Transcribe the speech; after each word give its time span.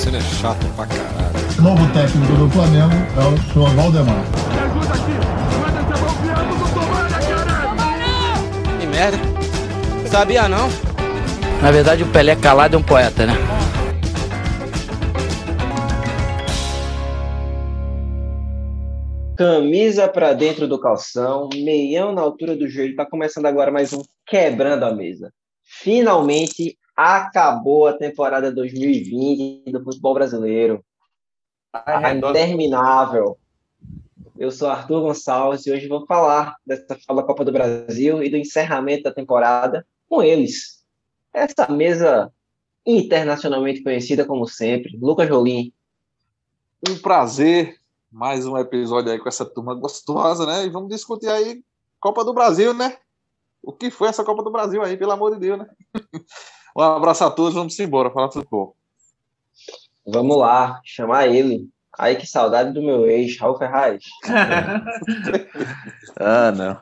Damasceno 0.00 0.16
é 0.16 0.20
chato 0.20 0.66
pra 0.76 0.86
caralho. 0.86 1.58
O 1.58 1.62
novo 1.62 1.92
técnico 1.92 2.32
do 2.32 2.48
Flamengo 2.50 2.94
é 3.16 3.20
o 3.20 3.36
senhor 3.52 3.68
Valdemar. 3.74 4.24
Me 4.50 4.58
ajuda 4.58 4.94
aqui! 4.94 5.12
Manda 5.60 5.82
do 6.56 6.64
Tomara, 6.74 7.18
Que 8.80 8.86
merda. 8.86 9.18
Sabia 10.08 10.48
não? 10.48 10.68
Na 11.60 11.70
verdade, 11.70 12.02
o 12.02 12.06
Pelé 12.10 12.34
calado 12.34 12.76
é 12.76 12.78
um 12.78 12.82
poeta, 12.82 13.26
né? 13.26 13.34
Camisa 19.36 20.08
pra 20.08 20.32
dentro 20.32 20.66
do 20.66 20.80
calção, 20.80 21.50
meião 21.54 22.12
na 22.12 22.22
altura 22.22 22.56
do 22.56 22.66
joelho. 22.68 22.96
Tá 22.96 23.04
começando 23.04 23.44
agora 23.44 23.70
mais 23.70 23.92
um 23.92 24.00
Quebrando 24.26 24.86
a 24.86 24.94
Mesa. 24.94 25.30
Finalmente 25.62 26.78
acabou 27.00 27.86
a 27.86 27.94
temporada 27.94 28.52
2020 28.52 29.72
do 29.72 29.82
futebol 29.82 30.12
brasileiro. 30.12 30.84
A 31.72 32.12
interminável. 32.12 33.38
Eu 34.36 34.50
sou 34.50 34.68
Arthur 34.68 35.00
Gonçalves 35.00 35.66
e 35.66 35.72
hoje 35.72 35.88
vou 35.88 36.04
falar 36.04 36.56
dessa 36.66 36.98
da 37.08 37.22
Copa 37.22 37.42
do 37.42 37.52
Brasil 37.52 38.22
e 38.22 38.28
do 38.28 38.36
encerramento 38.36 39.04
da 39.04 39.12
temporada 39.12 39.86
com 40.08 40.22
eles. 40.22 40.84
Essa 41.32 41.68
mesa 41.70 42.30
internacionalmente 42.84 43.82
conhecida 43.82 44.26
como 44.26 44.46
sempre, 44.46 44.98
Lucas 44.98 45.28
Rolim. 45.30 45.72
Um 46.86 46.98
prazer 46.98 47.78
mais 48.12 48.46
um 48.46 48.58
episódio 48.58 49.10
aí 49.10 49.18
com 49.18 49.28
essa 49.28 49.46
turma 49.46 49.74
gostosa, 49.74 50.44
né? 50.44 50.66
E 50.66 50.68
vamos 50.68 50.90
discutir 50.90 51.28
aí 51.28 51.62
Copa 51.98 52.24
do 52.24 52.34
Brasil, 52.34 52.74
né? 52.74 52.98
O 53.62 53.72
que 53.72 53.90
foi 53.90 54.08
essa 54.08 54.24
Copa 54.24 54.42
do 54.42 54.50
Brasil 54.50 54.82
aí, 54.82 54.98
pelo 54.98 55.12
amor 55.12 55.32
de 55.34 55.40
Deus, 55.40 55.60
né? 55.60 55.66
um 56.76 56.82
abraço 56.82 57.24
a 57.24 57.30
todos, 57.30 57.54
vamos 57.54 57.78
embora, 57.78 58.10
falar 58.10 58.30
futebol. 58.30 58.76
Vamos 60.06 60.36
lá, 60.38 60.80
chamar 60.84 61.28
ele. 61.28 61.68
Ai, 61.98 62.16
que 62.16 62.26
saudade 62.26 62.72
do 62.72 62.82
meu 62.82 63.06
ex, 63.06 63.38
Raul 63.38 63.58
Ferraz. 63.58 64.04
ah, 66.18 66.52
não. 66.52 66.80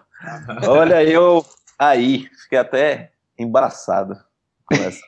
Olha, 0.68 1.02
eu 1.02 1.44
aí, 1.78 2.28
fiquei 2.42 2.58
até 2.58 3.12
embaraçado 3.38 4.16
com 4.66 4.74
essa, 4.74 5.02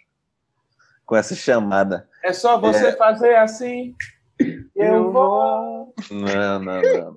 com 1.06 1.16
essa 1.16 1.34
chamada. 1.34 2.08
É 2.22 2.32
só 2.32 2.58
você 2.58 2.88
é... 2.88 2.96
fazer 2.96 3.36
assim. 3.36 3.94
Eu 4.74 5.12
vou. 5.12 5.94
Não, 6.10 6.58
não, 6.58 6.82
não. 6.82 7.16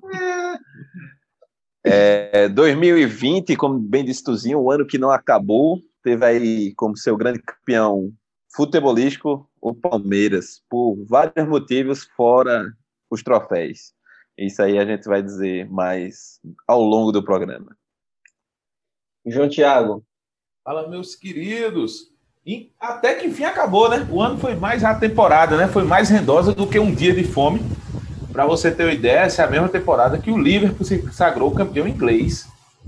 É, 1.82 2.48
2020, 2.48 3.56
como 3.56 3.78
bem 3.78 4.04
disse 4.04 4.24
Tuzinho, 4.24 4.62
um 4.62 4.70
ano 4.70 4.86
que 4.86 4.98
não 4.98 5.10
acabou, 5.10 5.78
teve 6.04 6.24
aí 6.24 6.74
como 6.74 6.96
seu 6.96 7.16
grande 7.16 7.40
campeão 7.40 8.12
futebolístico 8.54 9.50
o 9.60 9.74
Palmeiras, 9.74 10.62
por 10.68 10.96
vários 11.06 11.48
motivos, 11.48 12.04
fora 12.14 12.70
os 13.10 13.22
troféus. 13.22 13.94
Isso 14.36 14.62
aí 14.62 14.78
a 14.78 14.84
gente 14.84 15.06
vai 15.06 15.22
dizer 15.22 15.68
mais 15.70 16.38
ao 16.68 16.82
longo 16.82 17.10
do 17.10 17.24
programa. 17.24 17.74
João 19.26 19.48
Tiago. 19.48 20.04
Fala, 20.62 20.88
meus 20.88 21.16
queridos. 21.16 22.12
E 22.44 22.70
até 22.78 23.14
que 23.14 23.26
enfim 23.26 23.44
acabou, 23.44 23.88
né? 23.88 24.06
O 24.10 24.20
ano 24.20 24.38
foi 24.38 24.54
mais 24.54 24.84
a 24.84 24.94
temporada, 24.94 25.56
né? 25.56 25.66
Foi 25.66 25.84
mais 25.84 26.10
rendosa 26.10 26.52
do 26.52 26.66
que 26.66 26.78
um 26.78 26.94
dia 26.94 27.14
de 27.14 27.24
fome. 27.24 27.60
Para 28.30 28.44
você 28.44 28.70
ter 28.70 28.84
uma 28.84 28.92
ideia, 28.92 29.20
essa 29.20 29.42
é 29.42 29.44
a 29.46 29.50
mesma 29.50 29.68
temporada 29.68 30.18
que 30.18 30.30
o 30.30 30.36
Liverpool 30.36 30.84
se 30.84 31.00
sagrou 31.12 31.54
campeão 31.54 31.88
inglês. 31.88 32.46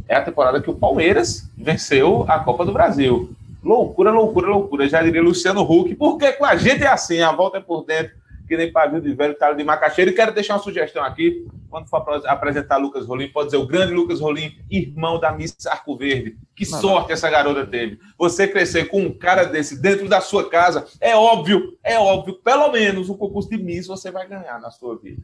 É 0.08 0.14
a 0.14 0.22
temporada 0.22 0.60
que 0.60 0.70
o 0.70 0.74
Palmeiras 0.74 1.50
venceu 1.56 2.24
a 2.28 2.38
Copa 2.38 2.64
do 2.64 2.72
Brasil. 2.72 3.30
Loucura, 3.62 4.10
loucura, 4.10 4.48
loucura. 4.48 4.88
Já 4.88 5.02
diria 5.02 5.22
Luciano 5.22 5.62
Huck, 5.62 5.94
porque 5.96 6.32
com 6.32 6.44
a 6.44 6.54
gente 6.56 6.84
é 6.84 6.88
assim, 6.88 7.20
a 7.20 7.32
volta 7.32 7.58
é 7.58 7.60
por 7.60 7.84
dentro 7.84 8.14
que 8.46 8.56
nem 8.56 8.70
pavio 8.70 9.00
de 9.00 9.12
velho, 9.12 9.34
talho 9.34 9.56
de 9.56 9.64
macaxeira. 9.64 10.10
E 10.10 10.14
quero 10.14 10.32
deixar 10.32 10.54
uma 10.54 10.62
sugestão 10.62 11.02
aqui, 11.02 11.46
quando 11.68 11.88
for 11.88 12.04
apresentar 12.26 12.76
Lucas 12.76 13.06
Rolim, 13.06 13.28
pode 13.28 13.46
dizer 13.46 13.56
o 13.56 13.66
grande 13.66 13.92
Lucas 13.92 14.20
Rolim, 14.20 14.56
irmão 14.70 15.18
da 15.18 15.32
Miss 15.32 15.54
Arco 15.66 15.96
Verde. 15.96 16.36
Que 16.54 16.64
sorte 16.64 17.12
essa 17.12 17.28
garota 17.28 17.66
teve. 17.66 17.98
Você 18.16 18.46
crescer 18.46 18.86
com 18.86 19.00
um 19.00 19.12
cara 19.12 19.44
desse 19.44 19.80
dentro 19.80 20.08
da 20.08 20.20
sua 20.20 20.48
casa, 20.48 20.86
é 21.00 21.16
óbvio, 21.16 21.76
é 21.82 21.98
óbvio, 21.98 22.34
pelo 22.34 22.70
menos 22.70 23.10
um 23.10 23.16
concurso 23.16 23.50
de 23.50 23.58
Miss 23.58 23.86
você 23.86 24.10
vai 24.10 24.26
ganhar 24.26 24.60
na 24.60 24.70
sua 24.70 24.96
vida. 24.96 25.22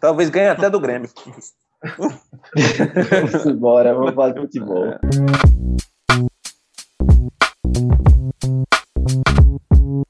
Talvez 0.00 0.30
ganhe 0.30 0.48
até 0.48 0.70
do 0.70 0.80
Grêmio. 0.80 1.10
vamos 3.10 3.46
embora, 3.46 3.94
vamos 3.94 4.14
falar 4.14 4.32
de 4.32 4.40
futebol. 4.40 4.94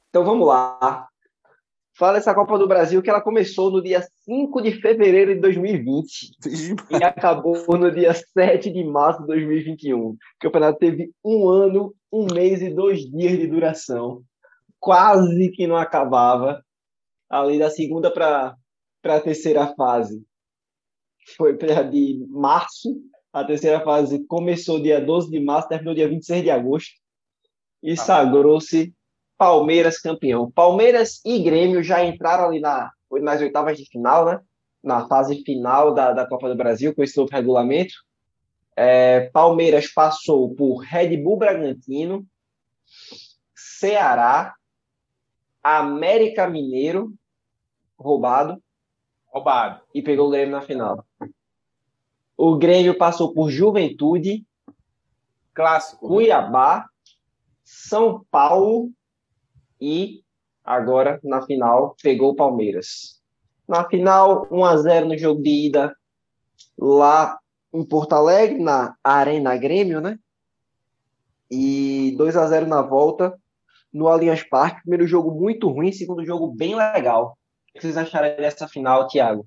Então 0.09 0.25
vamos 0.25 0.47
lá 0.47 1.09
fala 1.97 2.19
essa 2.19 2.35
Copa 2.35 2.59
do 2.59 2.67
Brasil 2.67 3.01
que 3.01 3.09
ela 3.09 3.21
começou 3.21 3.71
no 3.71 3.83
dia 3.83 4.03
5 4.25 4.61
de 4.63 4.73
fevereiro 4.73 5.35
de 5.35 5.41
2020 5.41 6.33
e 6.91 7.05
acabou 7.05 7.57
no 7.79 7.91
dia 7.91 8.13
7 8.13 8.71
de 8.71 8.85
março 8.85 9.21
de 9.21 9.29
2021. 9.29 9.99
O 9.99 10.17
campeonato 10.41 10.79
teve 10.79 11.13
um 11.25 11.49
ano, 11.49 11.95
um 12.13 12.27
mês 12.33 12.61
e 12.63 12.71
dois 12.71 13.01
dias 13.01 13.39
de 13.39 13.47
duração. 13.47 14.23
Quase 14.81 15.51
que 15.53 15.67
não 15.67 15.77
acabava. 15.77 16.63
Além 17.31 17.59
da 17.59 17.71
segunda 17.71 18.11
para 18.13 18.55
a 19.05 19.21
terceira 19.21 19.73
fase. 19.75 20.23
Foi 21.37 21.57
para 21.57 21.83
de 21.83 22.25
março. 22.29 23.01
A 23.33 23.45
terceira 23.45 23.81
fase 23.81 24.25
começou 24.27 24.81
dia 24.81 25.01
12 25.01 25.31
de 25.31 25.41
março, 25.41 25.69
terminou 25.69 25.95
dia 25.95 26.09
26 26.09 26.43
de 26.43 26.51
agosto. 26.51 26.93
E 27.83 27.93
ah. 27.93 27.97
sagrou-se 27.97 28.95
Palmeiras 29.37 29.99
campeão. 29.99 30.51
Palmeiras 30.51 31.21
e 31.25 31.39
Grêmio 31.43 31.83
já 31.83 32.05
entraram 32.05 32.47
ali 32.47 32.61
na, 32.61 32.91
nas 33.11 33.41
oitavas 33.41 33.77
de 33.77 33.85
final, 33.87 34.25
né? 34.25 34.41
Na 34.83 35.09
fase 35.09 35.43
final 35.43 35.93
da, 35.93 36.13
da 36.13 36.27
Copa 36.27 36.49
do 36.49 36.55
Brasil, 36.55 36.95
com 36.95 37.03
esse 37.03 37.17
novo 37.17 37.31
regulamento. 37.33 37.95
É, 38.77 39.29
Palmeiras 39.31 39.89
passou 39.93 40.55
por 40.55 40.79
Red 40.79 41.17
Bull 41.17 41.37
Bragantino, 41.37 42.27
Ceará, 43.55 44.55
América 45.63 46.49
Mineiro, 46.49 47.13
roubado. 47.99 48.63
Roubado. 49.27 49.81
E 49.95 50.03
pegou 50.03 50.29
o 50.29 50.31
Grêmio 50.31 50.53
na 50.53 50.61
final. 50.61 51.04
O 52.37 52.57
Grêmio 52.57 52.97
passou 52.97 53.33
por 53.33 53.51
Juventude, 53.51 54.45
Clássico. 55.55 56.09
Cuiabá, 56.09 56.87
São 57.63 58.25
Paulo 58.31 58.91
e 59.81 60.23
agora 60.65 61.21
na 61.23 61.43
final 61.43 61.95
pegou 62.03 62.33
o 62.33 62.37
Palmeiras. 62.37 63.23
Na 63.69 63.89
final, 63.89 64.49
1 64.51 64.65
a 64.65 64.77
0 64.77 65.09
no 65.09 65.17
jogo 65.17 65.43
de 65.43 65.67
ida 65.69 65.97
lá 66.77 67.39
em 67.73 67.85
Porto 67.85 68.15
Alegre, 68.15 68.59
na 68.59 68.97
Arena 69.03 69.57
Grêmio, 69.57 70.01
né? 70.01 70.19
E 71.51 72.15
2 72.19 72.37
a 72.37 72.47
0 72.47 72.67
na 72.67 72.83
volta 72.83 73.39
no 73.93 74.09
Allianz 74.09 74.43
Parque. 74.43 74.83
Primeiro 74.83 75.07
jogo 75.07 75.31
muito 75.31 75.69
ruim, 75.69 75.93
segundo 75.93 76.25
jogo 76.27 76.49
bem 76.49 76.75
legal. 76.75 77.39
O 77.71 77.75
que 77.75 77.81
vocês 77.81 77.97
acharam 77.97 78.37
dessa 78.37 78.69
final, 78.69 79.07
Thiago? 79.07 79.47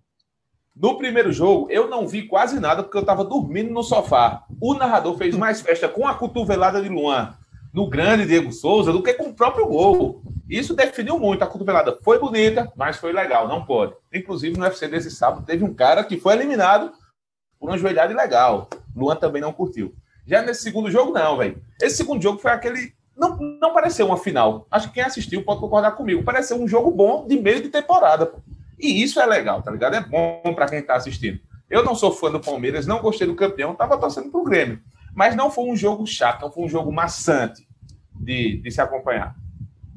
No 0.80 0.96
primeiro 0.96 1.32
jogo, 1.32 1.68
eu 1.72 1.90
não 1.90 2.08
vi 2.08 2.28
quase 2.28 2.60
nada 2.60 2.84
porque 2.84 2.98
eu 2.98 3.02
estava 3.02 3.24
dormindo 3.24 3.72
no 3.72 3.82
sofá. 3.82 4.44
O 4.62 4.76
narrador 4.76 5.18
fez 5.18 5.36
mais 5.36 5.60
festa 5.60 5.90
com 5.90 6.08
a 6.08 6.14
cotovelada 6.14 6.80
de 6.80 6.88
Luan 6.88 7.34
no 7.74 7.90
grande 7.90 8.28
Diego 8.28 8.52
Souza 8.52 8.92
do 8.92 9.02
que 9.02 9.14
com 9.16 9.30
o 9.30 9.34
próprio 9.34 9.66
gol. 9.66 10.22
Isso 10.48 10.76
definiu 10.76 11.18
muito. 11.18 11.44
A 11.44 11.48
cotovelada 11.48 11.98
foi 12.04 12.20
bonita, 12.20 12.72
mas 12.76 12.98
foi 12.98 13.12
legal, 13.12 13.48
não 13.48 13.66
pode. 13.66 13.94
Inclusive, 14.14 14.56
no 14.56 14.64
UFC 14.64 14.88
desse 14.88 15.10
sábado, 15.10 15.46
teve 15.46 15.64
um 15.64 15.74
cara 15.74 16.04
que 16.04 16.20
foi 16.20 16.34
eliminado 16.34 16.92
por 17.60 17.70
uma 17.70 17.78
joelhada 17.78 18.14
ilegal. 18.14 18.70
Luan 18.96 19.16
também 19.16 19.42
não 19.42 19.52
curtiu. 19.52 19.96
Já 20.28 20.44
nesse 20.44 20.62
segundo 20.62 20.92
jogo, 20.92 21.12
não, 21.12 21.38
velho. 21.38 21.60
Esse 21.82 21.98
segundo 21.98 22.22
jogo 22.22 22.38
foi 22.38 22.52
aquele. 22.52 22.94
Não, 23.16 23.36
não 23.60 23.74
pareceu 23.74 24.06
uma 24.06 24.18
final. 24.18 24.68
Acho 24.70 24.90
que 24.90 24.96
quem 24.96 25.04
assistiu 25.04 25.44
pode 25.44 25.60
concordar 25.60 25.94
comigo. 25.94 26.24
Pareceu 26.24 26.62
um 26.62 26.68
jogo 26.68 26.92
bom 26.92 27.26
de 27.28 27.40
meio 27.40 27.64
de 27.64 27.70
temporada. 27.70 28.32
E 28.78 29.02
isso 29.02 29.20
é 29.20 29.26
legal, 29.26 29.62
tá 29.62 29.72
ligado? 29.72 29.96
É 29.96 30.02
bom 30.02 30.54
para 30.54 30.68
quem 30.68 30.82
tá 30.82 30.96
assistindo. 30.96 31.40
Eu 31.70 31.84
não 31.84 31.96
sou 31.96 32.12
fã 32.12 32.32
do 32.32 32.40
Palmeiras, 32.40 32.88
não 32.88 33.02
gostei 33.02 33.28
do 33.28 33.36
campeão, 33.36 33.76
tava 33.76 33.98
torcendo 33.98 34.32
pro 34.32 34.44
Grêmio. 34.44 34.80
Mas 35.14 35.36
não 35.36 35.50
foi 35.50 35.66
um 35.66 35.76
jogo 35.76 36.06
chato, 36.06 36.44
não 36.44 36.52
foi 36.52 36.64
um 36.64 36.70
jogo 36.70 36.92
maçante 36.92 37.68
de, 38.14 38.62
de 38.62 38.72
se 38.72 38.80
acompanhar. 38.80 39.36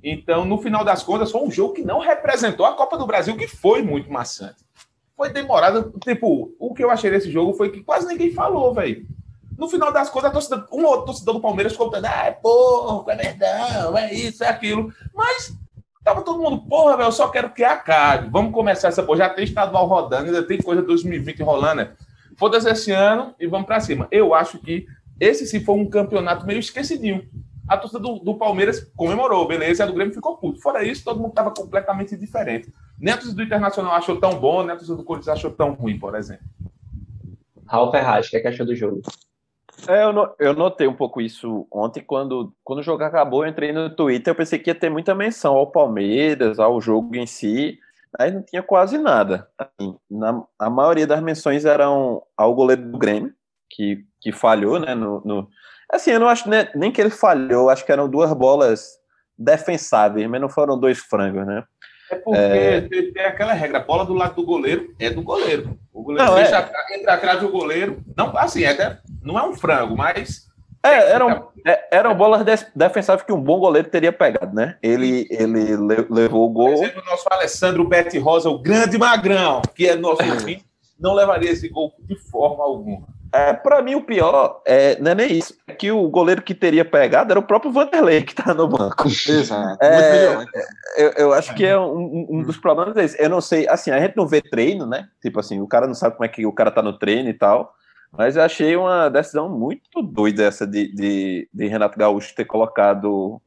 Então, 0.03 0.45
no 0.45 0.59
final 0.59 0.85
das 0.85 1.03
contas, 1.03 1.31
foi 1.31 1.43
um 1.43 1.51
jogo 1.51 1.75
que 1.75 1.83
não 1.83 2.01
representou 2.01 2.65
a 2.65 2.75
Copa 2.75 2.97
do 2.97 3.07
Brasil, 3.07 3.37
que 3.37 3.47
foi 3.47 3.83
muito 3.83 4.11
maçante. 4.11 4.65
Foi 5.17 5.31
demorado. 5.31 5.93
Tipo, 6.03 6.55
o 6.59 6.73
que 6.73 6.83
eu 6.83 6.91
achei 6.91 7.11
desse 7.11 7.31
jogo 7.31 7.53
foi 7.53 7.71
que 7.71 7.83
quase 7.83 8.07
ninguém 8.07 8.33
falou, 8.33 8.73
velho. 8.73 9.07
No 9.59 9.69
final 9.69 9.93
das 9.93 10.09
contas, 10.09 10.31
a 10.31 10.33
torcida, 10.33 10.67
um 10.73 10.87
outro 10.87 11.07
torcedor 11.07 11.35
do 11.35 11.41
Palmeiras 11.41 11.77
contando, 11.77 12.07
ah, 12.07 12.25
é 12.25 12.31
porco, 12.31 13.11
é 13.11 13.17
verdão, 13.17 13.99
é 13.99 14.15
isso, 14.15 14.43
é 14.43 14.49
aquilo. 14.49 14.91
Mas 15.15 15.55
tava 16.03 16.23
todo 16.23 16.41
mundo, 16.41 16.63
porra, 16.63 16.97
velho, 16.97 17.09
eu 17.09 17.13
só 17.13 17.29
quero 17.29 17.51
que 17.51 17.63
acabe. 17.63 18.29
Vamos 18.31 18.53
começar 18.53 18.89
essa 18.89 19.03
porra. 19.03 19.19
Já 19.19 19.29
tem 19.31 19.45
estadual 19.45 19.87
rodando, 19.87 20.27
ainda 20.27 20.43
tem 20.43 20.59
coisa 20.59 20.83
2020 20.83 21.43
rolando, 21.43 21.77
né? 21.77 21.93
Foda-se 22.37 22.69
esse 22.71 22.91
ano 22.91 23.35
e 23.39 23.47
vamos 23.47 23.67
para 23.67 23.81
cima. 23.81 24.09
Eu 24.11 24.35
acho 24.35 24.59
que 24.59 24.87
esse 25.19 25.47
sim 25.47 25.61
foi 25.61 25.75
um 25.77 25.89
campeonato 25.89 26.47
meio 26.47 26.59
esquecidinho. 26.59 27.29
a 27.69 27.77
torcida 27.77 28.01
do, 28.01 28.19
do, 28.19 28.35
Palmeiras 28.35 28.91
comemorou, 28.97 29.47
beleza, 29.47 29.85
a 29.85 29.87
do 29.87 29.93
Grêmio 29.93 30.15
ficou 30.15 30.39
puto. 30.39 30.61
Fora 30.61 30.83
isso, 30.83 31.05
todo 31.05 31.21
mundo 31.21 31.31
estava 31.31 31.51
completamente 31.51 32.17
diferente. 32.17 32.73
Nem 32.99 33.13
a 33.13 33.17
torcida 33.17 33.37
do 33.37 33.43
Internacional 33.43 33.93
achou 33.93 34.19
tão 34.19 34.41
bom, 34.41 34.63
nem 34.63 34.73
a 34.73 34.77
torcida 34.77 34.97
do 34.97 35.05
Corinthians 35.05 35.37
achou 35.37 35.51
tão 35.51 35.73
ruim, 35.75 35.99
por 35.99 36.15
exemplo. 36.15 36.45
Raul 37.67 37.91
Ferraz, 37.91 38.27
o 38.27 38.31
que, 38.31 38.39
é 38.39 38.41
que 38.41 38.49
achou 38.49 38.67
do 38.67 38.75
jogo? 38.75 39.03
É, 39.89 40.05
eu, 40.05 40.13
no, 40.13 40.35
eu, 40.39 40.55
notei 40.55 40.87
um 40.87 40.95
pouco 40.95 41.21
isso 41.21 41.67
ontem, 41.71 42.03
quando, 42.03 42.53
quando 42.65 42.81
o 42.81 42.83
jogo 42.83 43.03
acabou, 43.03 43.45
eu 43.45 43.51
entrei 43.51 43.73
no 43.73 43.89
Twitter, 43.95 44.31
eu 44.31 44.37
pensei 44.37 44.59
que 44.59 44.71
ia 44.71 44.75
ter 44.75 44.91
muita 44.91 45.15
menção 45.15 45.55
ao 45.55 45.71
Palmeiras, 45.71 46.59
ao 46.59 46.81
jogo 46.81 47.17
em 47.17 47.27
si, 47.27 47.79
aí 48.19 48.31
não 48.31 48.43
tinha 48.43 48.63
quase 48.63 48.99
nada. 48.99 49.49
Assim, 49.59 49.97
na, 50.11 50.43
a 50.59 50.69
maioria 50.69 51.07
das 51.07 51.23
menções 51.23 51.65
eram 51.65 52.23
ao 52.37 52.55
goleiro 52.55 52.83
do 52.83 52.99
Grêmio, 52.99 53.33
que, 53.71 54.05
que 54.21 54.33
falhou, 54.33 54.79
né, 54.79 54.95
no, 54.95 55.23
no... 55.25 55.49
Assim, 55.91 56.11
eu 56.11 56.21
não 56.21 56.29
acho 56.29 56.49
né, 56.49 56.71
nem 56.75 56.93
que 56.93 57.01
ele 57.01 57.11
falhou, 57.11 57.71
acho 57.71 57.85
que 57.85 57.93
eram 57.93 58.09
duas 58.09 58.33
bolas 58.33 58.99
defensáveis, 59.37 60.29
mas 60.29 60.41
não 60.41 60.49
foram 60.49 60.79
dois 60.79 60.99
frangos, 60.99 61.47
né? 61.47 61.65
É 62.11 62.17
porque 62.17 62.39
é... 62.39 62.81
tem 62.81 63.25
aquela 63.25 63.53
regra, 63.53 63.79
a 63.79 63.83
bola 63.83 64.05
do 64.05 64.15
lado 64.15 64.35
do 64.35 64.45
goleiro 64.45 64.93
é 64.99 65.11
do 65.11 65.23
goleiro. 65.23 65.79
O 65.93 66.03
goleiro 66.03 66.29
não, 66.29 66.35
deixa 66.35 66.59
é... 66.59 66.97
entre 66.97 67.11
atrás 67.11 67.41
do 67.41 67.49
goleiro. 67.49 68.03
Não, 68.17 68.37
assim, 68.37 68.65
é 68.65 68.71
até, 68.71 68.99
não 69.23 69.39
é 69.39 69.43
um 69.43 69.55
frango, 69.55 69.97
mas. 69.97 70.49
É, 70.83 71.13
eram, 71.13 71.51
é, 71.67 71.89
eram 71.93 72.15
bolas 72.15 72.43
defensáveis 72.75 73.25
que 73.25 73.33
um 73.33 73.41
bom 73.41 73.59
goleiro 73.61 73.89
teria 73.89 74.13
pegado, 74.13 74.55
né? 74.55 74.79
Ele, 74.83 75.27
ele 75.31 75.77
levou 76.09 76.47
o 76.47 76.51
gol. 76.51 76.75
Por 76.75 76.85
exemplo, 76.85 77.03
o 77.03 77.11
nosso 77.11 77.29
Alessandro 77.31 77.87
Bete 77.87 78.19
Rosa, 78.19 78.49
o 78.49 78.59
grande 78.59 78.97
magrão, 78.97 79.61
que 79.75 79.87
é 79.87 79.95
nosso 79.95 80.23
fim, 80.41 80.63
não 80.99 81.15
levaria 81.15 81.51
esse 81.51 81.69
gol 81.69 81.93
de 82.01 82.17
forma 82.17 82.65
alguma. 82.65 83.07
É, 83.33 83.53
para 83.53 83.81
mim, 83.81 83.95
o 83.95 84.03
pior 84.03 84.61
é, 84.67 84.99
não 84.99 85.13
é 85.13 85.15
nem 85.15 85.33
isso. 85.33 85.55
É 85.81 85.87
que 85.89 85.91
o 85.91 86.09
goleiro 86.09 86.43
que 86.43 86.55
teria 86.55 86.85
pegado 86.85 87.33
era 87.33 87.41
o 87.41 87.43
próprio 87.43 87.73
Vanderlei, 87.73 88.23
que 88.23 88.35
tá 88.35 88.53
no 88.53 88.69
banco. 88.69 89.09
Exato. 89.09 89.83
É, 89.83 90.45
eu, 90.99 91.11
eu, 91.17 91.33
acho 91.33 91.55
que 91.55 91.65
é 91.65 91.79
um, 91.79 92.27
um, 92.29 92.43
dos 92.43 92.59
problemas 92.59 92.95
é 92.99 93.05
esse. 93.05 93.23
Eu 93.23 93.31
não 93.31 93.41
sei, 93.41 93.67
assim, 93.67 93.91
a 93.91 93.99
gente 93.99 94.15
não 94.15 94.27
vê 94.27 94.43
treino, 94.43 94.85
né? 94.85 95.09
Tipo 95.23 95.41
assim, 95.41 95.59
o 95.59 95.67
cara 95.67 95.87
não 95.87 95.95
sabe 95.95 96.17
como 96.17 96.27
é 96.27 96.29
que 96.29 96.45
o 96.45 96.53
cara 96.53 96.71
tá 96.71 96.83
no 96.83 96.99
treino 96.99 97.31
e 97.31 97.35
tal. 97.35 97.73
Mas 98.13 98.37
eu 98.37 98.43
achei 98.43 98.77
uma 98.77 99.09
decisão 99.09 99.49
muito 99.49 100.03
doida 100.03 100.45
essa 100.45 100.67
de, 100.67 100.93
de, 100.93 101.49
de 101.53 101.67
Renato 101.67 101.99
Gaúcho 101.99 102.35
ter 102.35 102.45
colocado 102.45 103.41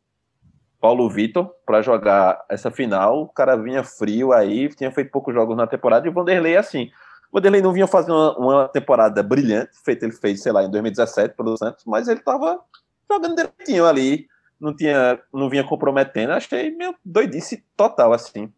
Paulo 0.82 1.08
Vitor 1.10 1.52
para 1.66 1.84
jogar 1.84 2.44
essa 2.50 2.72
final. 2.72 3.22
O 3.22 3.28
cara 3.28 3.56
vinha 3.56 3.84
frio 3.84 4.34
aí, 4.34 4.70
tinha 4.70 4.92
feito 4.92 5.12
poucos 5.12 5.36
jogos 5.36 5.56
na 5.56 5.68
temporada, 5.68 6.08
e 6.08 6.10
o 6.10 6.14
Vanderlei, 6.14 6.58
assim, 6.58 6.90
o 7.34 7.38
Vanderlei 7.38 7.62
não 7.64 7.74
vinha 7.74 7.88
fazendo 7.88 8.14
uma, 8.14 8.38
uma, 8.38 8.68
temporada 8.70 9.24
brilhante, 9.24 9.72
feito 9.84 10.04
ele 10.04 10.12
fez, 10.12 10.44
sei 10.44 10.52
lá, 10.52 10.64
em 10.64 10.70
2017 10.70 11.36
pelo 11.36 11.58
Santos, 11.58 11.84
mas 11.84 12.08
ele 12.08 12.20
estava 12.20 12.60
jogando 13.12 13.36
direitinho 13.36 13.88
ali, 13.88 14.28
não 14.62 14.76
tinha, 14.76 15.20
não 15.34 15.50
vinha 15.50 15.64
comprometendo. 15.64 16.32
Achei 16.32 16.70
meio 16.70 16.94
doidice 17.04 17.66
total 17.76 18.14
assim. 18.14 18.54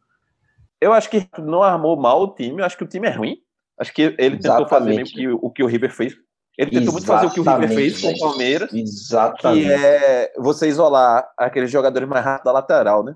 Eu 0.82 0.92
acho 0.92 1.10
que 1.10 1.26
não 1.40 1.64
armou 1.64 1.96
mal 1.96 2.22
o 2.22 2.36
time, 2.36 2.60
eu 2.60 2.66
acho 2.66 2.78
que 2.78 2.84
o 2.84 2.88
time 2.88 3.08
é 3.08 3.12
ruim. 3.12 3.38
Acho 3.80 3.94
que 3.94 4.02
ele 4.02 4.38
tentou 4.38 4.66
Exatamente. 4.66 4.70
fazer 4.70 4.90
meio 4.90 5.06
que 5.06 5.28
o 5.30 5.50
que 5.50 5.64
o 5.64 5.68
River 5.68 5.94
fez. 5.94 6.14
Ele 6.58 6.72
tentou 6.72 6.92
muito 6.92 7.06
fazer 7.06 7.28
o 7.28 7.32
que 7.32 7.40
o 7.40 7.44
River 7.44 7.70
fez 7.70 8.02
com 8.02 8.10
o 8.10 8.20
Palmeiras. 8.20 8.74
Exatamente. 8.74 9.68
Que 9.68 9.72
é 9.72 10.34
você 10.38 10.68
isolar 10.68 11.26
aqueles 11.38 11.72
jogadores 11.72 12.08
mais 12.08 12.24
rápidos 12.24 12.46
da 12.46 12.52
lateral, 12.52 13.06
né? 13.06 13.16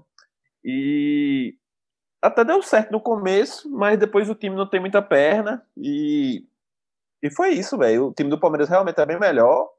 E 0.64 1.56
até 2.22 2.44
deu 2.44 2.62
certo 2.62 2.92
no 2.92 3.02
começo, 3.02 3.70
mas 3.70 3.98
depois 3.98 4.30
o 4.30 4.36
time 4.36 4.56
não 4.56 4.70
tem 4.70 4.80
muita 4.80 5.02
perna 5.02 5.66
e 5.78 6.46
e 7.22 7.30
foi 7.30 7.50
isso, 7.50 7.78
velho. 7.78 8.08
O 8.08 8.14
time 8.14 8.30
do 8.30 8.40
Palmeiras 8.40 8.70
realmente 8.70 9.00
é 9.00 9.06
bem 9.06 9.20
melhor. 9.20 9.70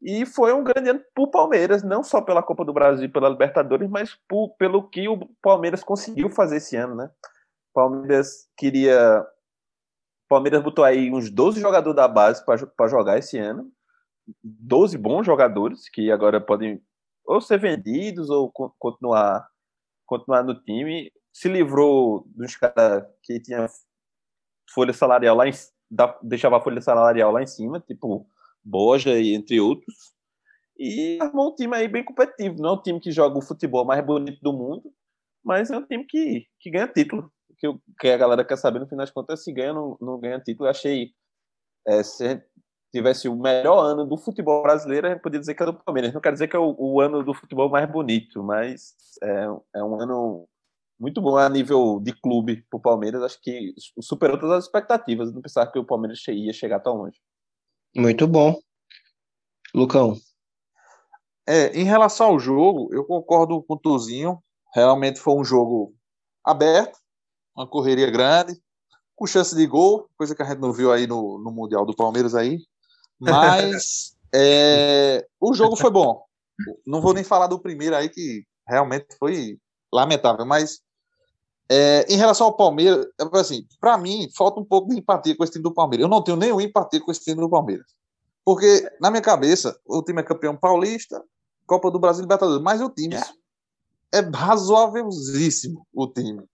E 0.00 0.26
foi 0.26 0.52
um 0.52 0.64
grande 0.64 0.90
ano 0.90 1.02
pro 1.14 1.30
Palmeiras, 1.30 1.82
não 1.82 2.02
só 2.02 2.20
pela 2.20 2.42
Copa 2.42 2.64
do 2.64 2.72
Brasil 2.72 3.04
e 3.04 3.12
pela 3.12 3.28
Libertadores, 3.28 3.88
mas 3.88 4.18
por, 4.28 4.50
pelo 4.56 4.88
que 4.88 5.08
o 5.08 5.28
Palmeiras 5.40 5.84
conseguiu 5.84 6.28
fazer 6.28 6.56
esse 6.56 6.76
ano, 6.76 6.96
né? 6.96 7.10
Palmeiras 7.72 8.48
queria. 8.56 9.24
Palmeiras 10.28 10.62
botou 10.62 10.84
aí 10.84 11.12
uns 11.12 11.30
12 11.30 11.60
jogadores 11.60 11.94
da 11.94 12.08
base 12.08 12.44
para 12.44 12.88
jogar 12.88 13.18
esse 13.18 13.38
ano. 13.38 13.70
12 14.42 14.98
bons 14.98 15.24
jogadores 15.24 15.88
que 15.88 16.10
agora 16.10 16.40
podem 16.40 16.82
ou 17.24 17.40
ser 17.40 17.58
vendidos 17.58 18.30
ou 18.30 18.50
continuar, 18.78 19.48
continuar 20.06 20.42
no 20.42 20.60
time 20.62 21.12
se 21.32 21.48
livrou 21.48 22.26
dos 22.34 22.56
caras 22.56 23.04
que 23.22 23.40
tinha 23.40 23.66
folha 24.72 24.92
salarial 24.92 25.36
lá 25.36 25.48
em, 25.48 25.52
da, 25.90 26.18
deixava 26.22 26.58
a 26.58 26.60
folha 26.60 26.80
salarial 26.80 27.32
lá 27.32 27.42
em 27.42 27.46
cima, 27.46 27.80
tipo 27.80 28.26
Boja 28.64 29.18
e 29.18 29.34
entre 29.34 29.60
outros, 29.60 30.12
e 30.78 31.18
armou 31.20 31.50
um 31.50 31.54
time 31.54 31.76
aí 31.76 31.88
bem 31.88 32.04
competitivo. 32.04 32.60
Não 32.60 32.70
é 32.70 32.72
um 32.72 32.82
time 32.82 33.00
que 33.00 33.10
joga 33.10 33.38
o 33.38 33.42
futebol 33.42 33.84
mais 33.84 34.04
bonito 34.04 34.40
do 34.40 34.52
mundo, 34.52 34.92
mas 35.44 35.70
é 35.70 35.76
um 35.76 35.86
time 35.86 36.04
que, 36.04 36.46
que 36.60 36.70
ganha 36.70 36.88
título. 36.88 37.32
Que, 37.58 37.68
que 38.00 38.08
a 38.08 38.16
galera 38.16 38.44
quer 38.44 38.56
saber, 38.56 38.80
no 38.80 38.86
final 38.86 39.04
das 39.04 39.12
contas, 39.12 39.44
se 39.44 39.52
ganha 39.52 39.72
ou 39.74 39.96
não, 40.00 40.12
não 40.12 40.20
ganha 40.20 40.40
título. 40.40 40.66
Eu 40.66 40.70
achei. 40.70 41.10
É, 41.86 42.02
se 42.02 42.40
tivesse 42.94 43.28
o 43.28 43.34
melhor 43.34 43.84
ano 43.84 44.06
do 44.06 44.16
futebol 44.16 44.62
brasileiro, 44.62 45.06
a 45.06 45.10
gente 45.10 45.22
poderia 45.22 45.40
dizer 45.40 45.54
que 45.54 45.62
é 45.62 45.66
do 45.66 45.74
Palmeiras. 45.74 46.12
Não 46.12 46.20
quer 46.20 46.32
dizer 46.32 46.48
que 46.48 46.56
é 46.56 46.58
o, 46.58 46.76
o 46.78 47.00
ano 47.00 47.24
do 47.24 47.34
futebol 47.34 47.68
mais 47.68 47.90
bonito, 47.90 48.42
mas 48.42 48.94
é, 49.22 49.46
é 49.76 49.84
um 49.84 50.00
ano 50.00 50.48
muito 50.98 51.20
bom 51.20 51.36
a 51.36 51.48
nível 51.48 52.00
de 52.00 52.12
clube 52.12 52.64
para 52.70 52.78
o 52.78 52.80
Palmeiras. 52.80 53.22
Acho 53.22 53.40
que 53.40 53.74
superou 54.00 54.38
todas 54.38 54.58
as 54.58 54.64
expectativas. 54.64 55.32
Não 55.32 55.42
pensava 55.42 55.70
que 55.70 55.78
o 55.78 55.84
Palmeiras 55.84 56.20
ia 56.28 56.52
chegar 56.52 56.80
tão 56.80 56.96
longe. 56.96 57.18
Muito 57.94 58.26
bom. 58.26 58.56
Lucão. 59.74 60.16
É, 61.46 61.68
em 61.78 61.84
relação 61.84 62.28
ao 62.28 62.38
jogo, 62.38 62.88
eu 62.94 63.04
concordo 63.04 63.62
com 63.62 63.74
o 63.74 63.78
Tuzinho. 63.78 64.42
Realmente 64.74 65.18
foi 65.18 65.34
um 65.34 65.44
jogo 65.44 65.94
aberto, 66.44 66.98
uma 67.54 67.66
correria 67.66 68.10
grande, 68.10 68.60
com 69.14 69.26
chance 69.26 69.54
de 69.54 69.66
gol, 69.66 70.08
coisa 70.16 70.34
que 70.34 70.42
a 70.42 70.46
gente 70.46 70.60
não 70.60 70.72
viu 70.72 70.90
aí 70.92 71.06
no, 71.06 71.38
no 71.38 71.50
Mundial 71.50 71.84
do 71.84 71.94
Palmeiras 71.94 72.34
aí. 72.34 72.58
Mas 73.20 74.16
é, 74.34 75.26
o 75.40 75.52
jogo 75.54 75.76
foi 75.76 75.90
bom. 75.90 76.24
Não 76.86 77.00
vou 77.00 77.12
nem 77.12 77.24
falar 77.24 77.48
do 77.48 77.58
primeiro 77.58 77.96
aí, 77.96 78.08
que 78.08 78.44
realmente 78.66 79.06
foi 79.18 79.58
lamentável, 79.92 80.46
mas 80.46 80.80
é, 81.70 82.04
em 82.08 82.16
relação 82.16 82.46
ao 82.46 82.56
Palmeiras, 82.56 83.06
é 83.18 83.38
assim, 83.38 83.66
para 83.80 83.96
mim, 83.96 84.28
falta 84.36 84.60
um 84.60 84.64
pouco 84.64 84.88
de 84.90 84.98
empatia 84.98 85.36
com 85.36 85.44
esse 85.44 85.52
time 85.52 85.62
do 85.62 85.74
Palmeiras. 85.74 86.04
Eu 86.04 86.10
não 86.10 86.22
tenho 86.22 86.36
nenhuma 86.36 86.62
empatia 86.62 87.00
com 87.00 87.10
esse 87.10 87.24
time 87.24 87.40
do 87.40 87.48
Palmeiras. 87.48 87.86
Porque, 88.44 88.88
na 89.00 89.10
minha 89.10 89.22
cabeça, 89.22 89.78
o 89.86 90.02
time 90.02 90.20
é 90.20 90.24
campeão 90.24 90.56
paulista, 90.56 91.22
Copa 91.66 91.90
do 91.90 91.98
Brasil 91.98 92.20
e 92.20 92.24
Libertadores, 92.24 92.62
mas 92.62 92.80
o 92.80 92.90
time 92.90 93.14
é, 93.14 94.18
é 94.18 94.22
o 95.94 96.06
time. 96.08 96.44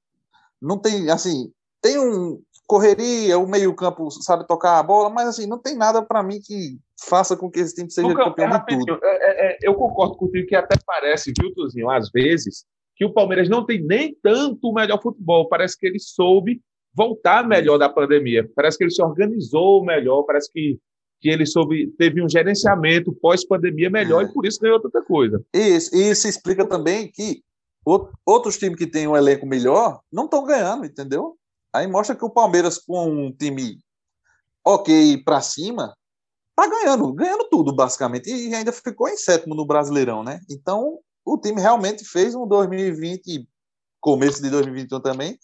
Não 0.61 0.78
tem, 0.78 1.11
assim, 1.11 1.50
tem 1.80 1.99
um 1.99 2.40
correria, 2.66 3.38
o 3.38 3.49
meio-campo 3.49 4.11
sabe 4.11 4.47
tocar 4.47 4.78
a 4.78 4.83
bola, 4.83 5.09
mas 5.09 5.28
assim, 5.28 5.47
não 5.47 5.59
tem 5.59 5.75
nada 5.75 6.02
para 6.02 6.23
mim 6.23 6.38
que 6.38 6.78
faça 7.00 7.35
com 7.35 7.50
que 7.50 7.61
esse 7.61 7.75
time 7.75 7.90
seja 7.90 8.14
campeão 8.14 8.49
é, 8.49 8.59
de 8.59 8.66
tudo. 8.66 8.99
É, 9.02 9.47
é, 9.47 9.59
eu 9.62 9.75
concordo 9.75 10.16
contigo 10.16 10.47
que 10.47 10.54
até 10.54 10.76
parece, 10.87 11.33
viu, 11.40 11.52
Tuzinho, 11.54 11.88
às 11.90 12.11
vezes, 12.11 12.66
que 12.99 13.05
o 13.05 13.12
Palmeiras 13.12 13.49
não 13.49 13.64
tem 13.64 13.81
nem 13.81 14.12
tanto 14.21 14.69
o 14.69 14.75
melhor 14.75 15.00
futebol. 15.00 15.49
Parece 15.49 15.78
que 15.78 15.87
ele 15.87 16.00
soube 16.00 16.61
voltar 16.93 17.47
melhor 17.47 17.78
da 17.78 17.88
pandemia. 17.88 18.50
Parece 18.57 18.76
que 18.76 18.83
ele 18.83 18.90
se 18.90 19.00
organizou 19.00 19.85
melhor. 19.85 20.25
Parece 20.25 20.50
que, 20.52 20.76
que 21.21 21.28
ele 21.28 21.47
soube, 21.47 21.95
teve 21.97 22.21
um 22.21 22.28
gerenciamento 22.28 23.12
pós-pandemia 23.12 23.88
melhor 23.88 24.23
é. 24.23 24.25
e 24.25 24.33
por 24.33 24.45
isso 24.45 24.59
ganhou 24.61 24.81
tanta 24.81 25.00
coisa. 25.00 25.40
Isso, 25.55 25.95
e 25.95 26.11
isso 26.11 26.26
explica 26.26 26.67
também 26.67 27.09
que 27.09 27.40
outros 28.26 28.59
times 28.59 28.76
que 28.76 28.87
têm 28.87 29.07
um 29.07 29.17
elenco 29.17 29.47
melhor 29.47 30.00
não 30.12 30.25
estão 30.25 30.45
ganhando, 30.45 30.85
entendeu? 30.85 31.37
Aí 31.73 31.87
mostra 31.87 32.17
que 32.17 32.25
o 32.25 32.31
Palmeiras, 32.31 32.78
com 32.78 33.09
um 33.09 33.33
time 33.33 33.78
ok 34.64 35.23
para 35.23 35.40
cima, 35.40 35.95
tá 36.57 36.67
ganhando, 36.67 37.12
ganhando 37.12 37.49
tudo, 37.49 37.73
basicamente. 37.73 38.28
E 38.28 38.52
ainda 38.52 38.73
ficou 38.73 39.09
em 39.09 39.17
sétimo 39.17 39.55
no 39.55 39.64
Brasileirão, 39.64 40.25
né? 40.25 40.40
Então, 40.50 40.99
o 41.32 41.38
time 41.38 41.61
realmente 41.61 42.04
fez 42.04 42.35
um 42.35 42.47
2020, 42.47 43.47
começo 44.00 44.42
de 44.42 44.50
2021 44.50 45.00
também, 45.00 45.38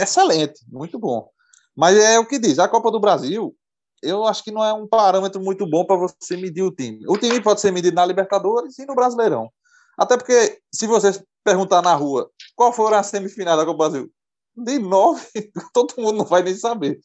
excelente, 0.00 0.60
muito 0.68 0.98
bom. 0.98 1.28
Mas 1.76 1.96
é 1.96 2.18
o 2.18 2.26
que 2.26 2.38
diz, 2.38 2.58
a 2.58 2.68
Copa 2.68 2.90
do 2.90 3.00
Brasil, 3.00 3.54
eu 4.02 4.24
acho 4.26 4.42
que 4.42 4.50
não 4.50 4.64
é 4.64 4.72
um 4.72 4.86
parâmetro 4.86 5.40
muito 5.40 5.68
bom 5.68 5.84
para 5.84 5.96
você 5.96 6.36
medir 6.36 6.62
o 6.62 6.74
time. 6.74 7.04
O 7.06 7.16
time 7.16 7.40
pode 7.40 7.60
ser 7.60 7.70
medido 7.70 7.94
na 7.94 8.04
Libertadores 8.04 8.78
e 8.78 8.86
no 8.86 8.94
Brasileirão. 8.94 9.50
Até 9.96 10.16
porque, 10.16 10.58
se 10.74 10.86
você 10.86 11.22
perguntar 11.44 11.82
na 11.82 11.94
rua 11.94 12.30
qual 12.56 12.72
foi 12.72 12.92
a 12.94 13.02
semifinal 13.02 13.56
da 13.56 13.64
Copa 13.64 13.72
do 13.84 13.90
Brasil, 13.90 14.12
de 14.56 14.78
nove, 14.78 15.24
todo 15.72 15.94
mundo 15.98 16.18
não 16.18 16.24
vai 16.24 16.42
nem 16.42 16.54
saber 16.54 17.00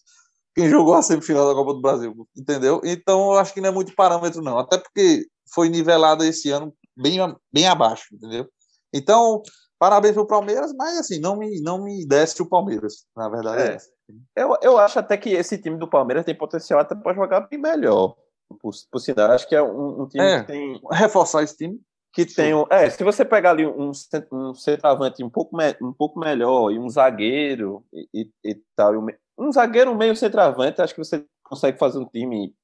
quem 0.56 0.70
jogou 0.70 0.96
a 0.96 1.04
semifinal 1.04 1.48
da 1.48 1.54
Copa 1.54 1.74
do 1.76 1.82
Brasil, 1.82 2.28
entendeu? 2.36 2.82
Então, 2.84 3.32
eu 3.32 3.38
acho 3.38 3.54
que 3.54 3.62
não 3.62 3.70
é 3.70 3.72
muito 3.72 3.94
parâmetro, 3.94 4.42
não. 4.42 4.58
Até 4.58 4.80
porque 4.80 5.28
foi 5.54 5.70
nivelado 5.70 6.24
esse 6.24 6.50
ano 6.50 6.74
bem, 6.98 7.18
bem 7.54 7.68
abaixo, 7.68 8.14
entendeu? 8.14 8.48
Então, 8.94 9.42
parabéns 9.80 10.14
pro 10.14 10.26
Palmeiras, 10.28 10.74
mas 10.78 10.98
assim, 10.98 11.20
não 11.20 11.38
me, 11.38 11.62
não 11.62 11.84
me 11.84 12.06
desce 12.06 12.42
o 12.42 12.50
Palmeiras, 12.50 13.06
na 13.16 13.30
verdade 13.30 13.62
é, 13.62 13.76
é 13.76 14.44
Eu, 14.44 14.58
eu 14.62 14.78
acho 14.78 14.98
até 15.00 15.18
que 15.18 15.30
esse 15.30 15.58
time 15.58 15.78
do 15.78 15.88
Palmeiras 15.88 16.26
tem 16.26 16.36
potencial 16.36 16.80
até 16.80 16.96
para 16.96 17.14
jogar 17.14 17.42
bem 17.42 17.60
melhor. 17.60 18.16
Por, 18.62 18.72
por 18.90 19.00
sinal, 19.00 19.32
acho 19.32 19.48
que 19.48 19.56
é 19.56 19.62
um, 19.62 20.04
um 20.04 20.08
time 20.08 20.24
é, 20.24 20.40
que 20.40 20.48
tem. 20.48 20.82
Reforçar 20.92 21.44
esse 21.44 21.58
time. 21.58 21.80
que 22.14 22.26
tem 22.26 22.56
um, 22.56 22.66
é, 22.70 22.90
se 22.90 23.04
você 23.04 23.26
pegar 23.26 23.52
ali 23.52 23.68
um, 23.68 23.92
um 24.32 24.54
centroavante 24.54 25.22
um 25.22 25.30
pouco, 25.30 25.56
me- 25.56 25.76
um 25.82 25.92
pouco 25.92 26.18
melhor 26.18 26.72
e 26.72 26.80
um 26.80 26.90
zagueiro 26.90 27.84
e, 27.94 28.08
e, 28.14 28.32
e 28.46 28.56
tal, 28.76 28.94
e 28.94 28.98
um, 28.98 29.08
um 29.38 29.52
zagueiro, 29.52 29.92
um 29.92 29.98
meio 29.98 30.16
centroavante, 30.16 30.82
acho 30.82 30.96
que 30.96 31.04
você 31.04 31.26
consegue 31.44 31.78
fazer 31.78 32.00
um 32.00 32.06
time 32.06 32.56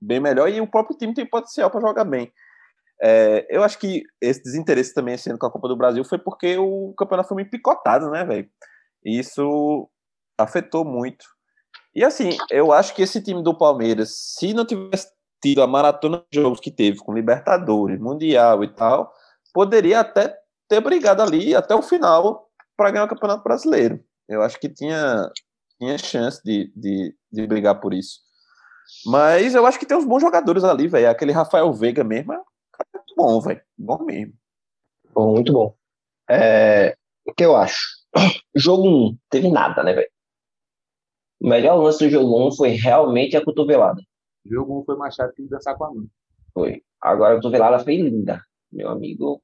bem 0.00 0.20
melhor 0.20 0.48
e 0.48 0.60
o 0.60 0.70
próprio 0.70 0.96
time 0.96 1.12
tem 1.12 1.26
potencial 1.28 1.68
para 1.68 1.80
jogar 1.80 2.04
bem. 2.04 2.32
É, 3.02 3.46
eu 3.50 3.62
acho 3.62 3.78
que 3.78 4.02
esse 4.20 4.42
desinteresse 4.42 4.94
também 4.94 5.16
sendo 5.16 5.38
com 5.38 5.46
a 5.46 5.50
Copa 5.50 5.68
do 5.68 5.76
Brasil 5.76 6.04
foi 6.04 6.18
porque 6.18 6.56
o 6.56 6.94
campeonato 6.96 7.28
foi 7.28 7.36
meio 7.36 7.50
picotado, 7.50 8.10
né, 8.10 8.24
velho? 8.24 8.48
Isso 9.04 9.88
afetou 10.38 10.84
muito. 10.84 11.24
E 11.94 12.04
assim, 12.04 12.36
eu 12.50 12.72
acho 12.72 12.94
que 12.94 13.02
esse 13.02 13.22
time 13.22 13.42
do 13.42 13.56
Palmeiras, 13.56 14.14
se 14.36 14.52
não 14.52 14.64
tivesse 14.64 15.08
tido 15.42 15.62
a 15.62 15.66
maratona 15.66 16.24
de 16.32 16.40
jogos 16.40 16.60
que 16.60 16.70
teve 16.70 16.98
com 16.98 17.12
Libertadores, 17.12 18.00
Mundial 18.00 18.64
e 18.64 18.74
tal, 18.74 19.12
poderia 19.52 20.00
até 20.00 20.34
ter 20.68 20.80
brigado 20.80 21.22
ali 21.22 21.54
até 21.54 21.74
o 21.74 21.82
final 21.82 22.48
para 22.76 22.90
ganhar 22.90 23.04
o 23.04 23.08
Campeonato 23.08 23.44
Brasileiro. 23.44 24.00
Eu 24.28 24.42
acho 24.42 24.58
que 24.58 24.68
tinha, 24.68 25.30
tinha 25.78 25.98
chance 25.98 26.40
de, 26.42 26.72
de, 26.74 27.14
de 27.30 27.46
brigar 27.46 27.78
por 27.80 27.92
isso. 27.92 28.20
Mas 29.06 29.54
eu 29.54 29.66
acho 29.66 29.78
que 29.78 29.86
tem 29.86 29.96
uns 29.96 30.04
bons 30.04 30.20
jogadores 30.20 30.64
ali, 30.64 30.88
velho. 30.88 31.08
Aquele 31.08 31.32
Rafael 31.32 31.72
Veiga 31.72 32.02
mesmo 32.02 32.32
é 32.32 32.38
um 32.38 32.44
bom, 33.16 33.40
velho. 33.40 33.60
Bom 33.76 34.04
mesmo. 34.04 34.34
Bom, 35.12 35.34
muito 35.34 35.52
bom. 35.52 35.74
É, 36.28 36.96
o 37.26 37.32
que 37.32 37.44
eu 37.44 37.56
acho? 37.56 37.78
Jogo 38.54 38.88
1, 38.88 39.18
teve 39.30 39.50
nada, 39.50 39.82
né, 39.82 39.92
velho? 39.92 40.10
O 41.40 41.48
melhor 41.48 41.76
lance 41.76 42.02
do 42.02 42.10
jogo 42.10 42.48
1 42.48 42.52
foi 42.52 42.70
realmente 42.70 43.36
a 43.36 43.44
cotovelada. 43.44 44.00
O 44.46 44.48
jogo 44.48 44.80
um 44.80 44.84
foi 44.84 44.96
mais 44.96 45.14
chato 45.14 45.34
que 45.34 45.46
dançar 45.46 45.76
com 45.76 45.84
a 45.84 45.92
mão. 45.92 46.06
Foi. 46.54 46.82
Agora 47.00 47.34
a 47.34 47.36
cotovelada 47.36 47.84
foi 47.84 47.96
linda, 47.96 48.40
meu 48.72 48.88
amigo. 48.88 49.42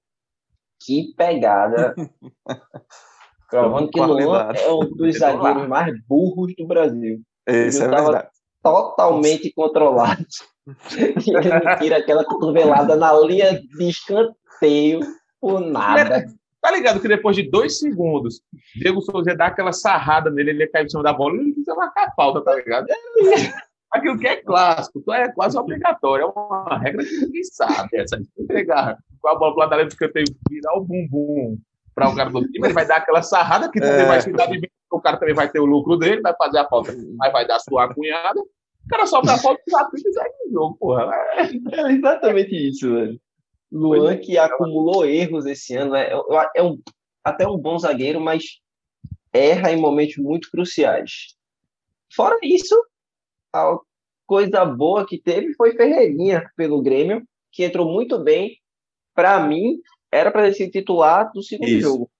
Que 0.83 1.13
pegada. 1.15 1.95
Provando 3.51 3.91
que 3.91 4.01
Luan 4.01 4.53
é 4.55 4.73
um 4.73 4.95
dos 4.95 5.19
zagueiros 5.19 5.69
mais 5.69 5.93
burros 6.07 6.55
do 6.57 6.67
Brasil. 6.67 7.21
Isso 7.47 7.83
é 7.83 7.89
verdade. 7.89 8.29
Totalmente 8.63 9.53
controlado. 9.53 10.25
E 10.97 11.37
ele 11.37 11.77
tira 11.79 11.97
aquela 11.99 12.25
cotovelada 12.25 12.97
na 12.97 13.13
linha 13.21 13.61
de 13.61 13.89
escanteio 13.89 15.01
por 15.41 15.61
nada. 15.61 16.25
Tá 16.61 16.71
ligado 16.71 17.01
que 17.01 17.09
depois 17.09 17.35
de 17.35 17.49
dois 17.51 17.79
segundos, 17.79 18.43
Diego 18.77 19.01
Souza 19.01 19.31
ia 19.31 19.37
dar 19.37 19.47
aquela 19.47 19.73
sarrada 19.73 20.31
nele, 20.31 20.51
ele 20.51 20.63
ia 20.65 20.71
cair 20.71 20.85
em 20.85 20.89
cima 20.91 21.03
da 21.03 21.13
bola, 21.13 21.35
ele 21.37 21.53
precisa 21.55 21.75
marcar 21.75 22.09
a 22.09 22.13
falta, 22.13 22.43
tá 22.43 22.55
ligado? 22.55 22.87
Aquilo 23.91 24.19
que 24.19 24.27
é 24.27 24.37
clássico, 24.37 24.99
então 24.99 25.15
é 25.15 25.33
quase 25.33 25.59
obrigatório, 25.59 26.25
é 26.25 26.27
uma 26.27 26.79
regra 26.79 27.03
que 27.03 27.17
ninguém 27.17 27.43
sabe. 27.45 27.89
Essa 27.95 28.19
de 28.19 28.29
pegar 28.47 28.99
com 29.21 29.29
a 29.29 29.35
bola 29.37 29.53
pro 29.53 29.61
lado 29.61 29.71
da 29.71 29.77
linha 29.77 29.89
do 29.89 29.93
escanteio, 29.93 30.27
virar 30.51 30.75
o 30.77 30.85
bumbum 30.85 31.57
para 31.95 32.09
o 32.11 32.15
cara 32.15 32.31
do 32.31 32.41
time, 32.43 32.67
ele 32.69 32.75
vai 32.75 32.87
dar 32.87 32.99
aquela 32.99 33.23
sarrada 33.23 33.71
que 33.71 33.81
também 33.81 34.03
É. 34.03 34.07
vai 34.07 34.21
se 34.21 34.31
dar 34.31 34.47
de 34.47 34.61
bem, 34.61 34.71
o 34.93 35.01
cara 35.01 35.17
também 35.17 35.35
vai 35.35 35.49
ter 35.49 35.61
o 35.61 35.65
lucro 35.65 35.97
dele, 35.97 36.21
vai 36.21 36.35
fazer 36.37 36.59
a 36.59 36.69
falta, 36.69 36.95
mas 37.17 37.33
vai 37.33 37.47
dar 37.47 37.57
a 37.57 37.61
sua 37.61 37.93
cunhada. 37.93 38.41
O 38.91 38.97
cara 38.97 39.07
sofre 39.07 39.31
a 39.31 39.39
falta 39.39 39.63
e 39.67 39.73
rapida 39.73 40.09
e 40.09 40.13
segue 40.13 40.35
o 40.49 40.53
jogo, 40.53 40.77
porra. 40.79 41.11
É 41.39 41.93
exatamente 41.93 42.69
isso, 42.69 42.93
velho. 42.93 43.21
Luan 43.71 44.17
que 44.19 44.37
acumulou 44.37 45.07
erros 45.07 45.47
esse 45.47 45.77
ano, 45.77 45.93
né? 45.93 46.13
Eu- 46.13 46.27
eu- 46.29 46.49
é 46.57 46.63
um, 46.63 46.77
até 47.23 47.47
um 47.47 47.57
bom 47.57 47.79
zagueiro, 47.79 48.21
mas 48.21 48.43
erra 49.33 49.71
em 49.73 49.81
momentos 49.81 50.17
muito 50.17 50.51
cruciais. 50.51 51.37
Fora 52.13 52.37
isso, 52.43 52.75
a 53.55 53.79
coisa 54.27 54.65
boa 54.65 55.07
que 55.07 55.21
teve 55.21 55.55
foi 55.55 55.77
Ferreirinha 55.77 56.51
pelo 56.57 56.83
Grêmio, 56.83 57.23
que 57.53 57.63
entrou 57.65 57.87
muito 57.93 58.19
bem. 58.19 58.57
Para 59.15 59.39
mim, 59.47 59.79
era 60.11 60.33
para 60.33 60.43
ter 60.45 60.55
sido 60.55 60.73
titular 60.73 61.31
do 61.33 61.43
segundo 61.43 61.69
Isso. 61.69 61.81
jogo. 61.83 62.11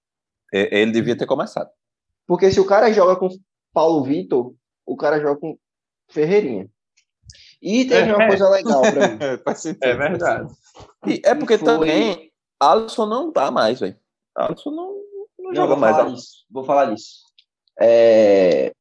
É, 0.53 0.81
Ele 0.81 0.91
devia 0.91 1.17
ter 1.17 1.25
começado. 1.25 1.69
Porque 2.25 2.49
se 2.49 2.59
o 2.61 2.65
cara 2.65 2.91
joga 2.93 3.17
com 3.17 3.27
Paulo 3.73 4.03
Vitor, 4.03 4.53
o 4.85 4.95
cara 4.95 5.19
joga 5.19 5.37
com 5.39 5.57
Ferreirinha. 6.11 6.69
E 7.61 7.85
teve 7.85 8.09
É, 8.09 8.15
uma 8.15 8.23
é. 8.23 8.27
coisa 8.27 8.49
legal 8.49 8.81
para 8.81 9.07
mim. 9.07 9.17
Faz 9.43 9.61
sentido. 9.61 9.83
É 9.83 9.95
verdade. 9.95 10.53
E 11.07 11.21
é 11.23 11.35
porque 11.35 11.57
Foi- 11.57 11.65
também 11.65 12.31
Alisson 12.59 13.05
não 13.05 13.31
dá 13.31 13.49
mais, 13.51 13.79
velho. 13.79 13.95
Alisson 14.35 14.71
não, 14.71 14.93
não 15.39 15.49
Não, 15.49 15.55
joga 15.55 15.67
vou 15.73 15.77
mais. 15.77 15.95
falar 15.97 16.09
disso. 16.09 16.45
Vou 16.49 16.63
falar 16.63 16.85
disso. 16.93 17.21
É... 17.79 18.71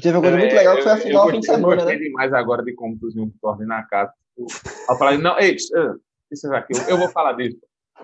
Teve 0.00 0.16
uma 0.16 0.20
coisa 0.22 0.36
muito 0.38 0.54
legal 0.54 0.76
que 0.76 0.82
foi 0.82 0.92
a 0.92 0.96
final 0.98 1.26
eu 1.26 1.32
fim 1.34 1.40
de 1.40 1.46
gostei- 1.46 1.54
semana, 1.56 1.72
Eu 1.74 1.76
gostei 1.84 1.98
né? 1.98 2.04
demais 2.04 2.32
agora 2.32 2.62
de 2.62 2.72
como 2.74 2.96
tu 2.98 3.10
viu 3.12 3.32
torne 3.42 3.66
na 3.66 3.82
casa. 3.82 4.12
Eu 4.38 4.96
falei, 4.96 5.18
não, 5.18 5.38
ei, 5.38 5.56
isso 5.56 6.54
aqui, 6.54 6.72
eu, 6.78 6.82
eu 6.90 6.96
vou 6.96 7.08
falar 7.10 7.32
disso. 7.32 7.58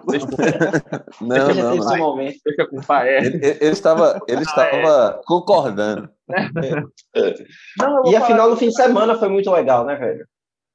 Deixa, 0.08 0.26
Não, 1.20 1.36
não, 1.48 1.54
não. 1.54 1.74
esse 1.76 1.96
momento. 1.96 2.40
deixa 2.44 2.66
com 2.68 2.78
o 2.78 2.86
pai. 2.86 3.08
É. 3.08 3.18
Ele, 3.26 3.46
ele- 3.46 3.64
estava, 3.70 4.20
ele 4.28 4.42
estava 4.42 5.20
concordando. 5.26 6.08
Não, 7.78 8.06
E 8.10 8.16
a 8.16 8.20
final 8.26 8.48
no 8.48 8.54
disso. 8.54 8.64
fim 8.64 8.68
de 8.68 8.74
semana 8.76 9.16
foi 9.18 9.28
muito 9.28 9.50
legal, 9.50 9.84
né, 9.84 9.94
velho? 9.96 10.26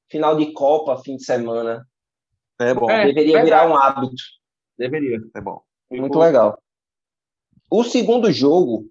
Final 0.10 0.36
de 0.38 0.52
Copa, 0.54 0.98
fim 1.04 1.16
de 1.18 1.24
semana. 1.24 1.86
É 2.60 2.74
bom. 2.74 2.90
É, 2.90 3.06
Deveria 3.08 3.42
verdade. 3.44 3.46
virar 3.46 3.70
um 3.70 3.76
hábito. 3.76 4.16
Deveria. 4.78 5.20
É 5.36 5.42
bom. 5.42 5.62
Muito 5.90 6.18
legal. 6.20 6.58
O 7.70 7.84
segundo 7.84 8.32
jogo, 8.32 8.86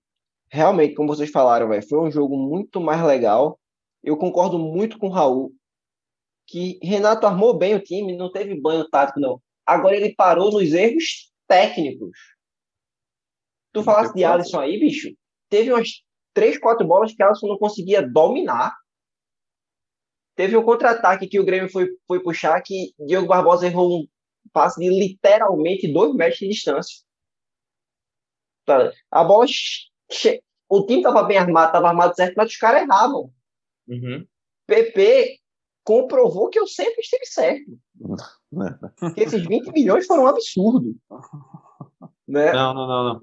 realmente, 0.50 0.94
como 0.94 1.08
vocês 1.08 1.30
falaram, 1.30 1.68
velho, 1.68 1.87
foi 1.87 1.99
um 1.99 2.10
jogo 2.10 2.37
muito 2.37 2.80
mais 2.80 3.02
legal. 3.04 3.58
Eu 4.02 4.16
concordo 4.16 4.58
muito 4.58 4.99
com 4.99 5.08
o 5.08 5.10
Raul, 5.10 5.52
que 6.46 6.78
Renato 6.82 7.26
armou 7.26 7.54
bem 7.54 7.75
o 7.75 7.80
time, 7.82 8.16
não 8.16 8.30
teve 8.32 8.58
banho 8.60 8.88
tático, 8.88 9.20
não. 9.20 9.40
Agora 9.71 9.95
ele 9.97 10.15
parou 10.15 10.50
nos 10.50 10.73
erros 10.73 11.31
técnicos. 11.47 12.17
Tu 13.73 13.83
falasse 13.85 14.12
de 14.15 14.25
Alisson 14.25 14.61
aí, 14.61 14.81
bicho. 14.81 15.09
Teve 15.49 15.73
umas 15.73 16.03
três, 16.35 16.59
quatro 16.59 16.87
bolas 16.87 17.12
que 17.15 17.23
Alisson 17.23 17.47
não 17.47 17.59
conseguia 17.59 18.03
dominar. 18.03 18.77
Teve 20.35 20.57
um 20.57 20.62
contra-ataque 20.65 21.29
que 21.29 21.39
o 21.39 21.45
Grêmio 21.45 21.69
foi, 21.71 21.89
foi 22.07 22.21
puxar, 22.23 22.61
que 22.62 22.93
Diogo 22.99 23.29
Barbosa 23.29 23.67
errou 23.67 24.00
um 24.00 24.07
passe 24.53 24.81
de 24.81 24.89
literalmente 24.89 25.93
dois 25.93 26.15
metros 26.15 26.39
de 26.39 26.49
distância. 26.49 27.05
Tá, 28.65 28.93
A 29.11 29.23
bola. 29.25 29.47
che- 29.47 30.43
O 30.69 30.87
time 30.87 31.03
tava 31.03 31.23
bem 31.25 31.37
armado, 31.37 31.73
tava 31.73 31.89
armado 31.89 32.15
certo, 32.15 32.35
mas 32.37 32.49
os 32.50 32.57
caras 32.57 32.83
erravam. 32.83 33.33
Uhum. 33.89 34.27
PP 34.67 35.39
comprovou 35.84 36.49
que 36.49 36.58
eu 36.58 36.66
sempre 36.66 37.00
estive 37.00 37.25
certo. 37.26 37.78
Que 39.14 39.22
esses 39.22 39.46
20 39.46 39.72
milhões 39.72 40.06
foram 40.06 40.25
um 40.25 40.26
absurdo. 40.28 40.94
Né? 42.28 42.52
Não, 42.52 42.75
não, 42.75 42.87
não, 42.87 43.04
não. 43.04 43.20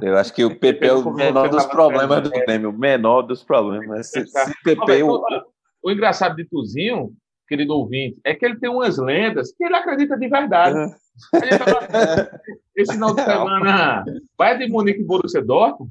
Eu 0.00 0.16
acho 0.16 0.32
que 0.32 0.44
o 0.44 0.58
PP 0.58 0.86
é 0.86 0.92
o 0.94 1.12
menor 1.12 1.48
dos 1.50 1.66
problemas 1.66 2.22
do 2.22 2.30
Grêmio. 2.30 2.70
O 2.70 2.78
menor 2.78 3.22
dos 3.22 3.42
problemas. 3.44 4.08
Se, 4.10 4.26
se 4.26 4.54
PP. 4.64 4.80
mas, 4.86 5.02
o- 5.02 5.22
o, 5.84 5.90
engraçado 5.90 6.34
de 6.36 6.44
Tuzinho, 6.46 7.12
querido 7.46 7.74
ouvinte, 7.74 8.18
é 8.24 8.34
que 8.34 8.44
ele 8.44 8.58
tem 8.58 8.70
umas 8.70 8.96
lendas 8.96 9.52
que 9.52 9.64
ele 9.64 9.76
acredita 9.76 10.16
de 10.16 10.28
verdade. 10.28 10.94
Tava- 11.58 12.40
Esse 12.74 12.92
final 12.94 13.14
de 13.14 13.22
semana, 13.22 14.04
Bayern 14.38 14.64
de 14.66 14.72
Munique 14.72 15.00
e 15.00 15.04
Borussia 15.04 15.42
Dortmund, 15.42 15.90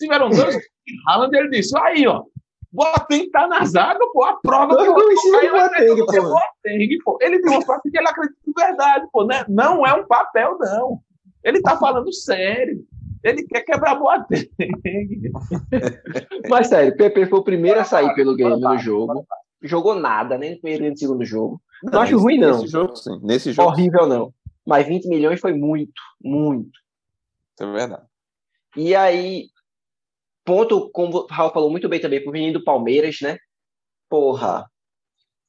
tiveram 0.00 0.30
dois. 0.30 0.56
Haaland, 1.06 1.36
ele 1.36 1.50
disse, 1.50 1.78
aí, 1.78 2.06
ó, 2.08 2.24
Boateng 2.70 3.30
tá 3.30 3.46
na 3.48 3.64
zaga, 3.64 3.98
pô, 4.12 4.24
a 4.24 4.34
prova 4.40 4.76
que 4.76 4.82
Eu 4.82 4.86
não 4.88 4.94
Boateng, 4.94 6.06
que 6.06 6.16
é 6.16 6.20
pô. 6.20 6.28
Boateng, 6.28 6.98
pô. 7.04 7.18
Ele 7.22 7.40
tem 7.40 7.50
uma 7.52 7.62
frase 7.62 7.82
que 7.90 7.96
ele 7.98 8.08
acredita 8.08 8.38
de 8.46 8.52
verdade, 8.54 9.06
pô, 9.12 9.24
né? 9.24 9.44
Não 9.48 9.86
é 9.86 9.94
um 9.94 10.06
papel, 10.06 10.56
não. 10.58 11.00
Ele 11.42 11.62
tá 11.62 11.76
falando 11.78 12.12
sério. 12.12 12.84
Ele 13.24 13.42
quer 13.44 13.62
quebrar 13.62 13.94
Boateng. 13.96 14.48
Mas 16.48 16.68
sério, 16.68 16.96
PP 16.96 17.26
foi 17.26 17.38
o 17.38 17.44
primeiro 17.44 17.80
a 17.80 17.84
sair 17.84 18.14
pelo 18.14 18.36
Grêmio 18.36 18.58
no 18.58 18.78
jogo. 18.78 19.26
Jogou 19.62 19.94
nada, 19.94 20.38
nem 20.38 20.52
no 20.52 20.60
primeiro 20.60 20.82
nem 20.82 20.90
no 20.92 20.98
segundo 20.98 21.24
jogo. 21.24 21.60
Não 21.82 22.02
acho 22.02 22.12
nesse- 22.12 22.22
ruim, 22.24 22.38
não. 22.38 22.52
Nesse 22.60 22.66
jogo, 22.68 22.96
sim. 22.96 23.20
Nesse 23.22 23.52
jogo. 23.52 23.68
Horrível, 23.70 24.06
não. 24.06 24.32
Mas 24.66 24.86
20 24.86 25.08
milhões 25.08 25.40
foi 25.40 25.52
muito, 25.52 25.92
muito. 26.22 26.70
É 27.60 27.66
verdade. 27.66 28.02
E 28.76 28.94
aí, 28.94 29.46
ponto, 30.48 30.88
como 30.90 31.18
o 31.18 31.26
Raul 31.26 31.52
falou 31.52 31.70
muito 31.70 31.90
bem 31.90 32.00
também, 32.00 32.22
pro 32.22 32.32
menino 32.32 32.54
do 32.54 32.64
Palmeiras, 32.64 33.18
né? 33.20 33.36
Porra, 34.08 34.64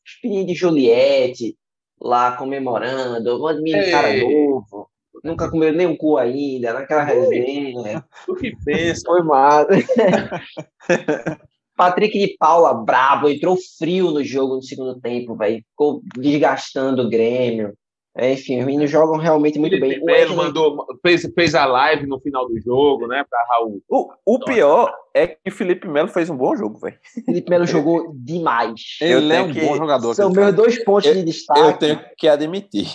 os 0.05 0.19
meninos 0.21 0.47
de 0.47 0.55
Juliette 0.55 1.55
lá 2.01 2.35
comemorando, 2.35 3.41
um 3.41 3.61
menino 3.61 3.81
Ei. 3.81 3.91
cara 3.91 4.17
novo, 4.17 4.89
nunca 5.23 5.49
comeu 5.49 5.71
nem 5.71 5.87
um 5.87 5.95
cu 5.95 6.17
ainda, 6.17 6.73
naquela 6.73 7.03
resenha. 7.03 8.03
Tu 8.25 8.35
que 8.35 8.53
pensa. 8.65 9.03
Foi 9.05 9.23
mal. 9.23 9.65
Patrick 11.77 12.19
de 12.19 12.35
Paula, 12.37 12.73
brabo, 12.73 13.29
entrou 13.29 13.55
frio 13.77 14.11
no 14.11 14.21
jogo 14.21 14.55
no 14.55 14.61
segundo 14.61 14.99
tempo, 14.99 15.33
velho. 15.37 15.63
Ficou 15.69 16.01
desgastando 16.17 17.03
o 17.03 17.09
Grêmio. 17.09 17.73
É, 18.21 18.33
Enfim, 18.33 18.59
os 18.59 18.65
meninos 18.65 18.91
jogam 18.91 19.17
realmente 19.17 19.57
muito 19.57 19.79
bem. 19.79 19.91
Felipe 19.91 20.03
O 20.03 20.05
Melo 20.07 20.35
mandou, 20.35 20.85
fez, 21.01 21.25
fez 21.33 21.55
a 21.55 21.65
live 21.65 22.05
no 22.05 22.19
final 22.19 22.45
do 22.47 22.59
jogo, 22.59 23.07
né, 23.07 23.23
pra 23.29 23.39
Raul. 23.49 23.81
O, 23.87 24.11
o 24.25 24.39
pior 24.39 24.93
é 25.13 25.25
que 25.27 25.39
o 25.47 25.51
Felipe 25.51 25.87
Melo 25.87 26.09
fez 26.09 26.29
um 26.29 26.35
bom 26.35 26.53
jogo, 26.55 26.77
velho. 26.79 26.99
Felipe 27.25 27.49
Melo 27.49 27.65
jogou 27.65 28.11
demais. 28.13 28.97
Eu 28.99 29.19
Ele 29.19 29.33
é 29.33 29.41
um 29.41 29.53
que- 29.53 29.61
bom 29.61 29.77
jogador. 29.77 30.13
São 30.15 30.29
meus 30.31 30.53
dois 30.53 30.83
pontos 30.83 31.09
de 31.11 31.19
Eu 31.19 31.23
destaque. 31.25 31.79
tenho 31.79 31.99
que 32.17 32.27
admitir. 32.27 32.87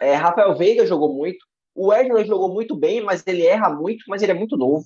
É, 0.00 0.14
Rafael 0.14 0.54
Veiga 0.56 0.86
jogou 0.86 1.12
muito. 1.12 1.44
O 1.74 1.88
Wesley 1.88 2.24
jogou 2.24 2.48
muito 2.52 2.76
bem, 2.76 3.02
mas 3.02 3.22
ele 3.26 3.44
erra 3.44 3.68
muito, 3.70 4.04
mas 4.08 4.22
ele 4.22 4.32
é 4.32 4.34
muito 4.34 4.56
novo. 4.56 4.84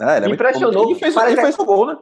Ah, 0.00 0.16
ele 0.16 0.26
é 0.26 0.28
muito 0.28 0.34
impressionou. 0.40 0.84
bom. 0.84 0.90
Ele 0.90 0.98
fez, 0.98 1.16
ele 1.16 1.36
fez 1.40 1.58
o 1.58 1.64
gol, 1.64 1.86
né? 1.86 1.96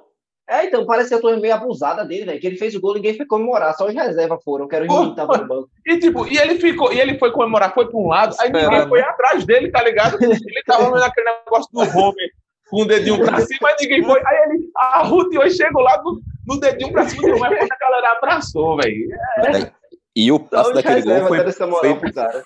É, 0.48 0.66
então, 0.66 0.84
parece 0.84 1.08
que 1.08 1.14
eu 1.14 1.20
tô 1.20 1.34
meio 1.38 1.54
abusada 1.54 2.04
dele, 2.04 2.26
velho. 2.26 2.40
Que 2.40 2.46
ele 2.46 2.58
fez 2.58 2.74
o 2.74 2.80
gol, 2.80 2.94
ninguém 2.94 3.16
foi 3.16 3.24
comemorar, 3.24 3.74
só 3.74 3.86
os 3.86 3.94
reservas 3.94 4.42
foram. 4.44 4.68
Quero 4.68 4.86
Pô, 4.86 5.04
rir, 5.04 5.14
tava 5.14 5.38
no 5.38 5.48
banco. 5.48 5.70
E 5.86 5.98
tipo, 5.98 6.26
e 6.26 6.36
ele 6.36 6.56
ficou, 6.56 6.92
e 6.92 7.00
ele 7.00 7.18
foi 7.18 7.32
comemorar, 7.32 7.72
foi 7.72 7.88
para 7.88 7.98
um 7.98 8.06
lado, 8.06 8.36
aí 8.38 8.52
ninguém 8.52 8.88
foi 8.88 9.00
atrás 9.00 9.44
dele, 9.46 9.70
tá 9.70 9.82
ligado? 9.82 10.18
Ele 10.22 10.62
tava 10.66 10.84
vendo 10.84 11.02
aquele 11.02 11.30
negócio 11.30 11.70
do 11.72 11.80
Homer 11.80 12.30
com 12.68 12.82
o 12.82 12.84
dedinho 12.84 13.24
pra 13.24 13.40
cima, 13.40 13.58
mas 13.62 13.76
ninguém 13.80 14.04
foi. 14.04 14.20
Aí 14.26 14.36
ele 14.50 14.70
arruteou 14.76 15.44
e 15.44 15.50
chegou 15.50 15.82
lá 15.82 16.02
no, 16.02 16.20
no 16.46 16.60
dedinho 16.60 16.92
pra 16.92 17.08
cima 17.08 17.22
do 17.22 17.36
Homer, 17.36 17.58
quando 17.58 17.72
a 17.72 17.78
galera 17.78 18.12
abraçou, 18.12 18.76
velho. 18.76 19.08
E 20.14 20.30
o 20.30 20.38
passe 20.38 20.68
os 20.68 20.74
daquele 20.74 21.02
gol 21.02 21.26
foi, 21.26 21.98
foi 21.98 22.12
cara. 22.12 22.44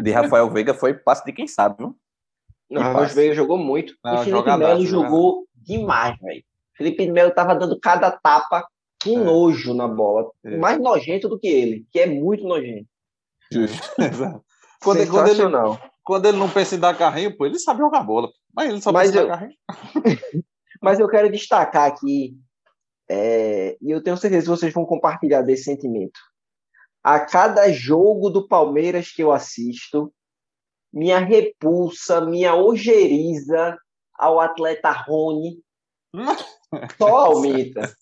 de 0.00 0.10
Rafael 0.10 0.48
Veiga, 0.48 0.74
foi 0.74 0.94
passe 0.94 1.24
de 1.24 1.32
quem 1.32 1.46
sabe, 1.46 1.76
viu? 1.78 1.96
Não, 2.70 2.80
Que 2.80 2.88
Rafael. 2.88 3.08
Veiga 3.08 3.34
jogou 3.34 3.58
muito. 3.58 3.94
Não, 4.02 4.14
e 4.14 4.18
Felipe 4.18 4.30
Melo 4.30 4.38
jogadaço. 4.38 4.86
jogou 4.86 5.44
demais, 5.54 6.16
velho. 6.20 6.42
Felipe 6.82 7.10
Melo 7.10 7.32
tava 7.32 7.54
dando 7.54 7.78
cada 7.78 8.10
tapa 8.10 8.66
com 9.02 9.20
É. 9.20 9.24
nojo 9.24 9.74
na 9.74 9.86
bola. 9.88 10.30
É. 10.44 10.56
Mais 10.56 10.80
nojento 10.80 11.28
do 11.28 11.38
que 11.38 11.46
ele, 11.48 11.86
que 11.90 11.98
é 12.00 12.06
muito 12.06 12.44
nojento. 12.46 12.88
Exato. 13.98 14.44
Quando, 14.82 15.06
quando, 15.08 15.26
ele, 15.28 15.36
Sensacional. 15.36 15.80
quando 16.02 16.26
ele 16.26 16.38
não 16.38 16.50
pensa 16.50 16.74
em 16.74 16.78
dar 16.78 16.96
carrinho, 16.96 17.36
pô, 17.36 17.46
ele 17.46 17.58
sabe 17.58 17.80
jogar 17.80 18.02
bola. 18.02 18.28
Mas 18.54 18.68
ele 18.70 18.80
só 18.80 18.90
Mas 18.92 19.10
pensa 19.10 19.18
em 19.18 19.22
eu- 19.22 19.28
dar 19.28 19.38
carrinho. 19.38 19.58
Mas 20.82 20.98
eu 20.98 21.08
quero 21.08 21.30
destacar 21.30 21.86
aqui, 21.88 22.36
é, 23.08 23.76
e 23.80 23.90
eu 23.90 24.02
tenho 24.02 24.16
certeza 24.16 24.42
que 24.44 24.50
vocês 24.50 24.72
vão 24.74 24.84
compartilhar 24.84 25.42
desse 25.42 25.64
sentimento. 25.64 26.18
A 27.04 27.20
cada 27.20 27.70
jogo 27.70 28.28
do 28.30 28.48
Palmeiras 28.48 29.12
que 29.12 29.22
eu 29.22 29.30
assisto, 29.30 30.12
minha 30.92 31.18
repulsa, 31.20 32.20
minha 32.20 32.54
ojeriza 32.56 33.78
ao 34.18 34.40
atleta 34.40 34.90
Rony 34.90 35.60
só 36.98 37.16
aumenta. 37.26 37.94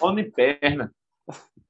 Onde 0.00 0.24
perna. 0.24 0.92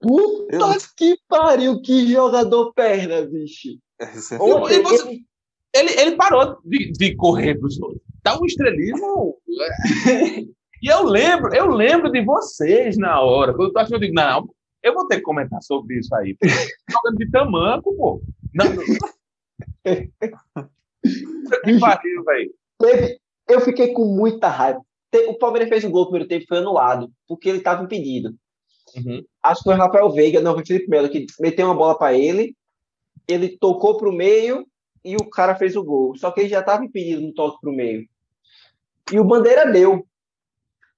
Puta 0.01 0.77
que 0.97 1.19
pariu, 1.29 1.81
que 1.83 2.07
jogador 2.13 2.73
perna, 2.73 3.23
bicho. 3.27 3.77
Esse 4.01 4.35
é 4.35 4.37
E 4.37 4.39
você- 4.83 5.09
ele- 5.09 5.25
Ele, 5.75 6.01
ele 6.01 6.17
parou 6.17 6.59
de, 6.65 6.93
de 6.93 7.15
correr 7.17 7.57
pros 7.59 7.79
outros. 7.81 8.01
Tá 8.23 8.39
um 8.41 8.47
estrelismo. 8.47 9.37
e 10.83 10.87
eu 10.91 11.03
lembro, 11.05 11.53
eu 11.55 11.67
lembro 11.69 12.11
de 12.11 12.25
vocês 12.25 12.97
na 12.97 13.21
hora. 13.21 13.53
Quando 13.53 13.69
eu 13.69 13.73
tô 13.73 13.79
achando, 13.81 13.95
eu 13.97 14.01
digo, 14.01 14.15
não, 14.15 14.49
eu 14.83 14.95
vou 14.95 15.07
ter 15.07 15.17
que 15.17 15.23
comentar 15.23 15.61
sobre 15.63 15.99
isso 15.99 16.15
aí. 16.15 16.37
Jogando 16.91 17.17
de 17.19 17.31
tamanco, 17.31 17.95
pô. 17.97 18.23
Não. 18.55 18.67
que 21.65 21.79
pariu, 21.79 22.25
velho. 22.25 22.55
Eu 23.49 23.61
fiquei 23.61 23.93
com 23.93 24.05
muita 24.07 24.49
raiva. 24.49 24.81
O 25.29 25.39
Palmeiras 25.39 25.69
fez 25.69 25.85
o 25.85 25.91
gol 25.91 26.03
no 26.03 26.11
primeiro 26.11 26.29
tempo, 26.29 26.47
foi 26.49 26.59
anulado, 26.59 27.11
porque 27.27 27.49
ele 27.49 27.59
estava 27.59 27.83
impedido. 27.83 28.35
Uhum. 28.97 29.25
Acho 29.43 29.61
que 29.61 29.65
foi 29.65 29.75
o 29.75 29.79
Rafael 29.79 30.11
Veiga, 30.11 30.41
não, 30.41 30.55
foi 30.55 30.63
o 30.63 30.67
Felipe 30.67 30.89
Melo, 30.89 31.09
que 31.09 31.27
meteu 31.41 31.67
uma 31.67 31.75
bola 31.75 31.97
para 31.97 32.15
ele, 32.15 32.55
ele 33.27 33.57
tocou 33.59 33.97
para 33.97 34.09
o 34.09 34.13
meio 34.13 34.67
e 35.05 35.17
o 35.17 35.29
cara 35.31 35.55
fez 35.55 35.77
o 35.77 35.85
gol. 35.85 36.17
Só 36.17 36.31
que 36.31 36.41
ele 36.41 36.49
já 36.49 36.61
estava 36.61 36.85
impedido 36.85 37.23
no 37.23 37.33
toque 37.33 37.61
para 37.61 37.71
o 37.71 37.75
meio. 37.75 38.07
E 39.13 39.19
o 39.19 39.25
Bandeira 39.25 39.71
deu. 39.71 40.07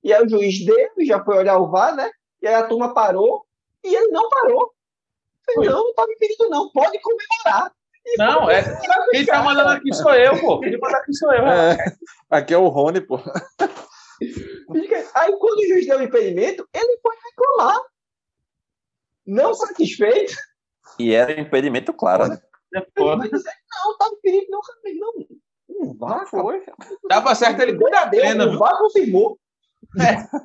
E 0.02 0.12
aí 0.12 0.24
o 0.24 0.28
juiz 0.28 0.64
deu, 0.64 0.90
e 0.98 1.04
já 1.04 1.22
foi 1.22 1.36
olhar 1.36 1.58
o 1.58 1.68
VAR, 1.70 1.94
né? 1.94 2.10
E 2.42 2.48
aí 2.48 2.54
a 2.54 2.66
turma 2.66 2.94
parou, 2.94 3.44
e 3.84 3.94
ele 3.94 4.08
não 4.08 4.28
parou. 4.28 4.72
Falei, 5.54 5.68
não, 5.70 5.80
não 5.82 5.90
estava 5.90 6.10
impedido 6.10 6.48
não, 6.48 6.70
pode 6.70 6.98
comemorar. 7.00 7.72
E 8.06 8.16
Não, 8.16 8.50
é- 8.50 8.62
Quem 9.10 9.26
tá 9.26 9.42
mandando 9.42 9.68
aqui 9.68 9.92
sou 9.92 10.14
eu, 10.14 10.38
pô. 10.40 10.58
Quem 10.60 10.78
manda 10.78 10.96
aqui 10.96 11.12
sou 11.12 11.32
eu. 11.32 11.46
É, 11.46 11.76
aqui 12.30 12.54
é 12.54 12.58
o 12.58 12.68
Rony, 12.68 13.00
pô. 13.00 13.20
Aí 15.14 15.36
quando 15.38 15.58
o 15.58 15.68
juiz 15.68 15.86
deu 15.86 15.98
o 15.98 16.02
impedimento, 16.02 16.68
ele 16.74 16.98
foi 17.02 17.16
reclamar. 17.30 17.80
Não 19.26 19.54
satisfeito. 19.54 20.34
E 20.98 21.14
era 21.14 21.36
um 21.38 21.44
impedimento 21.44 21.92
claro, 21.92 22.28
né? 22.28 22.40
É 22.74 22.86
foda. 22.96 23.28
Disse, 23.28 23.44
não, 23.44 23.96
tá 23.96 24.08
impedido, 24.12 24.46
não, 24.50 24.60
não. 24.94 25.26
Não 25.80 25.94
vá, 25.94 26.26
Foi. 26.26 26.62
Tava 27.08 27.34
certo 27.34 27.60
ele 27.60 27.78
com 27.78 27.86
o 27.86 27.90
Datena, 27.90 28.46
O 28.46 28.50
viu? 28.50 28.58
VAR 28.58 28.78
confirmou. 28.78 29.38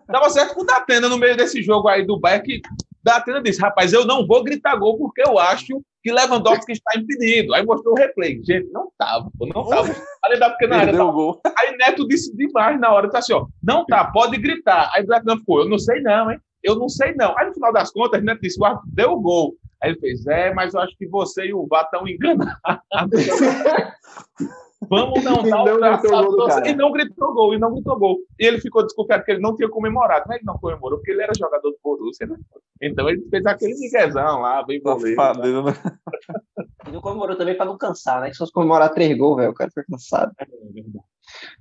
Tava 0.07 0.29
certo 0.29 0.55
com 0.55 0.61
o 0.61 0.65
Datena 0.65 1.09
no 1.09 1.17
meio 1.17 1.35
desse 1.35 1.61
jogo 1.61 1.87
aí 1.87 2.05
do 2.05 2.19
Bayern 2.19 2.45
que 2.45 2.61
Datena 3.05 3.39
disse, 3.39 3.61
rapaz, 3.61 3.93
eu 3.93 4.03
não 4.03 4.25
vou 4.25 4.43
gritar 4.43 4.75
gol 4.77 4.97
porque 4.97 5.21
eu 5.21 5.37
acho 5.37 5.79
que 6.01 6.11
Lewandowski 6.11 6.71
está 6.71 6.97
impedido. 6.97 7.53
Aí 7.53 7.63
mostrou 7.63 7.93
o 7.93 7.97
replay. 7.97 8.41
Gente, 8.43 8.67
não 8.71 8.91
tava, 8.97 9.29
pô, 9.37 9.45
não 9.45 9.69
tava. 9.69 9.95
Ali 10.23 10.39
da 10.39 10.49
pequena 10.49 10.77
área, 10.77 10.91
tava 10.91 11.09
o 11.09 11.13
gol. 11.13 11.41
Aí 11.55 11.77
Neto 11.77 12.07
disse 12.07 12.35
demais 12.35 12.79
na 12.79 12.91
hora, 12.91 13.07
tá 13.07 13.19
assim, 13.19 13.33
ó, 13.33 13.45
não 13.61 13.85
tá, 13.85 14.05
pode 14.05 14.37
gritar. 14.37 14.89
Aí 14.91 15.05
Black 15.05 15.23
não 15.23 15.37
ficou, 15.37 15.61
eu 15.61 15.69
não 15.69 15.77
sei 15.77 16.01
não, 16.01 16.31
hein? 16.31 16.39
Eu 16.63 16.75
não 16.75 16.89
sei 16.89 17.13
não. 17.13 17.37
Aí 17.37 17.45
no 17.45 17.53
final 17.53 17.71
das 17.71 17.91
contas, 17.91 18.23
Neto 18.23 18.41
disse, 18.41 18.59
o 18.59 18.65
árbitro 18.65 18.89
deu 18.91 19.11
o 19.11 19.21
gol. 19.21 19.55
Aí 19.83 19.91
ele 19.91 19.99
fez, 19.99 20.25
é, 20.25 20.51
mas 20.51 20.73
eu 20.73 20.79
acho 20.79 20.97
que 20.97 21.07
você 21.07 21.45
e 21.45 21.53
o 21.53 21.67
Vá 21.67 21.81
estão 21.81 22.07
enganados. 22.07 22.57
Vamos 24.89 25.23
não 25.23 25.45
E 25.45 25.49
dar 25.49 25.63
o 25.63 25.79
braço 25.79 26.13
a 26.13 26.23
torcer. 26.23 26.67
E 26.67 26.75
não 26.75 26.91
gritou 26.91 27.33
gol, 27.33 27.53
e 27.53 27.59
não 27.59 27.71
gritou 27.73 27.97
gol. 27.97 28.17
E 28.39 28.45
ele 28.45 28.59
ficou 28.59 28.83
desconfiado 28.83 29.23
que 29.23 29.31
ele 29.31 29.41
não 29.41 29.55
tinha 29.55 29.69
comemorado. 29.69 30.25
Mas 30.27 30.37
ele 30.37 30.45
não 30.45 30.57
comemorou, 30.57 30.97
porque 30.99 31.11
ele 31.11 31.23
era 31.23 31.31
jogador 31.37 31.69
do 31.69 31.77
Borussia, 31.83 32.27
né? 32.27 32.37
Então 32.81 33.09
ele 33.09 33.25
fez 33.29 33.45
aquele 33.45 33.75
miguezão 33.75 34.41
lá, 34.41 34.63
bem 34.63 34.81
boleiro. 34.81 35.15
Safadeza, 35.15 35.61
né? 35.61 35.73
E 36.87 36.91
não 36.91 37.01
comemorou 37.01 37.35
também 37.35 37.57
pra 37.57 37.65
não 37.65 37.79
cansar, 37.79 38.21
né? 38.21 38.27
Que 38.27 38.33
se 38.33 38.37
fosse 38.37 38.51
comemorar 38.51 38.93
três 38.93 39.17
gols, 39.17 39.37
velho, 39.37 39.49
o 39.49 39.55
cara 39.55 39.71
fica 39.71 39.83
cansado. 39.89 40.31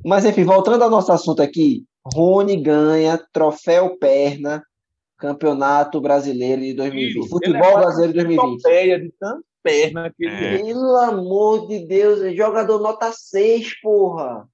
Mas 0.05 0.27
enfim, 0.27 0.45
voltando 0.45 0.83
ao 0.83 0.91
nosso 0.91 1.11
assunto 1.13 1.41
aqui, 1.41 1.87
Rony 2.15 2.61
ganha 2.61 3.19
troféu 3.33 3.97
perna, 3.97 4.63
campeonato 5.17 5.99
brasileiro 5.99 6.61
de 6.61 6.75
2020. 6.75 7.17
Ele 7.17 7.25
é 7.25 7.29
Futebol 7.29 7.71
uma 7.71 7.81
brasileiro 7.81 8.13
de 8.13 8.25
2020. 8.27 8.63
Topeia 8.63 9.01
de 9.01 9.13
tanta 9.19 9.43
perna 9.65 10.13
que 10.17 10.25
ele 10.25 10.45
É. 10.47 10.59
Pelo 10.63 10.97
amor 10.99 11.67
de 11.67 11.87
Deus, 11.89 12.21
é 12.23 12.33
jogador 12.35 12.79
nota 12.81 13.11
6, 13.13 13.81
porra. 13.81 14.47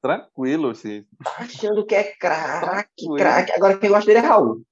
Tranquilo, 0.00 0.70
assim. 0.70 1.04
Achando 1.38 1.84
que 1.84 1.94
é 1.94 2.04
craque, 2.04 3.06
craque. 3.16 3.52
Agora 3.52 3.76
quem 3.76 3.90
gosta 3.90 4.06
dele 4.06 4.18
é 4.24 4.28
Raul. 4.28 4.62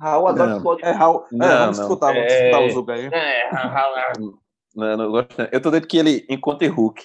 Raul 0.00 0.28
adora 0.28 0.50
Não. 0.50 0.56
futebol 0.56 0.76
de 0.76 0.84
É, 0.84 0.90
Raul. 0.92 1.24
Não, 1.32 1.46
é, 1.46 1.58
vamos 1.58 1.78
não. 1.78 1.84
escutar, 1.84 2.14
vamos 2.14 2.32
É. 2.32 2.44
escutar 2.50 2.64
o 2.64 2.70
Zuga 2.70 2.94
aí. 2.94 3.06
É, 3.12 3.50
Não, 4.74 4.96
não 4.96 5.10
gosto, 5.10 5.34
não. 5.38 5.48
Eu 5.50 5.60
tô 5.60 5.70
dentro 5.70 5.88
que 5.88 5.98
ele 5.98 6.24
encontre 6.28 6.68
Hulk. 6.68 7.02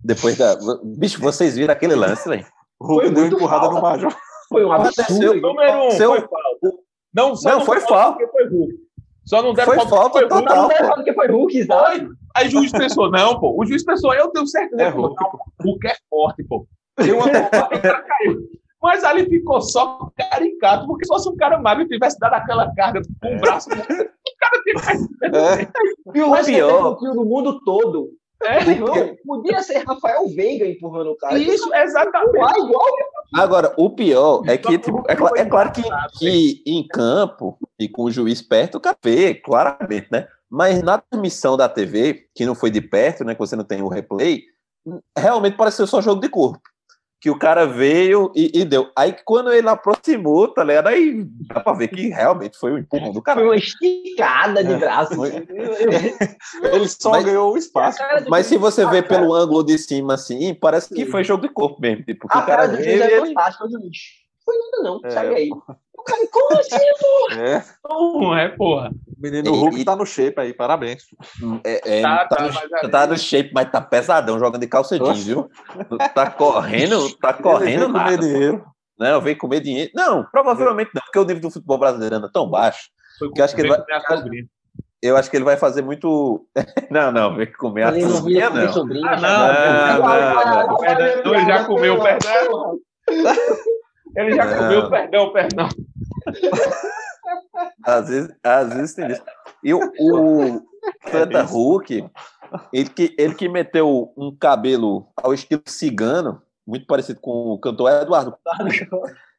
Depois 0.00 0.36
da. 0.36 0.56
Bicho, 0.84 1.20
vocês 1.20 1.56
viram 1.56 1.72
aquele 1.72 1.94
lance, 1.96 2.28
velho? 2.28 2.46
O 2.78 2.86
Hulk 2.86 3.04
Foi 3.06 3.14
deu 3.14 3.22
muito 3.22 3.36
empurrada 3.36 3.62
falta. 3.66 3.74
no 3.76 3.82
Major. 3.82 4.16
Foi 4.48 4.64
um 4.64 4.72
absurdo. 4.72 5.40
número 5.40 5.86
um, 5.86 5.90
Seu- 5.90 6.10
foi 6.10 6.20
falta. 6.20 6.78
Não, 7.12 7.34
só 7.34 7.50
Não, 7.50 7.60
foi 7.64 7.80
falta. 7.80 8.18
porque 8.18 8.30
foi 8.30 8.48
Hulk. 8.48 8.74
Só 9.28 9.42
não 9.42 9.52
deram 9.52 9.74
Foi 9.74 9.86
falta 9.86 10.10
porque 10.10 10.28
foi 10.28 10.38
Hulk. 10.38 10.48
total. 10.48 10.62
Não 10.64 10.70
é 10.72 10.78
errado 10.78 11.04
que 11.04 11.12
foi 11.12 11.26
Hulk, 11.28 11.58
exato. 11.58 11.90
Foi. 11.98 12.08
Aí 12.34 12.46
o 12.48 12.50
juiz 12.50 12.72
pensou, 12.72 13.10
não, 13.10 13.38
pô. 13.38 13.54
O 13.60 13.66
juiz 13.66 13.84
pensou, 13.84 14.14
eu 14.14 14.28
tenho 14.28 14.46
certeza 14.46 14.82
É 14.82 14.90
que 14.92 14.96
Hulk, 14.98 15.14
não, 15.22 15.40
Hulk 15.66 15.86
é 15.86 15.94
forte, 16.08 16.44
pô. 16.44 16.66
Deu 16.98 17.16
uma 17.18 17.26
topada 17.30 17.74
e 17.74 17.78
o 17.78 17.82
cara 17.82 18.02
caiu. 18.02 18.38
Mas 18.80 19.02
ali 19.04 19.28
ficou 19.28 19.60
só 19.60 20.10
caricato, 20.16 20.86
porque 20.86 21.04
se 21.04 21.08
fosse 21.12 21.28
um 21.28 21.36
cara 21.36 21.58
magro 21.60 21.82
e 21.82 21.88
tivesse 21.88 22.16
dado 22.18 22.34
aquela 22.34 22.72
carga 22.74 23.02
com 23.20 23.36
o 23.36 23.40
braço, 23.40 23.68
o 23.68 23.72
cara 23.76 24.62
tinha 24.62 24.74
caído. 24.80 25.08
É, 25.22 25.62
E 25.62 26.22
o 26.22 26.42
pior- 26.44 26.96
no 27.14 27.24
mundo 27.24 27.60
todo. 27.64 28.10
É, 28.44 28.64
Não, 28.76 29.16
podia 29.26 29.60
ser 29.62 29.78
Rafael 29.84 30.28
Veiga 30.28 30.64
empurrando 30.64 31.10
o 31.10 31.16
cara. 31.16 31.36
isso, 31.38 31.68
exatamente. 31.74 32.36
Igual, 32.36 32.66
igual. 32.68 32.86
Agora, 33.32 33.74
o 33.76 33.90
pior 33.90 34.42
é 34.46 34.56
que, 34.56 34.78
tipo, 34.78 35.02
é, 35.08 35.40
é 35.40 35.44
claro 35.44 35.70
que, 35.72 35.82
que 36.18 36.62
em 36.66 36.86
campo 36.86 37.58
e 37.78 37.88
com 37.88 38.04
o 38.04 38.10
juiz 38.10 38.40
perto, 38.40 38.76
o 38.76 38.80
cara 38.80 38.96
vê, 39.02 39.34
claramente, 39.34 40.08
né? 40.10 40.26
Mas 40.50 40.82
na 40.82 40.98
transmissão 40.98 41.56
da 41.56 41.68
TV, 41.68 42.26
que 42.34 42.46
não 42.46 42.54
foi 42.54 42.70
de 42.70 42.80
perto, 42.80 43.24
né? 43.24 43.34
Que 43.34 43.40
você 43.40 43.54
não 43.54 43.64
tem 43.64 43.82
o 43.82 43.88
replay, 43.88 44.44
realmente 45.16 45.56
pareceu 45.56 45.86
só 45.86 46.00
jogo 46.00 46.20
de 46.20 46.28
corpo. 46.28 46.60
Que 47.20 47.30
o 47.30 47.38
cara 47.38 47.66
veio 47.66 48.30
e, 48.34 48.60
e 48.60 48.64
deu. 48.64 48.90
Aí 48.96 49.12
quando 49.24 49.52
ele 49.52 49.68
aproximou, 49.68 50.46
tá 50.54 50.62
ligado? 50.62 50.86
Aí 50.86 51.24
dá 51.48 51.58
pra 51.58 51.72
ver 51.72 51.88
que 51.88 52.08
realmente 52.08 52.56
foi 52.56 52.70
o 52.72 52.78
empurrão 52.78 53.08
do 53.08 53.14
Foi 53.14 53.22
cara. 53.22 53.42
uma 53.42 53.56
esticada 53.56 54.62
de 54.62 54.72
É, 54.74 54.76
braço. 54.78 55.14
foi. 55.16 55.30
ele 56.72 56.88
só 56.88 57.10
Mas- 57.10 57.24
ganhou 57.24 57.52
o 57.52 57.56
espaço. 57.58 57.98
Mas 58.28 58.46
se 58.46 58.56
você 58.56 58.86
vê 58.86 59.02
pelo 59.02 59.34
ângulo 59.34 59.64
de 59.64 59.76
cima 59.78 60.14
assim, 60.14 60.54
parece 60.54 60.94
que 60.94 61.06
foi 61.06 61.24
jogo 61.24 61.42
de 61.42 61.52
corpo 61.52 61.80
mesmo. 61.80 62.04
Tipo, 62.04 62.28
A 62.30 62.38
o 62.38 62.46
cara 62.46 62.46
cara 62.46 62.68
do 62.68 62.76
juiz 62.76 62.86
veio 62.86 63.02
é 63.02 63.12
ele- 63.12 63.26
fantástica. 63.28 63.64
Foi 64.44 64.54
nada 64.56 64.82
não, 64.82 65.00
É. 65.04 65.10
sabe 65.10 65.34
aí. 65.34 65.50
O 65.98 66.02
cara, 66.04 66.20
como 66.30 66.58
assim? 66.60 66.76
É, 67.40 67.62
Não 67.88 68.36
é, 68.38 68.48
porra. 68.50 68.90
o 68.90 69.20
menino 69.20 69.48
E- 69.48 69.58
Hulk 69.58 69.80
e- 69.80 69.84
tá 69.84 69.96
no 69.96 70.06
shape 70.06 70.40
aí, 70.40 70.54
parabéns. 70.54 71.02
É, 71.64 71.98
é, 71.98 72.02
Tá, 72.02 72.26
tá, 72.26 72.36
tá, 72.36 72.42
no, 72.46 72.52
mas 72.54 72.90
tá 72.90 73.06
no 73.08 73.18
shape, 73.18 73.50
mas 73.52 73.70
tá 73.70 73.80
pesadão, 73.80 74.38
jogando 74.38 74.60
de 74.60 74.68
calça 74.68 74.96
jeans, 74.96 75.08
Oxe. 75.10 75.22
viu? 75.24 75.50
Tá 76.14 76.30
correndo, 76.30 77.14
tá 77.16 77.30
Ele 77.30 77.42
correndo 77.42 77.86
comer 77.86 77.98
nada. 77.98 78.18
dinheiro. 78.18 78.64
Não, 78.98 79.20
veio 79.20 79.36
comer 79.38 79.60
dinheiro. 79.60 79.90
Não, 79.94 80.24
provavelmente 80.30 80.90
não, 80.94 81.02
porque 81.02 81.18
o 81.18 81.24
nível 81.24 81.42
do 81.42 81.50
futebol 81.50 81.78
brasileiro 81.78 82.16
anda 82.16 82.30
tão 82.32 82.48
baixo. 82.48 82.88
Foi 83.18 83.30
Que 83.32 83.40
eu 83.40 83.44
acho 83.44 83.54
que 83.54 83.60
ele 83.60 83.68
vai- 83.68 83.82
sobrinha. 84.16 84.44
eu 85.02 85.16
acho 85.16 85.30
que 85.30 85.36
ele 85.36 85.44
vai 85.44 85.56
fazer 85.56 85.82
muito. 85.82 86.46
não, 86.90 87.10
não, 87.12 87.34
vem 87.36 87.52
comer 87.52 87.84
a 87.84 87.88
Ele 87.88 88.04
não 88.04 88.12
turminha, 88.12 88.50
comer 88.50 89.00
não. 89.00 89.06
Ah, 89.06 89.16
cara. 89.20 90.54
não. 90.54 90.66
Não, 91.24 91.30
O 91.30 91.34
ele 91.34 91.44
já 91.46 91.64
comeu 91.64 91.94
o 91.94 92.02
perdão. 92.02 92.78
Ele 94.18 94.34
já 94.34 94.44
Não. 94.44 94.58
comeu 94.58 94.80
o 94.80 94.90
perdão, 94.90 95.32
perdão. 95.32 95.68
Às 97.84 98.08
vezes, 98.08 98.36
às 98.42 98.74
vezes 98.74 98.94
tem 98.94 99.12
isso. 99.12 99.22
E 99.62 99.72
o, 99.72 99.78
o 99.78 100.62
Santa 101.08 101.42
Hulk, 101.42 102.10
ele 102.72 102.88
que, 102.90 103.14
ele 103.16 103.34
que 103.36 103.48
meteu 103.48 104.12
um 104.16 104.34
cabelo 104.34 105.06
ao 105.16 105.32
estilo 105.32 105.62
cigano, 105.66 106.42
muito 106.66 106.84
parecido 106.86 107.20
com 107.20 107.52
o 107.52 107.60
cantor 107.60 107.92
Eduardo, 107.92 108.36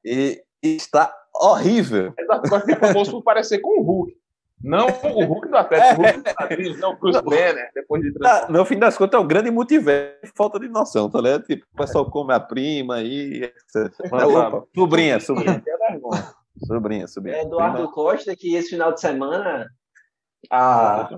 e, 0.06 0.42
e 0.64 0.76
está 0.78 1.14
horrível. 1.36 2.14
Eduardo 2.18 2.50
Costa 2.50 2.72
é 2.72 2.76
famoso 2.76 3.12
por 3.12 3.24
parecer 3.24 3.60
com 3.60 3.82
o 3.82 3.84
Hulk. 3.84 4.19
Não 4.62 4.88
o 4.88 5.24
Hulk 5.24 5.48
do 5.48 5.58
Atlético, 5.58 6.02
o 6.02 6.06
Hulk 6.06 6.22
dos 6.22 6.34
quadrinhos, 6.34 6.80
não 6.80 6.92
o 6.92 6.98
Bruce 6.98 7.22
Banner, 7.24 7.72
depois 7.74 8.02
de 8.02 8.12
Ah, 8.26 8.48
no 8.50 8.66
fim 8.66 8.78
das 8.78 8.98
contas, 8.98 9.20
é 9.20 9.24
um 9.24 9.28
grande 9.28 9.50
multiverso, 9.50 10.34
falta 10.36 10.60
de 10.60 10.68
noção, 10.68 11.10
tá 11.10 11.22
ligado? 11.22 11.44
Tipo, 11.44 11.66
o 11.74 11.78
pessoal 11.78 12.10
come 12.10 12.34
a 12.34 12.40
prima 12.40 12.96
aí. 12.96 13.44
etc. 13.44 13.94
Opa, 14.12 14.64
sobrinha, 14.76 15.20
sobrinha. 15.20 15.64
Sobrinha, 16.66 17.08
sobrinha. 17.08 17.42
Eduardo 17.42 17.90
Costa, 17.92 18.36
que 18.36 18.56
esse 18.56 18.72
final 18.72 18.92
de 18.94 19.00
semana 19.00 19.70
a, 20.52 21.10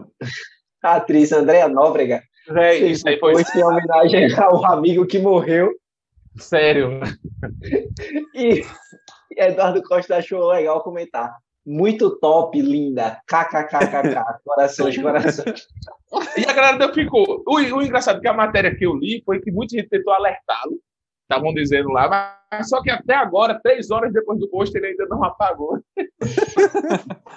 a 0.83 0.95
atriz 0.95 1.31
Andréa 1.31 1.67
Nóbrega 1.67 2.21
É, 2.49 2.75
isso 2.75 3.07
aí 3.07 3.19
foi 3.19 3.43
foi 3.43 3.61
em 3.61 3.63
homenagem 3.63 4.33
ao 4.39 4.65
amigo 4.65 5.05
que 5.05 5.19
morreu 5.19 5.71
sério. 6.37 6.99
e, 8.35 8.63
e 9.31 9.41
Eduardo 9.41 9.81
Costa 9.83 10.17
achou 10.17 10.47
legal 10.49 10.81
comentar. 10.81 11.35
Muito 11.65 12.17
top, 12.19 12.59
linda. 12.61 13.21
KKKKK. 13.27 14.23
Corações, 14.43 14.97
corações. 15.01 15.67
E 16.37 16.45
a 16.49 16.53
galera 16.53 16.93
ficou. 16.93 17.43
O, 17.47 17.55
o 17.55 17.81
engraçado 17.81 18.17
é 18.17 18.21
que 18.21 18.27
a 18.27 18.33
matéria 18.33 18.75
que 18.75 18.85
eu 18.85 18.95
li 18.95 19.21
foi 19.25 19.39
que 19.39 19.51
muita 19.51 19.77
gente 19.77 19.89
tentou 19.89 20.13
alertá-lo. 20.13 20.79
Estavam 21.29 21.53
dizendo 21.53 21.89
lá, 21.89 22.09
mas 22.51 22.67
só 22.67 22.81
que 22.81 22.89
até 22.91 23.15
agora, 23.15 23.57
três 23.63 23.89
horas 23.89 24.11
depois 24.11 24.37
do 24.37 24.49
post, 24.49 24.75
ele 24.77 24.87
ainda 24.87 25.05
não 25.05 25.23
apagou. 25.23 25.79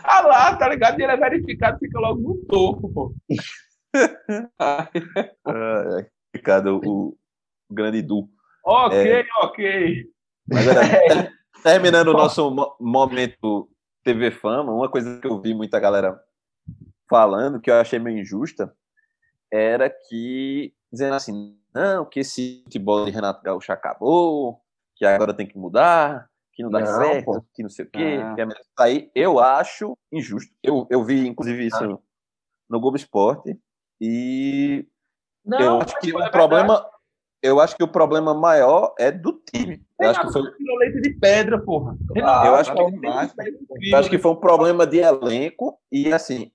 ah 0.02 0.20
lá, 0.26 0.56
tá 0.56 0.68
ligado? 0.68 0.98
E 0.98 1.04
ele 1.04 1.12
é 1.12 1.16
verificado, 1.16 1.78
fica 1.78 2.00
logo 2.00 2.20
no 2.20 2.36
topo, 2.46 2.92
pô. 2.92 3.14
Ah, 4.58 4.88
é, 5.46 6.70
o, 6.70 7.14
o 7.70 7.74
grande 7.74 8.02
Du. 8.02 8.28
Ok, 8.64 9.24
ok. 9.42 10.04
Mas 10.48 10.66
era- 10.66 11.30
terminando 11.62 12.08
o 12.08 12.12
nosso 12.14 12.50
mo- 12.50 12.74
momento 12.80 13.68
TV 14.04 14.30
Fama, 14.30 14.72
uma 14.72 14.88
coisa 14.88 15.18
que 15.18 15.26
eu 15.26 15.40
vi 15.40 15.54
muita 15.54 15.80
galera 15.80 16.22
falando, 17.08 17.60
que 17.60 17.70
eu 17.70 17.76
achei 17.76 17.98
meio 17.98 18.18
injusta, 18.18 18.74
era 19.50 19.88
que, 19.88 20.74
dizendo 20.92 21.14
assim, 21.14 21.58
não, 21.74 22.04
que 22.04 22.20
esse 22.20 22.62
futebol 22.64 23.04
de 23.04 23.10
Renato 23.10 23.42
Gaúcho 23.42 23.72
acabou, 23.72 24.60
que 24.94 25.04
agora 25.04 25.34
tem 25.34 25.46
que 25.46 25.58
mudar, 25.58 26.28
que 26.52 26.62
não 26.62 26.70
dá 26.70 26.80
Não, 26.80 26.86
certo, 26.86 27.24
pô. 27.24 27.44
que 27.52 27.62
não 27.62 27.70
sei 27.70 27.84
o 27.84 27.90
quê. 27.90 28.20
Ah. 28.22 28.34
que 28.34 28.40
é 28.40 28.46
sair. 28.78 29.10
Eu 29.14 29.40
acho 29.40 29.98
injusto. 30.12 30.54
Eu, 30.62 30.86
eu 30.88 31.02
vi, 31.02 31.26
inclusive, 31.26 31.66
isso 31.66 32.00
no 32.68 32.80
Globo 32.80 32.96
Esporte, 32.96 33.58
e 34.00 34.86
Não, 35.44 35.58
eu 35.58 35.80
acho 35.80 35.98
que 35.98 36.12
mas 36.12 36.26
é 36.26 36.28
o 36.28 36.30
problema... 36.30 36.93
Eu 37.44 37.60
acho 37.60 37.76
que 37.76 37.84
o 37.84 37.88
problema 37.88 38.32
maior 38.32 38.94
é 38.98 39.12
do 39.12 39.32
time. 39.32 39.84
Eu 40.00 40.08
acho 40.08 40.20
que 40.22 40.32
foi, 40.32 40.50
Tirou 40.56 40.78
leite 40.78 41.02
de 41.02 41.10
pedra, 41.10 41.60
porra. 41.60 41.94
Ah, 42.22 42.44
eu 42.46 42.54
acho 42.54 42.72
que. 42.74 42.80
Eu 43.92 43.98
acho 43.98 44.08
que 44.08 44.18
foi 44.18 44.30
um 44.32 44.36
problema 44.36 44.86
de 44.86 44.96
elenco 44.98 45.78
e 45.92 46.10
assim 46.10 46.50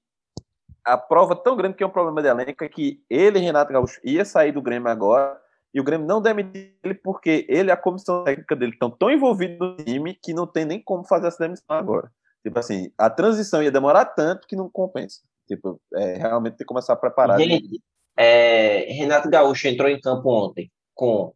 a 0.83 0.97
prova 0.97 1.35
tão 1.35 1.55
grande 1.55 1.75
que 1.75 1.83
é 1.83 1.85
um 1.87 1.91
problema 1.91 2.23
de 2.23 2.27
elenco 2.27 2.63
é 2.63 2.69
que 2.69 3.03
ele, 3.07 3.37
Renato 3.37 3.71
Gaúcho, 3.71 3.99
ia 4.03 4.25
sair 4.25 4.51
do 4.51 4.63
Grêmio 4.63 4.89
agora 4.89 5.39
e 5.71 5.79
o 5.79 5.83
Grêmio 5.83 6.07
não 6.07 6.19
demitiu 6.19 6.71
ele 6.83 6.95
porque 6.95 7.45
ele 7.47 7.69
e 7.69 7.71
a 7.71 7.77
comissão 7.77 8.23
técnica 8.23 8.55
dele 8.55 8.71
estão 8.71 8.89
tão 8.89 9.11
envolvidos 9.11 9.59
no 9.59 9.75
time 9.77 10.15
que 10.15 10.33
não 10.33 10.47
tem 10.47 10.65
nem 10.65 10.81
como 10.81 11.03
fazer 11.03 11.27
essa 11.27 11.43
demissão 11.43 11.75
agora. 11.75 12.11
Tipo 12.41 12.57
assim, 12.57 12.91
a 12.97 13.09
transição 13.11 13.61
ia 13.61 13.71
demorar 13.71 14.05
tanto 14.05 14.47
que 14.47 14.55
não 14.55 14.69
compensa. 14.69 15.21
Tipo, 15.47 15.79
é, 15.93 16.15
realmente 16.15 16.53
tem 16.53 16.59
que 16.59 16.65
começar 16.65 16.93
a 16.93 16.97
preparar. 16.97 17.37
Gente, 17.39 17.79
é, 18.17 18.91
Renato 18.91 19.29
Gaúcho 19.29 19.67
entrou 19.67 19.89
em 19.89 19.99
campo 19.99 20.29
ontem 20.31 20.71
com 20.99 21.33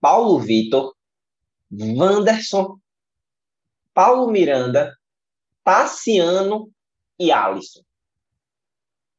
Paulo 0.00 0.38
Vitor, 0.38 0.94
Wanderson, 1.72 2.78
Paulo 3.92 4.30
Miranda, 4.30 4.96
Tassiano 5.64 6.70
e 7.18 7.32
Alisson. 7.32 7.80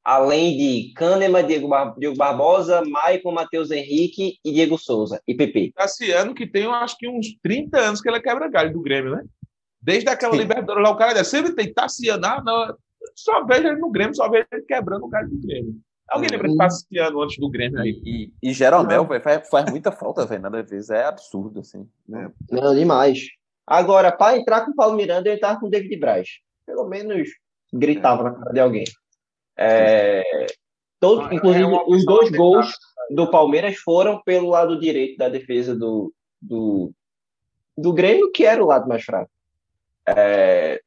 Além 0.02 0.56
de 0.56 0.94
Kahneman, 0.94 1.46
Diego, 1.46 1.68
Bar 1.68 1.94
Diego 2.00 2.16
Barbosa, 2.16 2.86
Maicon, 2.86 3.34
Matheus 3.34 3.70
Henrique 3.70 4.40
e 4.46 4.54
Diego 4.54 4.78
Souza. 4.78 5.22
E 5.28 5.36
PP. 5.36 5.74
Tassiano, 5.76 6.34
que 6.34 6.48
tem, 6.48 6.68
acho 6.68 6.98
que 6.98 7.10
uns 7.10 7.36
30 7.44 7.78
anos 7.78 8.00
que 8.00 8.08
ele 8.08 8.18
é 8.18 8.22
quebra-galho 8.22 8.72
do 8.72 8.82
Grêmio, 8.82 9.14
né? 9.14 9.26
Desde 9.82 10.08
aquela. 10.10 10.38
Libertadores 10.38 10.84
lá, 10.84 10.92
o 10.92 10.98
cara 10.98 11.22
sempre 11.26 11.54
tem 11.54 11.74
Tassiano, 11.74 12.26
ah, 12.26 12.42
não, 12.42 12.78
só 13.14 13.44
vejo 13.44 13.68
ele 13.68 13.82
no 13.82 13.92
Grêmio, 13.92 14.16
só 14.16 14.30
vejo 14.30 14.48
ele 14.54 14.62
quebrando 14.62 15.04
o 15.04 15.10
galho 15.10 15.30
do 15.30 15.38
Grêmio. 15.46 15.76
Alguém 16.08 16.30
lembra 16.30 16.48
de 16.48 16.58
Tassiano 16.58 17.22
antes 17.22 17.38
do 17.38 17.50
Grêmio 17.50 17.80
aí? 17.80 18.02
E, 18.04 18.26
e, 18.44 18.50
e 18.50 18.54
Jeromel, 18.54 19.06
velho, 19.06 19.24
faz, 19.24 19.50
faz 19.50 19.72
muita 19.72 19.92
falta, 19.92 20.26
velho, 20.26 20.42
nada 20.42 20.62
vezes. 20.62 20.90
É 20.90 21.06
absurdo, 21.06 21.60
assim. 21.62 21.88
né? 22.08 22.32
Não, 22.52 22.76
demais. 22.76 23.20
Agora, 23.66 24.12
para 24.12 24.38
entrar 24.38 24.64
com 24.64 24.72
o 24.72 24.76
Paulo 24.76 24.96
Miranda, 24.96 25.30
eu 25.30 25.34
entrava 25.34 25.60
com 25.60 25.68
o 25.68 25.70
David 25.70 25.98
Braz. 26.00 26.28
Pelo 26.66 26.88
menos 26.88 27.30
gritava 27.74 28.24
na 28.24 28.34
cara 28.34 28.54
de 28.54 28.60
alguém. 28.60 28.84
É, 29.58 30.46
todo, 31.00 31.22
Ah, 31.22 31.30
é 31.32 31.36
inclusive, 31.36 31.64
uma 31.64 31.88
os 31.88 32.06
dois 32.06 32.30
gols 32.30 32.72
do 33.10 33.30
Palmeiras 33.30 33.78
foram 33.78 34.22
pelo 34.24 34.50
lado 34.50 34.80
direito 34.80 35.18
da 35.18 35.30
defesa 35.30 35.76
do, 35.76 36.14
do, 36.42 36.92
do 37.78 37.94
Grêmio, 37.94 38.32
que 38.32 38.46
era 38.46 38.64
o 38.64 38.68
lado 38.68 38.88
mais 38.88 39.04
fraco. 39.04 39.30
É, 40.08 40.82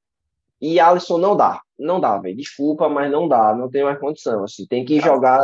e 0.61 0.79
Alisson 0.81 1.19
não 1.19 1.37
dá. 1.37 1.61
Não 1.79 2.01
dá, 2.01 2.19
velho. 2.19 2.37
Desculpa, 2.37 2.89
mas 2.89 3.09
não 3.09 3.29
dá. 3.29 3.55
Não 3.55 3.71
tem 3.71 3.85
mais 3.85 4.01
condição. 4.01 4.43
Assim, 4.43 4.67
tem 4.67 4.85
que 4.85 4.99
jogar, 5.01 5.39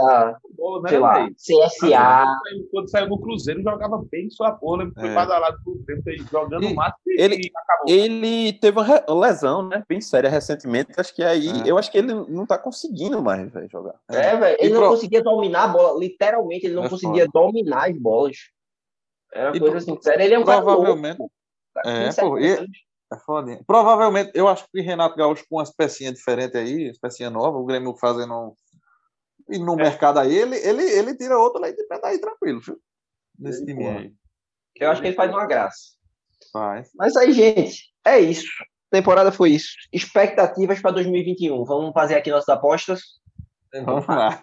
Bola, 0.57 0.83
né, 0.83 0.89
sei 0.89 0.99
lá, 0.99 1.15
velho? 1.23 1.35
CSA. 1.37 2.27
Quando 2.73 2.91
saiu 2.91 3.09
no 3.09 3.21
Cruzeiro, 3.21 3.63
jogava 3.63 4.03
bem 4.11 4.29
sua 4.31 4.51
porra, 4.51 4.91
foi 4.99 5.11
É. 5.11 5.15
badalado 5.15 5.57
pro 5.63 5.75
Grêmio, 5.87 6.03
aí, 6.09 6.17
jogando 6.29 6.65
E 6.65 6.73
o 6.73 6.75
máximo 6.75 6.99
e, 7.07 7.21
ele- 7.23 7.37
e 7.37 7.51
acabou. 7.55 7.85
Ele 7.95 8.53
teve 8.55 8.81
uma 8.81 9.21
lesão, 9.21 9.63
né? 9.69 9.85
Bem 9.89 10.01
séria 10.01 10.29
recentemente. 10.29 10.91
Acho 10.99 11.15
que 11.15 11.23
aí. 11.23 11.47
É. 11.65 11.71
Eu 11.71 11.79
acho 11.79 11.89
que 11.93 11.99
ele 11.99 12.13
não 12.13 12.45
tá 12.45 12.59
conseguindo 12.59 13.23
mais 13.23 13.49
véio, 13.53 13.69
jogar. 13.71 13.95
É, 14.11 14.37
velho. 14.37 14.57
Ele 14.59 14.71
E 14.71 14.73
não 14.73 14.81
pro- 14.81 14.91
conseguia 14.91 15.23
dominar 15.23 15.65
a 15.65 15.69
bola. 15.69 16.01
Literalmente, 16.01 16.67
ele 16.67 16.75
não 16.75 16.87
É 16.87 16.89
conseguia 16.89 17.29
dominar 17.33 17.89
as 17.91 17.97
bolas. 17.97 18.37
Era 19.33 19.51
uma 19.51 19.57
E 19.57 19.61
coisa 19.61 19.77
pro- 19.85 19.93
assim, 19.95 20.03
sério. 20.03 20.25
Ele 20.25 20.35
é 20.35 20.39
um 20.41 20.45
cara 20.45 20.63
Provavelmente. 20.63 21.19
louco. 21.19 21.33
É, 21.85 22.05
27 22.07 22.29
pô, 22.29 22.39
e- 22.39 22.67
É 23.15 23.19
foda. 23.19 23.61
Provavelmente, 23.67 24.31
eu 24.35 24.49
acho 24.49 24.67
que 24.71 24.81
Renato 24.81 25.17
Gaúcho 25.17 25.45
com 25.49 25.57
umas 25.57 25.71
pecinhas 25.75 26.15
diferentes 26.15 26.55
aí, 26.57 26.93
pecinhas 27.01 27.33
novas, 27.33 27.61
o 27.61 27.65
Grêmio 27.65 27.95
fazendo. 27.97 28.35
um- 28.35 28.55
E 29.51 29.59
no 29.59 29.77
mercado 29.77 30.19
aí, 30.19 30.35
ele, 30.35 30.57
ele, 30.57 30.83
ele 30.83 31.17
tira 31.17 31.39
outro 31.39 31.61
leite 31.61 31.77
de 31.77 31.87
pedra 31.87 32.09
aí 32.09 32.19
tranquilo, 32.19 32.61
viu? 32.61 32.79
Nesse 33.39 33.63
Ele, 33.63 33.67
time 33.73 33.87
aí. 33.87 34.13
Eu 34.77 34.91
acho 34.91 35.01
que 35.03 35.09
ele 35.09 35.17
faz 35.17 35.31
uma 35.31 35.47
graça. 35.47 35.79
Faz. 36.53 36.89
Mas 36.95 37.15
aí, 37.17 37.33
gente, 37.33 37.93
é 38.07 38.19
isso. 38.19 38.47
Temporada 38.91 39.31
foi 39.33 39.51
isso. 39.51 39.69
Expectativas 39.93 40.81
para 40.81 40.93
2021. 40.93 41.65
Vamos 41.65 41.93
fazer 41.93 42.15
aqui 42.15 42.31
nossas 42.31 42.49
apostas. 42.49 43.01
Vamos 43.85 44.07
lá. 44.07 44.43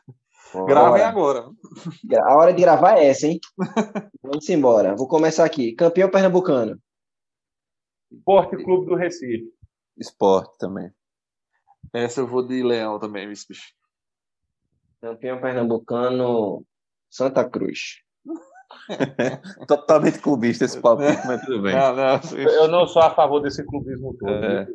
Bora. 0.54 0.66
Gravem 0.66 1.04
agora. 1.04 1.46
A 2.28 2.36
hora 2.36 2.54
de 2.54 2.62
gravar 2.62 2.98
é 2.98 3.08
essa, 3.08 3.26
hein? 3.28 3.40
Vamos 4.22 4.48
embora. 4.50 4.96
Vou 4.96 5.08
começar 5.08 5.46
aqui. 5.46 5.72
Campeão 5.74 6.10
pernambucano. 6.10 6.78
Esporte 8.12 8.58
Clube 8.64 8.88
do 8.88 8.96
Recife. 8.96 9.52
Esporte 9.98 10.58
também. 10.58 10.92
Essa 11.94 12.22
eu 12.22 12.28
vou 12.28 12.46
de 12.46 12.62
Leão 12.64 13.00
também, 13.00 13.28
vice 13.28 13.48
bicho. 13.48 13.74
Campeão 15.02 15.42
pernambucano, 15.42 16.66
Santa 17.10 17.48
Cruz. 17.50 18.02
Totalmente 19.68 20.20
clubista 20.20 20.66
esse 20.66 20.80
palpite, 20.80 21.26
mas 21.26 21.42
tudo 21.42 21.62
bem. 21.62 21.76
Não, 21.76 21.96
não. 21.96 22.38
Eu 22.38 22.68
não 22.68 22.88
sou 22.88 23.02
a 23.02 23.14
favor 23.14 23.42
desse 23.42 23.66
clubismo 23.66 24.16
todo. 24.18 24.32
É. 24.32 24.68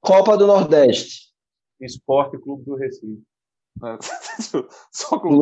Copa 0.00 0.36
do 0.36 0.46
Nordeste. 0.46 1.28
Esporte 1.80 2.38
Clube 2.38 2.64
do 2.64 2.76
Recife. 2.76 3.22
Só 4.92 5.18
com 5.18 5.40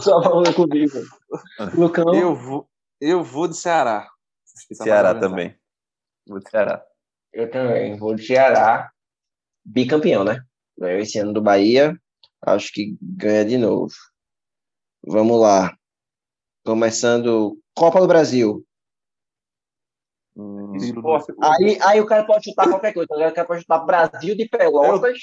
Só 0.00 0.22
falando 0.22 0.54
comigo. 0.54 0.98
Lucão. 1.74 2.14
eu 2.14 2.34
vou, 2.34 2.68
eu 3.00 3.22
vou 3.24 3.48
de 3.48 3.56
Ceará. 3.56 4.08
Ceará 4.72 5.14
também. 5.14 5.56
Vou 6.28 6.38
de 6.38 6.50
Ceará. 6.50 6.84
Eu 7.32 7.50
também. 7.50 7.96
Vou 7.96 8.14
de 8.14 8.26
Ceará. 8.26 8.90
Bicampeão, 9.64 10.24
né? 10.24 10.42
Ganhou 10.78 11.00
esse 11.00 11.18
ano 11.18 11.32
do 11.32 11.42
Bahia. 11.42 11.98
Acho 12.42 12.72
que 12.72 12.96
ganha 13.00 13.44
de 13.44 13.58
novo. 13.58 13.92
Vamos 15.04 15.40
lá. 15.40 15.74
Começando 16.64 17.58
Copa 17.74 18.00
do 18.00 18.06
Brasil. 18.06 18.64
Hum. 20.36 20.72
Aí, 21.42 21.78
aí 21.82 22.00
o 22.00 22.06
cara 22.06 22.24
pode 22.24 22.44
chutar 22.44 22.68
qualquer 22.68 22.94
coisa. 22.94 23.08
O 23.12 23.34
cara 23.34 23.46
pode 23.46 23.62
chutar 23.62 23.84
Brasil 23.84 24.36
de 24.36 24.48
Pelotas. 24.48 25.16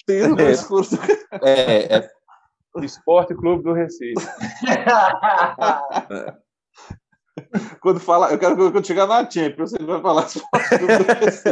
Escuro. 0.52 0.86
é, 1.42 1.98
é, 1.98 2.10
Esporte 2.84 3.34
Clube 3.36 3.64
do 3.64 3.74
Recife. 3.74 4.16
Quando 7.82 8.00
fala, 8.00 8.32
eu 8.32 8.40
quero 8.40 8.56
que 8.56 8.72
quando 8.72 8.88
chegar 8.88 9.08
na 9.08 9.30
Champions, 9.30 9.72
você 9.72 9.84
vai 9.84 10.02
falar 10.02 10.24
do 10.24 10.86
Recife. 11.20 11.50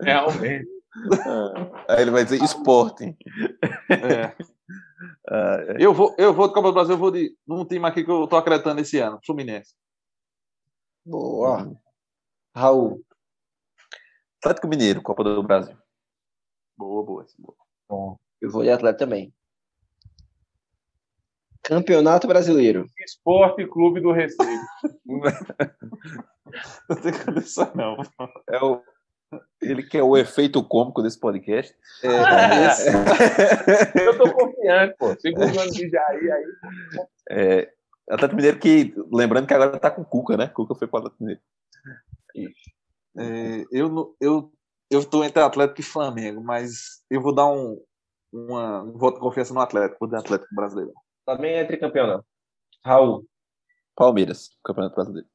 Realmente. 0.00 0.68
aí 1.88 2.02
ele 2.02 2.10
vai 2.10 2.24
dizer 2.24 2.42
Sporting. 2.44 3.16
É. 3.90 4.34
É. 5.30 5.76
Eu 5.78 5.92
vou, 5.92 6.14
eu 6.18 6.32
vou 6.32 6.48
de 6.48 6.54
Copa 6.54 6.68
do 6.68 6.74
Brasil, 6.74 6.94
eu 6.94 6.98
vou 6.98 7.10
de 7.10 7.36
num 7.46 7.64
time 7.64 7.86
aqui 7.86 8.04
que 8.04 8.10
eu 8.10 8.26
tô 8.26 8.36
acreditando 8.36 8.80
esse 8.80 8.98
ano, 8.98 9.20
Fluminense. 9.24 9.74
Boa. 11.04 11.72
Raul. 12.54 13.04
Atlético 14.38 14.68
Mineiro, 14.68 15.02
Copa 15.02 15.24
do 15.24 15.42
Brasil. 15.42 15.76
Boa, 16.76 17.04
boa. 17.04 17.26
boa. 17.88 18.18
Eu 18.40 18.50
vou 18.50 18.62
de 18.62 18.70
atleta 18.70 18.98
também. 18.98 19.32
Campeonato 21.64 22.26
Brasileiro. 22.26 22.86
Esporte 22.98 23.66
Clube 23.66 24.00
do 24.00 24.12
Recife. 24.12 24.42
Não 26.88 26.96
tem 27.00 27.12
condição, 27.24 27.70
não. 27.74 27.96
É 28.48 28.62
o, 28.62 28.82
ele 29.62 29.82
que 29.82 29.96
é 29.96 30.02
o 30.02 30.16
efeito 30.16 30.62
cômico 30.62 31.02
desse 31.02 31.18
podcast. 31.18 31.74
É, 32.02 32.66
esse- 32.66 32.88
Eu 34.04 34.18
tô 34.18 34.30
confiante, 34.34 34.94
pô. 34.98 35.14
Segundo 35.18 35.58
ano 35.58 35.70
de 35.70 35.88
Jair 35.88 36.32
aí. 36.32 36.44
É, 37.30 37.72
Atlético 38.10 38.36
Mineiro 38.36 38.58
que, 38.58 38.94
lembrando 39.10 39.46
que 39.46 39.54
agora 39.54 39.78
tá 39.78 39.90
com 39.90 40.02
o 40.02 40.04
Cuca, 40.06 40.36
né? 40.36 40.48
Cuca 40.48 40.74
foi 40.74 40.86
para 40.88 40.96
o 40.96 41.06
Atlético 41.06 41.24
Mineiro. 41.24 41.42
é, 43.16 43.64
eu, 43.70 43.88
não- 43.88 44.14
eu, 44.20 44.52
eu 44.90 45.04
tô 45.08 45.24
entre 45.24 45.42
Atlético 45.42 45.80
e 45.80 45.84
Flamengo, 45.84 46.42
mas 46.42 47.02
eu 47.10 47.22
vou 47.22 47.34
dar 47.34 47.46
um, 47.46 47.80
uma, 48.32 48.82
um 48.82 48.92
voto 48.98 49.14
de 49.14 49.20
confiança 49.20 49.54
no 49.54 49.60
Atlético, 49.60 49.96
vou 50.00 50.08
dar 50.10 50.18
Atlético 50.18 50.54
brasileiro. 50.54 50.92
Também 51.24 51.52
é 51.54 51.64
tricampeão, 51.64 52.22
Raul. 52.84 53.26
Palmeiras, 53.94 54.50
Campeonato 54.64 54.94
Brasileiro. 54.96 55.28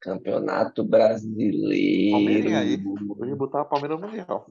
Campeonato 0.00 0.86
Palmeiras 0.86 1.22
Brasileiro. 1.22 2.56
aí. 2.56 2.82
Eu 3.20 3.26
ia 3.26 3.36
botar 3.36 3.62
a 3.62 3.64
Palmeiras 3.64 4.00
no 4.00 4.06
Mundial. 4.06 4.50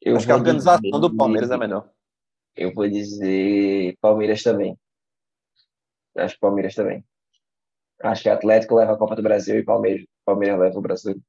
Eu 0.00 0.16
Acho 0.16 0.26
que 0.26 0.32
a 0.32 0.36
organização 0.36 0.80
dizer- 0.80 1.00
do 1.00 1.16
Palmeiras 1.16 1.50
é 1.50 1.56
melhor. 1.56 1.90
Eu 2.56 2.72
vou 2.74 2.88
dizer 2.88 3.96
Palmeiras 4.00 4.42
também. 4.42 4.78
Acho 6.16 6.34
que 6.34 6.40
Palmeiras 6.40 6.74
também. 6.74 7.04
Acho 8.02 8.22
que 8.22 8.28
Atlético 8.28 8.74
leva 8.74 8.92
a 8.92 8.98
Copa 8.98 9.16
do 9.16 9.22
Brasil 9.22 9.58
e 9.58 9.64
Palmeiras, 9.64 10.04
Palmeiras 10.24 10.58
leva 10.58 10.78
o 10.78 10.82
Brasileiro. 10.82 11.22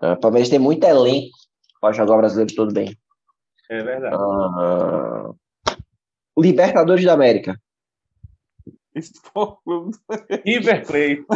Ah, 0.00 0.16
Palmeiras 0.16 0.48
tem 0.48 0.58
muito 0.58 0.84
elenco 0.84 1.36
para 1.80 1.92
jogar 1.94 2.14
o 2.14 2.18
Brasileiro 2.18 2.54
todo 2.54 2.72
bem. 2.72 2.96
É 3.70 3.82
verdade. 3.82 4.16
Ah, 4.18 5.30
Libertadores 6.38 7.04
da 7.04 7.12
América. 7.14 7.60
River 10.44 10.86
Plate. 10.86 11.26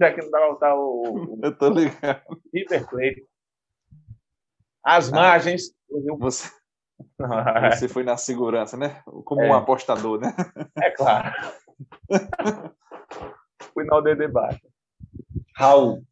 Já 0.00 0.12
que 0.12 0.20
não 0.22 0.30
dá 0.30 0.38
pra 0.38 0.48
botar 0.52 0.74
o, 0.74 1.38
Eu 1.42 1.56
tô 1.56 1.68
ligado. 1.68 2.22
River 2.52 2.88
Plate. 2.88 3.24
As 4.84 5.10
margens 5.10 5.72
do 5.88 6.00
Rio. 6.00 6.16
Você, 6.18 6.50
você 7.72 7.88
foi 7.88 8.02
na 8.02 8.16
segurança, 8.16 8.76
né? 8.76 9.00
Como 9.24 9.42
É. 9.42 9.48
um 9.48 9.54
apostador, 9.54 10.20
né? 10.20 10.34
É 10.76 10.90
claro. 10.90 11.32
Fui 13.72 13.84
no 13.84 14.00
dedo 14.00 14.26
de 14.26 14.28
baixo. 14.28 14.60
Raul. 15.56 16.02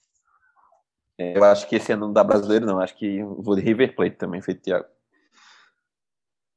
É, 1.18 1.36
Eu 1.36 1.44
acho 1.44 1.68
que 1.68 1.76
esse 1.76 1.92
ano 1.92 2.06
não 2.06 2.12
dá 2.12 2.22
brasileiro, 2.22 2.64
não. 2.66 2.78
Acho 2.80 2.96
que 2.96 3.16
eu 3.18 3.42
vou 3.42 3.56
de 3.56 3.62
River 3.62 3.94
Plate 3.96 4.16
também, 4.16 4.40
feito 4.40 4.62
Thiago. 4.62 4.86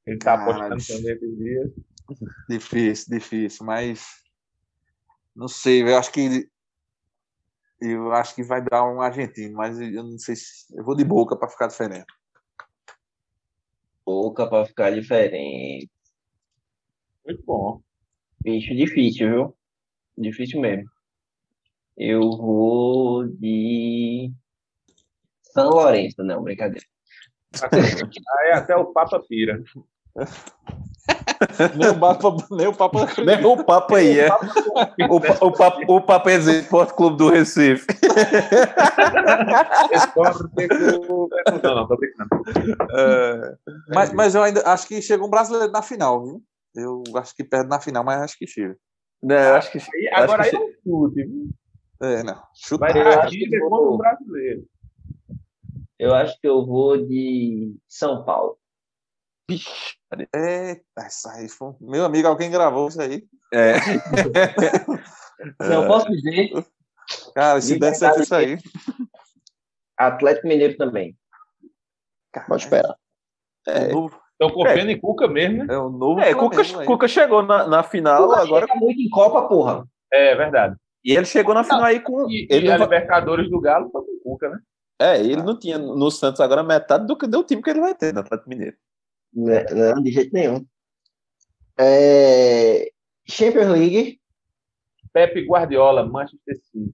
Ele 0.06 0.18
tá 0.18 0.38
Caralho. 0.38 0.74
apostando 0.74 1.00
também 1.00 1.16
esses 1.16 1.38
dias. 1.38 1.72
Difícil, 2.50 3.18
difícil, 3.18 3.66
mas 3.66 4.06
não 5.36 5.48
sei, 5.48 5.82
eu 5.82 5.98
acho 5.98 6.12
que 6.12 6.50
eu 7.80 8.14
acho 8.14 8.36
que 8.36 8.44
vai 8.44 8.64
dar 8.64 8.84
um 8.86 9.02
argentino, 9.02 9.56
mas 9.56 9.80
eu 9.80 10.04
não 10.04 10.18
sei 10.18 10.36
se 10.36 10.66
eu 10.74 10.84
vou 10.84 10.96
de 10.96 11.04
boca 11.04 11.36
para 11.36 11.50
ficar 11.50 11.68
diferente. 11.68 12.06
Boca 14.06 14.48
para 14.48 14.66
ficar 14.66 14.92
diferente. 14.92 15.90
Muito 17.26 17.44
bom. 17.44 17.82
Bicho 18.42 18.76
difícil, 18.76 19.30
viu? 19.30 19.58
Difícil 20.18 20.62
mesmo. 20.62 20.90
Eu 21.98 22.22
vou 22.38 23.28
de 23.28 24.32
São 25.42 25.70
Lourenço, 25.70 26.24
não, 26.24 26.44
brincadeira. 26.44 26.86
Aí 28.40 28.52
até 28.54 28.76
o 28.76 28.92
Papa 28.94 29.22
pira. 29.28 29.62
Nem 31.76 31.90
o 31.90 32.00
Papa, 32.00 32.36
nem 32.52 32.68
o 32.68 32.74
Papa 32.74 33.08
Nem 33.26 33.46
o 33.46 33.64
papo 33.64 33.96
aí, 33.96 34.20
é. 34.20 34.30
O, 35.10 35.16
o, 35.48 35.52
papo, 35.52 35.82
o 35.88 36.02
papo 36.02 36.30
é 36.30 36.36
Esporte 36.36 36.94
Clube 36.94 37.18
do 37.18 37.30
Recife. 37.30 37.86
Esporte 39.92 40.44
Clube. 40.68 41.36
Não, 41.64 41.76
não, 41.76 41.88
tô 41.88 41.98
brincando. 41.98 42.30
É, 42.92 43.56
Mas, 43.90 44.14
mas 44.14 44.36
eu 44.36 44.44
ainda 44.44 44.62
acho 44.66 44.88
que 44.88 45.02
chega 45.02 45.24
um 45.24 45.30
brasileiro 45.30 45.72
na 45.72 45.82
final, 45.82 46.24
viu? 46.24 46.42
Eu 46.76 47.04
acho 47.18 47.36
que 47.36 47.44
perde 47.44 47.70
na 47.70 47.80
final, 47.80 48.04
mas 48.04 48.22
acho 48.22 48.38
que 48.38 48.48
chega. 48.48 48.76
não, 49.22 49.36
eu 49.36 49.56
acho 49.56 49.72
que. 49.72 49.78
Aí, 49.80 50.08
acho 50.08 50.24
agora 50.24 50.44
aí 50.44 50.50
que 50.50 50.56
é 50.56 50.60
um 50.60 50.72
chute. 50.84 51.24
viu? 51.24 51.50
É, 52.02 52.24
não. 52.24 52.42
Chuta. 52.56 52.86
Vai 52.86 52.94
vou- 52.94 53.04
contra 53.70 53.76
o 53.76 53.98
brasileiro. 53.98 54.64
Eu 56.00 56.14
acho 56.16 56.40
que 56.40 56.48
eu 56.48 56.66
vou 56.66 56.98
de 56.98 57.76
São 57.88 58.24
Paulo. 58.26 58.58
Eita, 59.50 61.08
isso 61.08 61.28
aí 61.30 61.50
foi... 61.50 61.74
Meu 61.82 62.06
amigo, 62.06 62.28
alguém 62.28 62.50
gravou 62.52 62.88
isso 62.88 63.02
aí. 63.02 63.24
É. 63.54 63.74
Não 65.70 65.88
posso 65.88 66.08
dizer 66.10 66.52
Cara, 67.36 67.60
se 67.62 67.78
der 67.78 67.94
certo 67.94 68.22
isso 68.22 68.34
aí. 68.34 68.58
Atlético 69.98 70.48
Mineiro 70.48 70.78
também. 70.78 71.18
Pode 72.48 72.64
esperar. 72.64 72.96
É, 73.68 73.88
o 73.88 73.94
novo, 73.94 74.22
Estão 74.32 74.50
confiando 74.50 74.92
em 74.92 75.00
Cuca 75.00 75.28
mesmo, 75.28 75.64
né? 75.66 75.74
é 75.74 75.78
o 75.78 75.90
novo 75.90 76.20
É, 76.20 76.34
Cuca, 76.34 76.62
aí. 76.62 76.86
Cuca 76.86 77.08
chegou 77.08 77.44
na, 77.44 77.68
na 77.68 77.84
final 77.84 78.28
Cuca 78.28 78.42
agora. 78.42 78.66
chega 78.68 78.80
muito 78.80 79.00
em 79.02 79.10
Copa, 79.10 79.48
porra. 79.48 79.86
É 80.12 80.36
verdade. 80.36 80.76
E 81.04 81.12
ele 81.16 81.26
chegou 81.26 81.54
na 81.54 81.64
final 81.64 81.84
aí 81.84 82.00
com. 82.00 82.30
E, 82.30 82.48
Ele 82.50 82.68
e 82.68 82.72
a 82.72 82.78
não, 82.78 82.80
va- 82.80 82.86
Libertadores 82.86 83.50
do 83.50 83.60
Galo 83.60 83.90
foi 83.92 84.02
com 84.02 84.12
o 84.12 84.20
Cuca, 84.24 84.50
né? 84.50 84.60
é, 85.02 85.20
ele 85.20 85.44
não 85.44 85.58
tinha 85.60 85.78
no 85.78 86.10
Santos 86.10 86.40
agora 86.42 86.64
metade 86.64 87.06
do 87.06 87.18
que 87.18 87.28
do 87.28 87.44
time 87.44 87.62
que 87.62 87.70
ele 87.70 87.82
vai 87.82 87.94
ter 87.94 88.14
no 88.14 88.22
Atlético 88.22 88.50
Mineiro. 88.50 88.76
Né, 89.34 89.64
Não, 89.72 90.02
de 90.02 90.12
jeito 90.12 90.34
nenhum. 90.34 90.66
É... 91.78 92.92
Champions 93.28 93.70
League. 93.70 94.20
Pepe 95.12 95.46
Guardiola, 95.46 96.06
Manchester 96.06 96.56
City. 96.58 96.94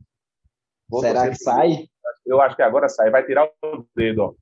Vou 0.88 1.02
será 1.02 1.30
que 1.30 1.36
sai? 1.36 1.88
Eu 2.25 2.41
acho 2.41 2.56
que 2.56 2.62
agora 2.62 2.89
sai. 2.89 3.10
Vai 3.10 3.25
tirar 3.25 3.49
o 3.63 3.86
dedo, 3.95 4.21
ó. 4.23 4.34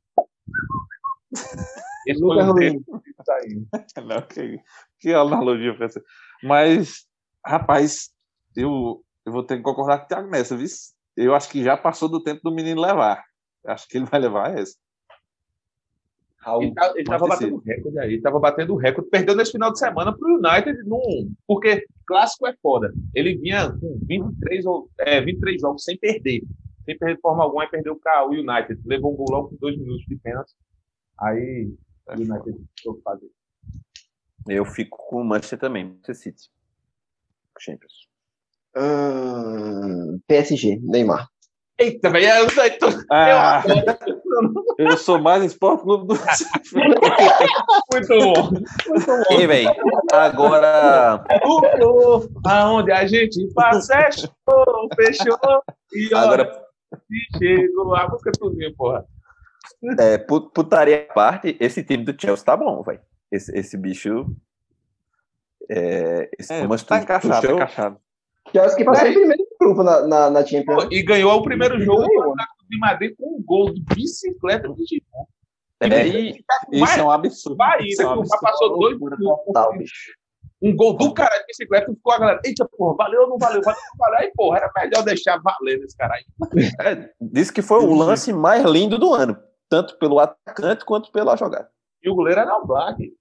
Esse 2.07 2.21
Lucas 2.21 2.47
o 2.47 2.99
que 3.01 3.13
tá. 3.25 3.37
Não, 4.01 4.21
que, 4.21 4.61
que 4.99 5.13
analogia 5.13 5.75
foi 5.75 5.87
essa? 5.87 6.01
Mas, 6.41 7.05
rapaz, 7.45 8.09
eu, 8.55 9.03
eu 9.25 9.31
vou 9.31 9.43
ter 9.43 9.57
que 9.57 9.63
concordar 9.63 9.99
com 9.99 10.05
o 10.05 10.07
Thiago 10.07 10.29
nessa, 10.29 10.55
viu? 10.55 10.67
Eu 11.17 11.35
acho 11.35 11.49
que 11.49 11.63
já 11.63 11.75
passou 11.75 12.07
do 12.07 12.23
tempo 12.23 12.41
do 12.43 12.55
menino 12.55 12.81
levar. 12.81 13.25
Acho 13.65 13.87
que 13.89 13.97
ele 13.97 14.05
vai 14.05 14.21
levar 14.21 14.57
essa. 14.57 14.75
Raul. 16.47 16.63
Ele, 16.63 16.73
tá- 16.73 16.93
ele 16.95 17.03
tava 17.03 17.27
Manchester 17.27 17.49
batendo 17.51 17.63
recorde 17.65 17.99
aí, 17.99 18.21
tava 18.21 18.39
batendo 18.39 18.75
recorde. 18.75 19.09
Perdeu 19.09 19.35
nesse 19.35 19.51
final 19.51 19.71
de 19.71 19.79
semana 19.79 20.15
pro 20.17 20.35
United, 20.37 20.77
num, 20.85 21.31
porque 21.45 21.85
clássico 22.05 22.47
é 22.47 22.55
foda. 22.61 22.91
Ele 23.13 23.37
vinha 23.37 23.71
com 23.71 23.99
23, 24.07 24.65
ou, 24.65 24.89
é, 24.99 25.19
23 25.21 25.59
jogos 25.61 25.83
sem 25.83 25.97
perder. 25.97 26.41
Sem 26.85 26.97
perder 26.97 27.15
de 27.15 27.21
forma 27.21 27.43
alguma, 27.43 27.65
e 27.65 27.69
perdeu 27.69 27.95
para 27.97 28.25
o 28.25 28.31
United. 28.31 28.79
Levou 28.85 29.13
um 29.13 29.15
golão 29.17 29.49
com 29.49 29.55
dois 29.57 29.77
minutos 29.77 30.05
de 30.07 30.15
pênalti. 30.17 30.53
Aí 31.19 31.69
o 32.07 32.13
United 32.13 32.57
soube 32.79 33.01
fazer. 33.01 33.29
Eu 34.47 34.63
fico 34.63 34.97
com 35.09 35.17
o 35.21 35.25
Manchester 35.25 35.59
também, 35.59 35.83
Manchester 35.83 36.15
City. 36.15 36.49
Champions. 37.59 38.07
Hum, 38.77 40.19
PSG, 40.27 40.79
Neymar. 40.81 41.27
Eita, 41.79 42.09
velho, 42.09 42.25
eu, 42.27 42.45
eu, 42.45 42.79
tô- 42.79 42.87
Ah, 43.11 43.63
eu 43.67 43.93
sou 44.97 45.19
mais 45.19 45.43
Esporte 45.43 45.83
Clube 45.83 46.07
do 46.07 46.13
muito 47.91 48.09
bom. 48.09 48.51
Muito 48.51 49.05
bom. 49.05 49.39
E, 49.39 49.47
velho, 49.47 49.69
agora. 50.11 51.23
Aonde 52.45 52.91
a 52.91 53.05
gente 53.07 53.47
passa 53.53 53.95
é 53.95 54.11
show, 54.11 54.89
fechou. 54.95 55.37
E 55.93 56.13
olha, 56.13 56.23
Agora, 56.23 56.61
se 57.07 57.37
chegou 57.39 57.95
a 57.95 58.07
música 58.07 58.31
tudinho, 58.37 58.75
porra. 58.75 59.05
é, 59.99 60.17
pu- 60.17 60.49
putaria 60.51 61.07
à 61.09 61.13
parte, 61.13 61.57
esse 61.59 61.83
time 61.83 62.03
do 62.03 62.15
Chelsea 62.19 62.45
tá 62.45 62.55
bom, 62.55 62.81
velho. 62.83 62.99
Esse, 63.31 63.57
esse 63.57 63.77
bicho. 63.77 64.25
É, 65.69 66.29
esse 66.39 66.53
É, 66.53 66.61
Thomas 66.61 66.83
tá 66.83 66.99
encaixado, 66.99 67.47
tá 67.47 67.53
encaixado. 67.53 67.97
Chelsea 68.51 68.77
que 68.77 68.85
passou 68.85 69.07
em 69.07 69.13
primeiro 69.13 69.43
grupo 69.59 69.83
na, 69.83 70.07
na, 70.07 70.29
na 70.29 70.45
Champions. 70.45 70.87
E 70.89 71.03
ganhou 71.03 71.33
o 71.33 71.43
primeiro 71.43 71.79
jogo 71.81 72.03
Ganhou. 72.07 72.31
Atlético 72.31 72.56
de 72.69 72.77
Madrid 72.79 73.15
com 73.17 73.37
um 73.37 73.43
gol 73.43 73.73
de 73.73 73.81
bicicleta 73.95 74.67
do 74.67 74.85
Gibon. 74.85 75.25
É, 75.79 76.07
e- 76.07 76.43
Isso 76.71 76.99
é 76.99 77.03
um 77.03 77.11
absurdo. 77.11 77.55
Bahia, 77.55 77.87
Isso 77.87 78.01
é 78.01 78.07
um 78.07 78.19
absurdo. 78.19 78.41
Passou 78.41 78.77
dois. 78.79 78.97
Um 80.59 80.75
gol 80.75 80.97
do 80.97 81.13
cara 81.13 81.37
de 81.37 81.45
bicicleta 81.45 81.93
ficou 81.93 82.13
a 82.13 82.19
galera. 82.19 82.41
Eita, 82.43 82.67
porra, 82.67 82.95
valeu 82.95 83.21
ou 83.21 83.29
não 83.29 83.37
valeu? 83.37 83.61
Valeu 83.61 83.79
ou 83.79 83.89
não 83.91 83.97
valeu? 83.97 84.19
Aí, 84.19 84.31
porra, 84.35 84.57
era 84.57 84.71
melhor 84.75 85.03
deixar 85.03 85.37
valer 85.37 85.79
esse 85.83 85.95
cara 85.95 86.15
aí. 86.15 86.25
é, 86.81 87.11
disse 87.21 87.53
que 87.53 87.61
foi 87.61 87.83
o 87.83 87.93
lance 87.93 88.33
mais 88.33 88.63
lindo 88.65 88.97
do 88.97 89.13
ano, 89.13 89.37
tanto 89.69 89.97
pelo 89.99 90.19
atacante 90.19 90.83
quanto 90.83 91.11
pela 91.11 91.35
jogada. 91.35 91.69
E 92.03 92.09
o 92.09 92.15
goleiro 92.15 92.39
era 92.41 92.57
o 92.57 92.65
Black. 92.65 93.13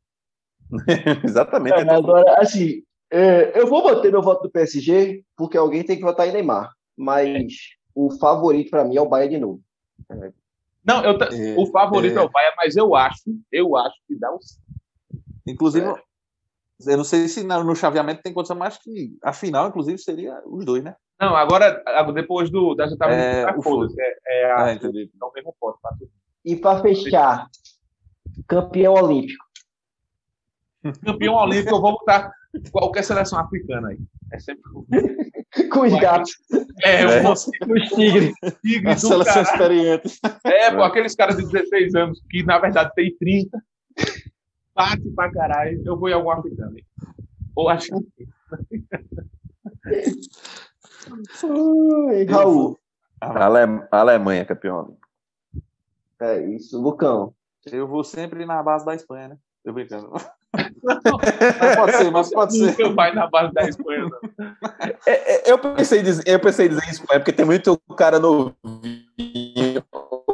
Exatamente. 1.24 1.74
É, 1.78 1.90
agora, 1.90 2.40
assim, 2.40 2.82
é, 3.12 3.58
eu 3.60 3.66
vou 3.66 3.84
manter 3.84 4.10
meu 4.10 4.22
voto 4.22 4.42
do 4.44 4.50
PSG, 4.50 5.22
porque 5.36 5.58
alguém 5.58 5.84
tem 5.84 5.96
que 5.96 6.02
votar 6.02 6.26
em 6.26 6.32
Neymar. 6.32 6.72
Mas 6.96 7.52
o 7.96 8.10
favorito 8.18 8.68
pra 8.70 8.84
mim 8.84 8.94
é 8.96 9.00
o 9.00 9.08
Bayern 9.08 9.34
de 9.34 9.40
novo. 9.40 9.60
Não, 10.84 11.02
eu 11.02 11.16
ta- 11.18 11.30
É, 11.32 11.56
o 11.58 11.66
favorito 11.72 12.16
é. 12.18 12.22
é. 12.22 12.24
o 12.24 12.28
Bahia, 12.30 12.52
mas 12.56 12.76
eu 12.76 12.94
acho, 12.94 13.22
eu 13.50 13.74
acho 13.76 13.96
que 14.06 14.14
dá 14.16 14.30
um. 14.32 14.38
Inclusive, 15.46 15.86
eu 15.86 16.96
não 16.96 17.04
sei 17.04 17.26
se 17.26 17.42
no 17.42 17.74
chaveamento 17.74 18.22
tem 18.22 18.32
condição, 18.34 18.54
mas 18.56 18.76
que 18.76 19.16
a 19.24 19.32
final, 19.32 19.66
inclusive, 19.68 19.98
seria 19.98 20.40
os 20.46 20.64
dois, 20.64 20.84
né? 20.84 20.94
Não, 21.18 21.34
agora, 21.34 21.82
depois 22.14 22.50
do. 22.50 22.74
Das 22.74 22.92
oitavas 22.92 23.16
É, 23.16 23.30
de 23.30 23.40
final, 23.46 23.58
o 23.58 23.62
foda-se, 23.62 23.96
é, 24.00 24.16
é 24.26 24.52
a, 24.52 24.64
Ah, 24.66 24.72
entendi. 24.74 25.10
é 25.10 25.34
mesmo 25.34 25.54
tudo. 25.58 25.78
E 26.44 26.54
pra 26.54 26.80
fechar, 26.82 27.48
campeão 28.46 28.92
olímpico. 28.94 29.44
Campeão 31.02 31.34
olímpico, 31.34 31.74
eu 31.74 31.80
vou 31.80 31.92
botar 31.92 32.30
qualquer 32.70 33.02
seleção 33.02 33.38
africana 33.40 33.88
aí. 33.88 33.98
É 34.32 34.38
sempre. 34.38 34.62
Com 35.76 35.86
os 35.86 36.00
gatos, 36.00 36.30
É, 36.84 37.02
É. 37.02 37.20
o 37.20 37.22
com 37.66 37.72
os 37.72 37.88
tigres. 37.90 38.32
tigre 38.64 38.90
A 38.90 38.94
do 38.94 39.00
seleção 39.00 39.34
cara. 39.34 39.42
experiente. 39.74 40.18
É, 40.44 40.70
pô, 40.70 40.82
aqueles 40.82 41.14
caras 41.14 41.36
de 41.36 41.46
16 41.46 41.94
anos 41.94 42.20
que 42.30 42.42
na 42.42 42.58
verdade 42.58 42.90
tem 42.94 43.14
30. 43.16 43.62
Bate 44.74 45.10
pra 45.14 45.30
caralho. 45.32 45.82
Eu 45.84 45.98
vou 45.98 46.08
em 46.08 46.12
algum 46.12 46.30
africano. 46.30 46.74
aí. 46.76 46.84
Ou 47.54 47.68
acho 47.68 47.88
que. 48.16 48.28
Ai, 52.10 52.24
Raul. 52.24 52.78
Ale- 53.20 53.86
Alemanha, 53.90 54.44
campeão. 54.44 54.96
É 56.20 56.40
isso, 56.46 56.80
Lucão. 56.80 57.34
Eu 57.70 57.86
vou 57.88 58.04
sempre 58.04 58.44
na 58.46 58.62
base 58.62 58.84
da 58.84 58.94
Espanha, 58.94 59.28
né? 59.28 59.38
Eu 59.64 59.72
brincando. 59.72 60.12
Mas 60.82 61.76
pode 61.76 61.96
ser, 61.96 62.10
mas 62.10 62.30
pode 62.30 62.56
ser. 62.56 62.72
Seu 62.76 62.94
pai 62.94 63.14
na 63.14 63.26
base 63.28 63.52
da 63.52 63.68
Espanha. 63.68 64.08
não. 64.08 64.20
É, 65.06 65.50
é, 65.50 65.52
eu, 65.52 65.58
pensei 65.58 66.00
em 66.00 66.02
dizer, 66.04 66.22
eu 66.26 66.40
pensei 66.40 66.66
em 66.66 66.68
dizer 66.70 66.88
Espanha, 66.90 67.20
porque 67.20 67.32
tem 67.32 67.46
muito 67.46 67.78
cara 67.96 68.18
novinho. 68.18 68.56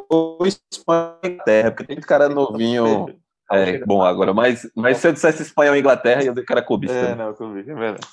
Ou 0.08 0.46
Espanha 0.46 1.16
e 1.22 1.28
Inglaterra, 1.28 1.70
porque 1.70 1.86
tem 1.86 1.96
muito 1.96 2.08
cara 2.08 2.28
novinho. 2.28 3.06
É, 3.50 3.84
bom, 3.84 4.02
agora, 4.02 4.32
mas, 4.32 4.70
mas 4.74 4.96
se 4.96 5.08
eu 5.08 5.12
dissesse 5.12 5.42
Espanha 5.42 5.70
ou 5.70 5.76
Inglaterra, 5.76 6.22
eu 6.22 6.26
ia 6.26 6.32
dizer 6.32 6.46
que 6.46 6.52
era 6.52 6.62
clubista. 6.62 6.96
É, 6.96 7.14
não, 7.14 7.32
vi, 7.34 7.60
é 7.60 7.74
verdade. 7.74 8.06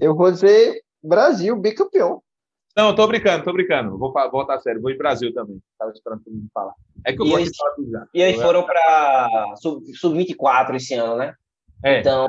Eu 0.00 0.14
vou 0.16 0.30
dizer 0.30 0.80
Brasil, 1.02 1.54
bicampeão. 1.56 2.22
Não, 2.76 2.94
tô 2.94 3.06
brincando, 3.06 3.44
tô 3.44 3.52
brincando. 3.52 3.96
Vou 3.96 4.12
voltar 4.12 4.54
a 4.56 4.60
sério. 4.60 4.80
Vou 4.82 4.90
em 4.90 4.98
Brasil 4.98 5.32
também. 5.32 5.60
Tava 5.78 5.92
esperando 5.92 6.22
todo 6.24 6.34
mundo 6.34 6.48
falar. 6.52 6.72
É 7.04 7.12
que 7.12 7.20
eu 7.22 7.26
E 7.26 7.28
gosto 7.30 7.40
eles- 7.42 7.52
de 7.52 7.56
falar 7.56 7.74
já. 8.00 8.06
E 8.12 8.22
eles 8.22 8.42
foram 8.42 8.62
para 8.64 9.54
sub-24 9.94 10.74
esse 10.76 10.94
ano, 10.94 11.16
né? 11.16 11.34
É. 11.82 12.00
Então, 12.00 12.26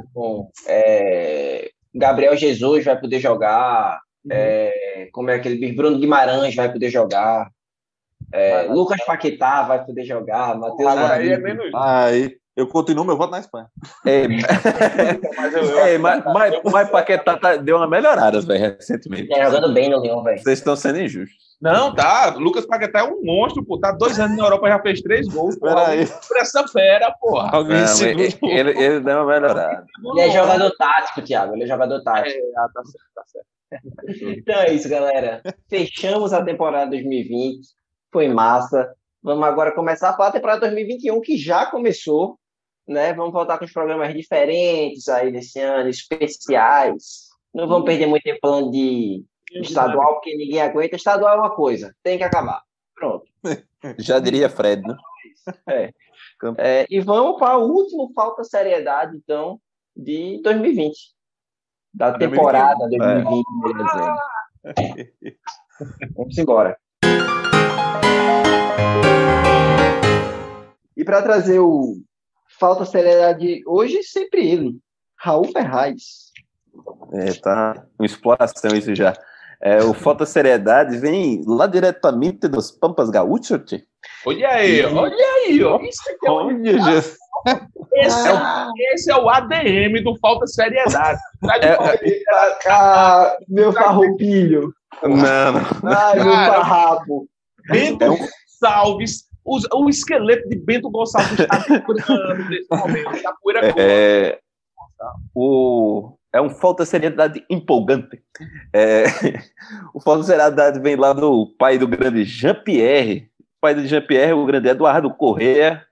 é, 0.68 1.72
Gabriel 1.94 2.36
Jesus 2.36 2.84
vai 2.86 3.00
poder 3.00 3.20
jogar. 3.20 4.00
é, 4.30 5.08
como 5.14 5.30
é 5.30 5.36
aquele? 5.36 5.72
Bruno 5.74 5.98
Guimarães 6.00 6.56
vai 6.56 6.72
poder 6.72 6.90
jogar. 6.90 7.50
é. 8.32 8.64
Lucas 8.64 9.04
Paquetá 9.06 9.64
vai 9.64 9.86
poder 9.86 10.04
jogar. 10.04 10.58
Matheus 10.58 10.92
Agora 10.92 11.14
aí 11.16 11.30
é 11.30 11.38
menos. 11.38 11.72
Aí, 11.76 12.36
eu 12.56 12.68
continuo 12.68 13.04
meu 13.04 13.18
voto 13.18 13.32
na 13.32 13.40
Espanha. 13.40 13.68
É, 14.06 14.28
Mas 15.38 15.54
eu, 15.54 15.64
eu 15.64 15.80
é, 15.80 15.98
mas, 15.98 16.24
mas, 16.26 16.62
mas 16.64 16.90
Paquetá 16.90 17.38
tá- 17.38 17.58
deu 17.58 17.78
uma 17.78 17.88
melhorada, 17.88 18.40
velho, 18.42 18.76
recentemente. 18.78 19.28
Tá 19.28 19.46
jogando 19.46 19.74
bem 19.74 19.90
no 19.90 20.00
Leão, 20.00 20.24
velho. 20.24 20.40
Vocês 20.42 20.60
estão 20.60 20.76
sendo 20.76 21.00
injustos. 21.02 21.36
Não, 21.62 21.94
tá. 21.94 22.34
Lucas 22.38 22.66
Paquetá 22.66 23.00
é 23.00 23.04
um 23.04 23.22
monstro, 23.24 23.64
pô. 23.66 23.80
Tá 23.80 23.92
dois 23.92 24.20
anos 24.20 24.38
na 24.38 24.44
Europa, 24.46 24.68
já 24.70 24.80
fez 24.82 25.02
três 25.02 25.28
gols. 25.28 25.56
Espera 25.56 25.88
aí. 25.88 26.06
Por 26.06 26.38
essa 26.38 26.68
fera, 26.68 27.14
porra. 27.20 27.50
Alguém 27.52 27.82
Não, 27.82 27.88
segura. 27.88 28.24
ele, 28.26 28.38
ele, 28.44 28.84
ele 28.84 29.00
deu 29.00 29.18
uma 29.18 29.26
melhorada. 29.26 29.86
Ele 30.04 30.22
é 30.22 30.32
jogador 30.32 30.72
tático, 30.78 31.22
Thiago. 31.22 31.54
Ele 31.56 31.64
é 31.64 31.68
jogador 31.68 32.02
tático. 32.04 32.38
É, 32.38 32.60
ah, 32.60 32.68
tá 32.74 32.84
certo, 32.84 33.08
tá 33.16 33.24
certo. 33.26 33.48
Então 34.38 34.56
é 34.62 34.72
isso, 34.74 34.88
galera. 34.88 35.42
Fechamos 35.70 36.32
a 36.34 36.44
temporada 36.44 36.90
2020. 36.92 37.68
Foi 38.12 38.28
massa. 38.28 38.94
Vamos 39.24 39.44
agora 39.46 39.72
começar 39.74 40.12
a 40.12 40.14
falar 40.14 40.30
a 40.30 40.34
temporada 40.34 40.62
2021, 40.62 41.20
que 41.22 41.36
já 41.38 41.66
começou. 41.66 42.38
Né? 42.88 43.14
Vamos 43.14 43.34
voltar 43.34 43.58
com 43.58 43.66
os 43.66 43.72
programas 43.72 44.14
diferentes 44.14 45.08
aí 45.08 45.32
desse 45.32 45.60
ano, 45.60 45.90
especiais. 45.90 47.30
Não 47.54 47.68
vamos 47.68 47.86
perder 47.86 48.06
muito 48.06 48.24
tempo 48.24 48.40
falando 48.42 48.72
de 48.72 49.24
estadual, 49.54 50.16
porque 50.16 50.36
ninguém 50.36 50.62
aguenta. 50.62 50.96
Estadual 50.96 51.36
é 51.36 51.40
uma 51.40 51.56
coisa, 51.56 51.96
tem 52.04 52.18
que 52.18 52.24
acabar. 52.24 52.62
Pronto. 52.94 53.26
Já 54.00 54.20
diria 54.20 54.50
Fred, 54.50 54.82
né? 54.82 54.96
É, 56.58 56.88
e 56.90 57.00
vamos 57.00 57.40
para 57.40 57.58
o 57.58 57.72
último 57.72 58.12
Falta 58.14 58.44
Seriedade, 58.44 59.16
então, 59.16 59.60
de 59.96 60.42
2020. 60.44 61.14
Da 61.94 62.12
2021. 62.12 62.36
temporada 62.36 62.90
2020, 62.90 63.46
melhor 63.64 63.86
dizendo. 63.86 65.36
Vamos 66.16 66.38
embora. 66.38 66.78
E 70.98 71.04
para 71.04 71.22
trazer 71.22 71.60
o 71.60 71.98
Falta 72.60 72.86
Seriedade 72.86 73.62
hoje, 73.68 74.02
sempre 74.04 74.48
ele, 74.50 74.76
Raul 75.18 75.52
Ferraz. 75.52 76.26
É, 77.14 77.34
tá 77.34 77.86
uma 78.00 78.06
exploração 78.06 78.72
isso 78.76 78.94
já. 78.96 79.14
É, 79.62 79.82
o 79.84 79.94
Falta 79.94 80.26
Seriedade 80.26 80.98
vem 80.98 81.42
lá 81.48 81.66
diretamente 81.68 82.48
dos 82.48 82.72
Pampas 82.72 83.10
Gaúchos. 83.10 83.60
tchê. 83.66 83.84
Olha 84.26 84.50
aí, 84.50 84.86
olha 84.86 85.16
aí, 85.46 85.64
ó. 85.64 85.80
Isso 85.82 86.02
aqui 86.12 86.28
é 86.28 86.32
um- 86.32 86.34
Olha, 86.36 86.64
Jesus. 86.64 87.18
esse, 87.94 88.28
é 88.28 88.34
o, 88.34 88.72
esse 88.94 89.12
é 89.12 89.16
o 89.16 89.30
ADM 89.30 90.04
do 90.04 90.16
Falta 90.20 90.46
Seriedade. 90.48 91.20
Tá 91.42 91.58
de 91.58 91.66
É, 91.66 91.76
falta- 91.76 92.00
Ah, 92.68 93.38
meu 93.48 93.72
farroupilho. 93.74 94.72
Não, 95.04 95.10
não. 95.12 95.92
Ai, 95.92 96.16
meu 96.24 96.32
farrapo. 96.34 97.28
Bento 97.70 98.06
Gonçalves, 98.06 99.26
o, 99.46 99.84
o 99.84 99.90
esqueleto 99.90 100.50
de 100.50 100.56
Bento 100.56 100.90
Gonçalves 100.90 101.40
está 101.40 101.58
vibrando 101.70 102.50
nesse 102.50 102.68
momento. 102.70 103.22
Tá 103.22 103.36
poeira 103.42 103.74
É, 103.78 104.40
o, 105.36 106.18
é 106.34 106.42
um 106.42 106.50
falta 106.50 106.84
seriedade 106.84 107.46
empolgante. 107.48 108.24
É, 108.74 109.04
o 109.94 110.02
falta 110.02 110.24
seriedade 110.24 110.80
vem 110.80 110.96
lá 110.96 111.14
do 111.14 111.54
pai 111.60 111.78
do 111.78 111.88
grande 111.88 112.24
Jean-Pierre. 112.24 113.30
O 113.40 113.62
pai 113.62 113.76
do 113.76 113.86
Jean-Pierre, 113.86 114.34
o 114.34 114.46
grande 114.46 114.68
Eduardo 114.68 115.14
Correa, 115.14 115.86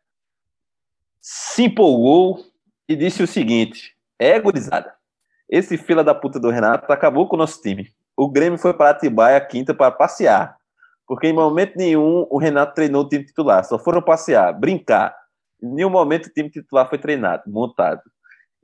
se 1.22 1.66
empolgou 1.66 2.44
e 2.90 2.96
disse 2.96 3.22
o 3.22 3.28
seguinte: 3.28 3.96
é, 4.18 4.40
gurizada, 4.40 4.94
esse 5.48 5.78
fila 5.78 6.04
da 6.04 6.16
puta 6.16 6.40
do 6.40 6.50
Renato 6.50 6.92
acabou 6.92 7.28
com 7.28 7.36
o 7.36 7.40
nosso 7.40 7.62
time. 7.62 7.88
O 8.18 8.30
Grêmio 8.30 8.58
foi 8.58 8.74
para 8.74 8.90
Atibaia 8.90 9.40
quinta 9.42 9.74
para 9.74 9.92
passear. 9.92 10.58
Porque 11.14 11.28
em 11.28 11.34
momento 11.34 11.76
nenhum 11.76 12.26
o 12.28 12.40
Renato 12.40 12.74
treinou 12.74 13.04
o 13.04 13.08
time 13.08 13.24
titular. 13.24 13.64
Só 13.64 13.78
foram 13.78 14.02
passear, 14.02 14.52
brincar. 14.52 15.16
Em 15.62 15.68
nenhum 15.68 15.92
momento 15.92 16.26
o 16.26 16.34
time 16.34 16.50
titular 16.50 16.90
foi 16.90 16.98
treinado, 16.98 17.44
montado. 17.46 18.02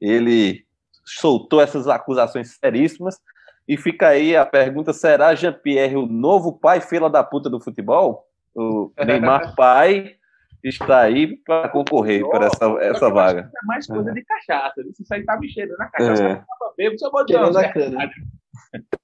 Ele 0.01 0.65
soltou 1.05 1.61
essas 1.61 1.87
acusações 1.87 2.57
seríssimas. 2.59 3.19
E 3.67 3.77
fica 3.77 4.07
aí 4.07 4.35
a 4.35 4.47
pergunta: 4.47 4.91
será 4.93 5.35
Jean-Pierre 5.35 5.95
o 5.95 6.07
novo 6.07 6.53
pai 6.53 6.81
fila 6.81 7.07
da 7.07 7.23
puta 7.23 7.51
do 7.51 7.59
futebol? 7.59 8.25
O 8.55 8.91
Neymar 8.97 9.53
pai 9.55 10.15
está 10.63 11.01
aí 11.01 11.37
para 11.37 11.69
concorrer 11.69 12.21
por 12.21 12.41
essa, 12.41 12.65
essa 12.81 13.09
vaga. 13.09 13.51
É 13.55 13.65
mais 13.65 13.87
coisa 13.87 14.11
de 14.11 14.23
cachaça. 14.23 14.81
Isso 14.81 15.13
aí 15.13 15.23
tá 15.23 15.37
me 15.39 15.49
cheirando 15.49 15.79
a 15.81 15.85
cachaça. 15.87 16.23
É. 16.23 16.31
É. 16.31 16.35
Tava 16.35 16.73
bêbado, 16.77 16.99
só 16.99 17.09
vou 17.09 17.25
dizer. 17.25 17.39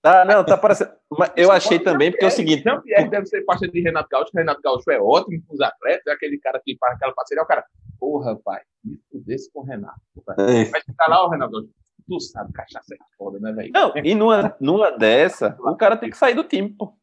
Tá, 0.01 0.25
não, 0.25 0.43
tá 0.45 0.57
parecendo. 0.57 0.91
Mas 1.17 1.31
eu 1.35 1.51
achei 1.51 1.79
também, 1.79 2.11
porque 2.11 2.25
é 2.25 2.27
o 2.27 2.31
seguinte: 2.31 2.63
Jean-Pierre 2.63 3.09
deve 3.09 3.25
ser 3.25 3.43
parceiro 3.43 3.73
de 3.73 3.81
Renato 3.81 4.09
Gaúcho, 4.09 4.31
que 4.31 4.37
Renato 4.37 4.61
Gaúcho 4.61 4.91
é 4.91 4.99
ótimo 4.99 5.41
com 5.47 5.55
os 5.55 5.61
atletas, 5.61 6.05
é 6.07 6.11
aquele 6.11 6.37
cara 6.37 6.61
que 6.63 6.77
faz 6.77 6.95
aquela 6.95 7.13
parceria. 7.13 7.43
O 7.43 7.47
cara, 7.47 7.65
porra, 7.99 8.35
pai, 8.43 8.61
me 8.83 8.99
fudesse 9.11 9.51
com 9.51 9.61
o 9.61 9.63
Renato. 9.63 9.99
pai. 10.25 10.35
É. 10.39 10.65
Vai 10.65 10.81
ficar 10.81 11.07
lá, 11.07 11.25
o 11.25 11.29
Renato 11.29 11.51
Gaúcho. 11.51 11.69
Tu 12.07 12.19
sabe, 12.19 12.53
cachaça 12.53 12.93
é 12.93 12.97
foda, 13.17 13.39
né, 13.39 13.51
velho? 13.51 13.71
Não, 13.73 13.91
e 13.97 14.13
numa, 14.13 14.55
numa 14.59 14.91
dessa, 14.91 15.57
o 15.59 15.75
cara 15.75 15.97
tem 15.97 16.11
que 16.11 16.17
sair 16.17 16.35
do 16.35 16.43
time, 16.43 16.69
pô. 16.69 16.93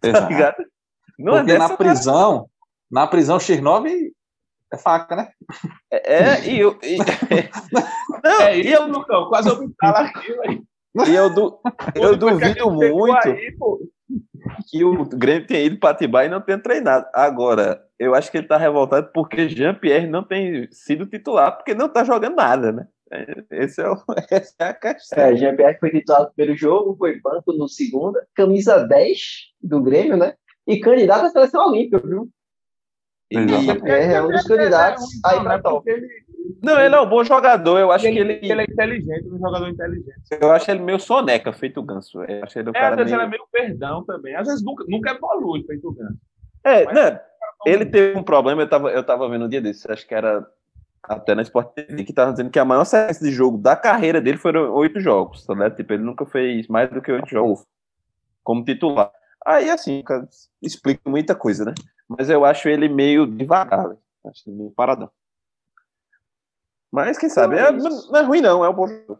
Tá 0.00 0.28
ligado? 0.28 0.64
Numa 1.16 1.38
Porque 1.38 1.52
dessa, 1.52 1.68
na 1.68 1.76
prisão, 1.76 2.50
na 2.90 3.06
prisão 3.06 3.38
X9 3.38 4.12
é 4.74 4.78
faca, 4.78 5.14
né? 5.14 5.28
É, 5.90 6.48
e 6.48 6.58
eu. 6.58 6.78
E... 6.82 6.98
Não, 8.24 8.40
É 8.42 8.56
e 8.56 8.60
isso, 8.62 8.82
eu, 8.82 8.88
Lucão. 8.88 9.28
Quase 9.28 9.48
eu 9.48 9.60
me 9.60 9.72
falo 9.80 9.96
aqui, 9.96 10.32
velho. 10.32 10.64
E 11.06 11.14
eu, 11.14 11.32
du 11.32 11.58
eu 11.94 12.16
duvido 12.16 12.70
muito 12.70 13.28
aí, 13.28 13.56
que 14.70 14.84
o 14.84 15.04
Grêmio 15.04 15.46
tenha 15.46 15.64
ido 15.64 15.78
para 15.78 15.90
Atibaia 15.90 16.26
e 16.26 16.30
não 16.30 16.40
tenha 16.40 16.58
treinado. 16.58 17.06
Agora, 17.12 17.82
eu 17.98 18.14
acho 18.14 18.30
que 18.30 18.38
ele 18.38 18.46
tá 18.46 18.56
revoltado 18.56 19.10
porque 19.12 19.48
Jean-Pierre 19.48 20.06
não 20.06 20.22
tem 20.22 20.68
sido 20.70 21.06
titular, 21.06 21.56
porque 21.56 21.74
não 21.74 21.88
tá 21.88 22.04
jogando 22.04 22.36
nada, 22.36 22.70
né? 22.70 22.86
Esse 23.50 23.80
é 23.80 23.88
o, 23.88 23.96
essa 24.30 24.54
é 24.60 24.64
a 24.64 24.74
questão. 24.74 25.24
É, 25.24 25.36
Jean-Pierre 25.36 25.78
foi 25.78 25.90
titular 25.90 26.22
no 26.22 26.32
primeiro 26.32 26.58
jogo, 26.58 26.96
foi 26.96 27.20
banco 27.20 27.52
no 27.52 27.68
segundo, 27.68 28.18
camisa 28.34 28.86
10 28.86 29.18
do 29.62 29.82
Grêmio, 29.82 30.16
né? 30.16 30.34
E 30.66 30.78
candidato 30.78 31.26
à 31.26 31.30
seleção 31.30 31.68
olímpica, 31.68 31.98
viu? 32.06 32.28
Exato. 33.30 33.86
É, 33.86 34.14
é 34.14 34.22
um 34.22 34.28
dos 34.28 34.42
candidatos 34.42 35.04
aí 35.24 35.40
pra 35.40 35.56
né? 35.56 35.58
top. 35.62 35.90
Ele, 35.90 36.08
Não, 36.62 36.78
ele 36.78 36.94
é 36.94 37.00
um 37.00 37.08
bom 37.08 37.24
jogador. 37.24 37.78
Eu 37.78 37.90
acho 37.90 38.04
que 38.04 38.10
ele, 38.18 38.34
ele, 38.34 38.52
ele 38.52 38.60
é 38.60 38.64
inteligente, 38.64 39.28
um 39.28 39.38
jogador 39.38 39.68
inteligente. 39.68 40.14
eu 40.40 40.52
acho 40.52 40.70
ele 40.70 40.80
meio 40.82 41.00
soneca, 41.00 41.52
feito 41.52 41.82
ganso. 41.82 42.22
Eu 42.22 42.44
acho 42.44 42.58
ele 42.58 42.70
um 42.70 42.72
É, 42.74 42.78
às 42.78 42.82
cara 42.84 42.96
vezes 42.96 43.12
meio... 43.12 43.20
ele 43.22 43.26
é 43.26 43.30
meio 43.30 43.46
perdão 43.50 44.04
também. 44.04 44.34
Às 44.36 44.46
vezes 44.46 44.62
nunca, 44.64 44.84
nunca 44.86 45.10
evolui 45.10 45.64
feito 45.64 45.88
o 45.88 45.92
Ganso. 45.92 46.18
É, 46.62 46.84
Mas- 46.84 46.94
né? 46.94 47.20
Ele 47.66 47.86
teve 47.86 48.18
um 48.18 48.22
problema, 48.22 48.62
eu 48.62 48.68
tava, 48.68 48.90
eu 48.90 49.02
tava 49.02 49.28
vendo 49.28 49.46
um 49.46 49.48
dia 49.48 49.60
desses, 49.60 49.86
acho 49.88 50.06
que 50.06 50.14
era 50.14 50.46
até 51.02 51.34
na 51.34 51.42
Sport 51.42 51.74
TV, 51.74 52.04
que 52.04 52.12
tava 52.12 52.32
dizendo 52.32 52.50
que 52.50 52.58
a 52.58 52.64
maior 52.64 52.84
sequência 52.84 53.24
de 53.26 53.32
jogo 53.32 53.56
da 53.58 53.74
carreira 53.74 54.20
dele 54.20 54.36
foram 54.38 54.72
oito 54.74 55.00
jogos, 55.00 55.46
tá, 55.46 55.54
né? 55.54 55.70
Tipo, 55.70 55.94
ele 55.94 56.02
nunca 56.02 56.26
fez 56.26 56.66
mais 56.68 56.90
do 56.90 57.00
que 57.00 57.10
oito 57.12 57.28
jogos 57.28 57.64
como 58.42 58.64
titular. 58.64 59.10
Aí, 59.46 59.70
assim, 59.70 60.02
cara, 60.02 60.26
explica 60.62 61.00
muita 61.08 61.34
coisa, 61.34 61.64
né? 61.64 61.74
Mas 62.18 62.30
eu 62.30 62.44
acho 62.44 62.68
ele 62.68 62.88
meio 62.88 63.26
devagar, 63.26 63.88
velho. 63.88 63.98
acho 64.26 64.42
ele 64.48 64.56
meio 64.56 64.70
paradão. 64.70 65.10
Mas 66.92 67.18
quem 67.18 67.28
sabe, 67.28 67.56
é- 67.56 67.72
não, 67.72 68.06
não 68.10 68.20
é 68.20 68.22
ruim 68.22 68.40
não, 68.40 68.64
é 68.64 68.68
um 68.68 68.74
bom 68.74 68.86
jogador. 68.86 69.18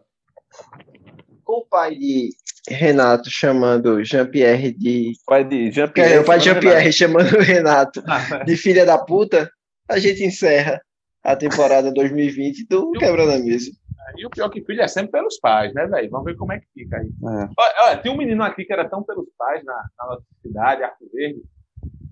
Com 1.43 1.53
o 1.59 1.65
pai 1.65 1.93
de 1.95 2.29
Renato 2.69 3.29
chamando 3.29 4.03
Jean-Pierre 4.03 4.71
de. 4.71 5.11
Pai 5.25 5.43
de 5.43 5.67
É, 5.67 5.71
Jean-Pierre. 5.71 6.17
o 6.19 6.25
pai 6.25 6.39
de 6.39 6.45
Jean-Pierre 6.45 6.91
chamando 6.93 7.35
o 7.35 7.41
Renato 7.41 8.01
Ah, 8.07 8.43
de 8.43 8.55
filha 8.55 8.85
da 8.85 8.97
puta, 8.97 9.51
a 9.89 9.99
gente 9.99 10.23
encerra 10.23 10.81
a 11.23 11.35
temporada 11.35 11.91
2020 11.91 12.65
do 12.67 12.91
Quebrando 12.93 13.33
a 13.33 13.39
Mesa. 13.39 13.69
E 14.17 14.25
o 14.25 14.29
pior 14.29 14.49
que 14.49 14.63
filho 14.63 14.81
é 14.81 14.87
sempre 14.87 15.11
pelos 15.13 15.37
pais, 15.39 15.73
né, 15.73 15.85
velho? 15.87 16.09
Vamos 16.09 16.25
ver 16.25 16.35
como 16.37 16.53
é 16.53 16.59
que 16.59 16.67
fica 16.73 16.97
aí. 16.97 17.07
É. 17.07 17.49
Olha, 17.57 17.73
olha, 17.81 17.97
tem 17.97 18.11
um 18.11 18.17
menino 18.17 18.43
aqui 18.43 18.63
que 18.63 18.71
era 18.71 18.87
tão 18.87 19.03
pelos 19.03 19.27
pais 19.37 19.63
na, 19.65 19.73
na 19.99 20.05
nossa 20.07 20.23
cidade, 20.41 20.83
Arco 20.83 21.05
Verde. 21.11 21.41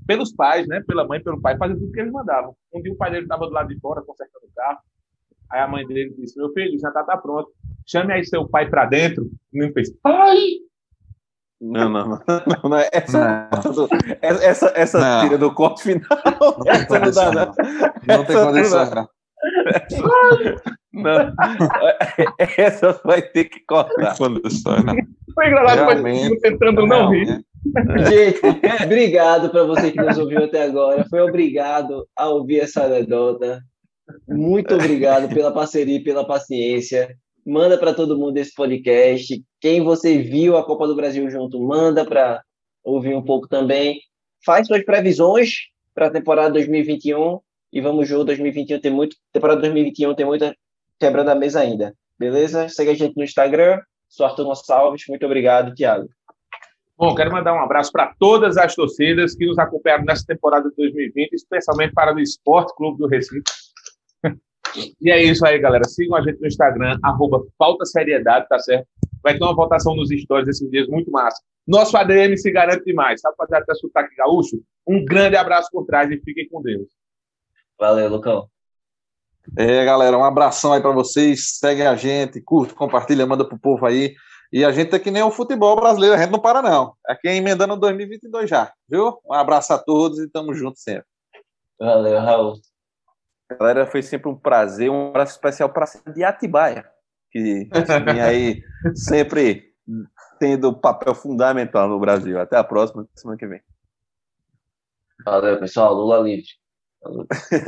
Pelos 0.06 0.34
pais, 0.34 0.68
né? 0.68 0.82
Pela 0.86 1.08
mãe 1.08 1.20
e 1.20 1.24
pelo 1.24 1.42
pai, 1.42 1.58
fazia 1.58 1.78
tudo 1.78 1.92
que 1.92 2.00
eles 2.00 2.12
mandavam. 2.12 2.56
Um 2.74 2.82
dia 2.82 2.92
o 2.92 2.98
pai 2.98 3.12
dele 3.12 3.24
estava 3.24 3.46
do 3.46 3.54
lado 3.54 3.68
de 3.70 3.80
fora 3.80 4.02
consertando 4.02 4.46
o 4.46 4.56
carro. 4.56 4.80
Aí 5.52 5.62
a 5.62 5.68
mãe 5.68 5.86
dele 5.86 6.14
disse: 6.18 6.38
Meu 6.38 6.52
filho, 6.52 6.80
já 6.80 6.92
tá, 6.92 7.04
tá 7.04 7.18
pronto. 7.18 7.50
Chame 7.86 8.14
aí 8.14 8.24
seu 8.26 8.48
pai 8.48 8.70
pra 8.70 8.86
dentro. 8.86 9.26
O 9.26 9.30
menino 9.54 9.74
fez: 9.74 9.90
Ai! 10.04 10.40
Não, 11.62 11.90
não, 11.90 12.08
não. 12.10 12.20
não, 12.28 12.70
não 12.70 12.78
é 12.78 12.90
essa, 12.92 13.50
essa, 14.22 14.46
essa, 14.46 14.74
essa 14.76 15.00
Não. 15.00 15.22
tira 15.24 15.38
do 15.38 15.54
corte 15.54 15.84
final. 15.84 16.10
Não 16.42 16.60
tem 16.60 16.72
Essa 16.74 16.82
não 16.82 16.88
dá, 16.90 17.00
condição, 17.00 17.34
não. 17.34 17.46
Não 18.06 18.26
tem 18.26 18.36
Essa 18.36 18.46
condição, 18.46 18.92
não. 18.96 19.08
Não. 20.94 21.34
Essa 22.58 23.02
vai 23.06 23.22
ter 23.22 23.46
que 23.46 23.62
cortar. 23.66 24.18
Condição, 24.18 24.76
não. 24.84 24.96
Foi 25.34 25.48
engraçado, 25.48 26.02
foi 26.02 26.38
tentando 26.40 26.86
não 26.86 27.10
rir. 27.10 27.44
Gente, 28.10 28.84
obrigado 28.84 29.50
para 29.50 29.64
você 29.64 29.92
que 29.92 30.02
nos 30.02 30.18
ouviu 30.18 30.44
até 30.44 30.64
agora. 30.64 31.06
Foi 31.10 31.22
obrigado 31.22 32.08
a 32.16 32.30
ouvir 32.30 32.60
essa 32.60 32.84
anedota. 32.84 33.64
Muito 34.28 34.74
obrigado 34.74 35.34
pela 35.34 35.52
parceria 35.52 35.98
e 35.98 36.04
pela 36.04 36.26
paciência. 36.26 37.16
Manda 37.46 37.78
para 37.78 37.94
todo 37.94 38.18
mundo 38.18 38.38
esse 38.38 38.54
podcast. 38.54 39.42
Quem 39.60 39.82
você 39.82 40.18
viu 40.18 40.58
a 40.58 40.66
Copa 40.66 40.88
do 40.88 40.96
Brasil 40.96 41.30
junto, 41.30 41.62
manda 41.62 42.06
para 42.06 42.42
ouvir 42.84 43.16
um 43.16 43.24
pouco 43.24 43.48
também. 43.48 44.00
Faz 44.46 44.68
suas 44.68 44.84
previsões 44.84 45.52
para 45.96 46.08
a 46.08 46.12
temporada 46.12 46.54
2021 46.54 47.40
e 47.72 47.82
vamos 47.82 48.08
junto. 48.08 48.26
2021 48.26 48.80
tem 48.80 48.92
muito, 48.92 49.16
temporada 49.32 49.62
2021 49.62 50.16
tem 50.16 50.26
muita 50.26 50.56
quebrando 51.00 51.30
a 51.30 51.36
mesa 51.36 51.62
ainda. 51.62 51.94
Beleza? 52.20 52.70
Segue 52.70 52.92
a 52.92 52.96
gente 52.96 53.16
no 53.16 53.24
Instagram. 53.24 53.80
Sou 54.08 54.26
Arthur 54.26 54.46
Gonçalves. 54.46 55.04
Muito 55.08 55.26
obrigado, 55.26 55.74
Thiago. 55.74 56.08
Bom, 57.04 57.14
quero 57.16 57.34
mandar 57.34 57.54
um 57.54 57.60
abraço 57.60 57.92
para 57.92 58.16
todas 58.18 58.56
as 58.56 58.74
torcidas 58.74 59.36
que 59.36 59.46
nos 59.46 59.60
acompanharam 59.60 60.06
nessa 60.06 60.26
temporada 60.26 60.70
de 60.70 60.76
2020, 60.78 61.34
especialmente 61.34 61.92
para 61.92 62.16
o 62.16 62.20
Esporte 62.22 62.74
Clube 62.78 62.98
do 62.98 63.08
Recife. 63.08 63.44
E 65.02 65.12
é 65.12 65.22
isso 65.22 65.46
aí, 65.46 65.60
galera. 65.60 65.84
Sigam 65.84 66.16
a 66.16 66.22
gente 66.22 66.40
no 66.40 66.48
Instagram, 66.48 66.98
arroba 67.04 67.44
Falta 67.58 67.84
Seriedade, 67.84 68.48
tá 68.48 68.58
certo? 68.58 68.88
Vai 69.22 69.38
ter 69.38 69.44
uma 69.44 69.54
votação 69.54 69.94
nos 69.98 70.12
stories 70.12 70.48
esses 70.48 70.72
dias 70.72 70.88
muito 70.88 71.12
massa. 71.12 71.42
Nosso 71.68 71.98
ADM 71.98 72.38
se 72.38 72.50
garante 72.50 72.86
demais. 72.86 73.20
Sabe 73.20 73.36
fazer 73.36 73.58
até 73.58 73.74
sotaque 73.74 74.16
gaúcho? 74.16 74.64
Um 74.88 75.04
grande 75.04 75.36
abraço 75.36 75.68
por 75.74 75.86
trás 75.86 76.10
e 76.10 76.18
fiquem 76.22 76.48
com 76.48 76.62
Deus. 76.62 76.88
Valeu, 77.78 78.08
Lucão. 78.08 78.48
É, 79.58 79.84
galera, 79.84 80.18
um 80.18 80.24
abração 80.24 80.72
aí 80.72 80.80
pra 80.80 80.92
vocês. 80.92 81.58
Segue 81.58 81.82
a 81.82 81.98
gente, 81.98 82.40
curte, 82.40 82.74
compartilha, 82.74 83.28
manda 83.28 83.46
pro 83.46 83.60
povo 83.60 83.86
aí. 83.86 84.16
E 84.54 84.64
a 84.64 84.72
gente 84.72 84.96
é 84.96 85.00
que 85.00 85.10
nem 85.10 85.24
o 85.24 85.32
futebol 85.32 85.76
brasileiro, 85.76 86.14
a 86.14 86.20
gente 86.20 86.30
não 86.30 86.40
para, 86.40 86.62
não. 86.62 86.94
Aqui 87.08 87.28
é 87.28 87.36
emendando 87.36 87.76
2022 87.76 88.48
já, 88.48 88.72
viu? 88.88 89.20
Um 89.26 89.34
abraço 89.34 89.74
a 89.74 89.80
todos 89.80 90.20
e 90.20 90.30
tamo 90.30 90.54
junto 90.54 90.78
sempre. 90.78 91.08
Valeu, 91.80 92.20
Raul. 92.20 92.54
Galera, 93.50 93.88
foi 93.88 94.04
sempre 94.04 94.30
um 94.30 94.36
prazer. 94.36 94.92
Um 94.92 95.08
abraço 95.08 95.32
especial 95.32 95.70
para 95.70 95.86
a 95.86 96.12
de 96.12 96.24
Atibaia, 96.24 96.86
que 97.32 97.68
vem 98.06 98.22
aí 98.22 98.64
sempre 98.94 99.74
tendo 100.40 100.72
papel 100.72 101.16
fundamental 101.16 101.90
no 101.90 102.00
Brasil. 102.00 102.40
Até 102.40 102.56
a 102.56 102.64
próxima, 102.64 103.08
semana 103.16 103.40
que 103.40 103.48
vem. 103.48 103.62
Valeu, 105.26 105.60
pessoal. 105.60 105.96
Lula 105.96 106.20
livre. 106.20 106.46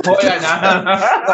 Foi, 0.04 0.24
Ana. 0.24 1.00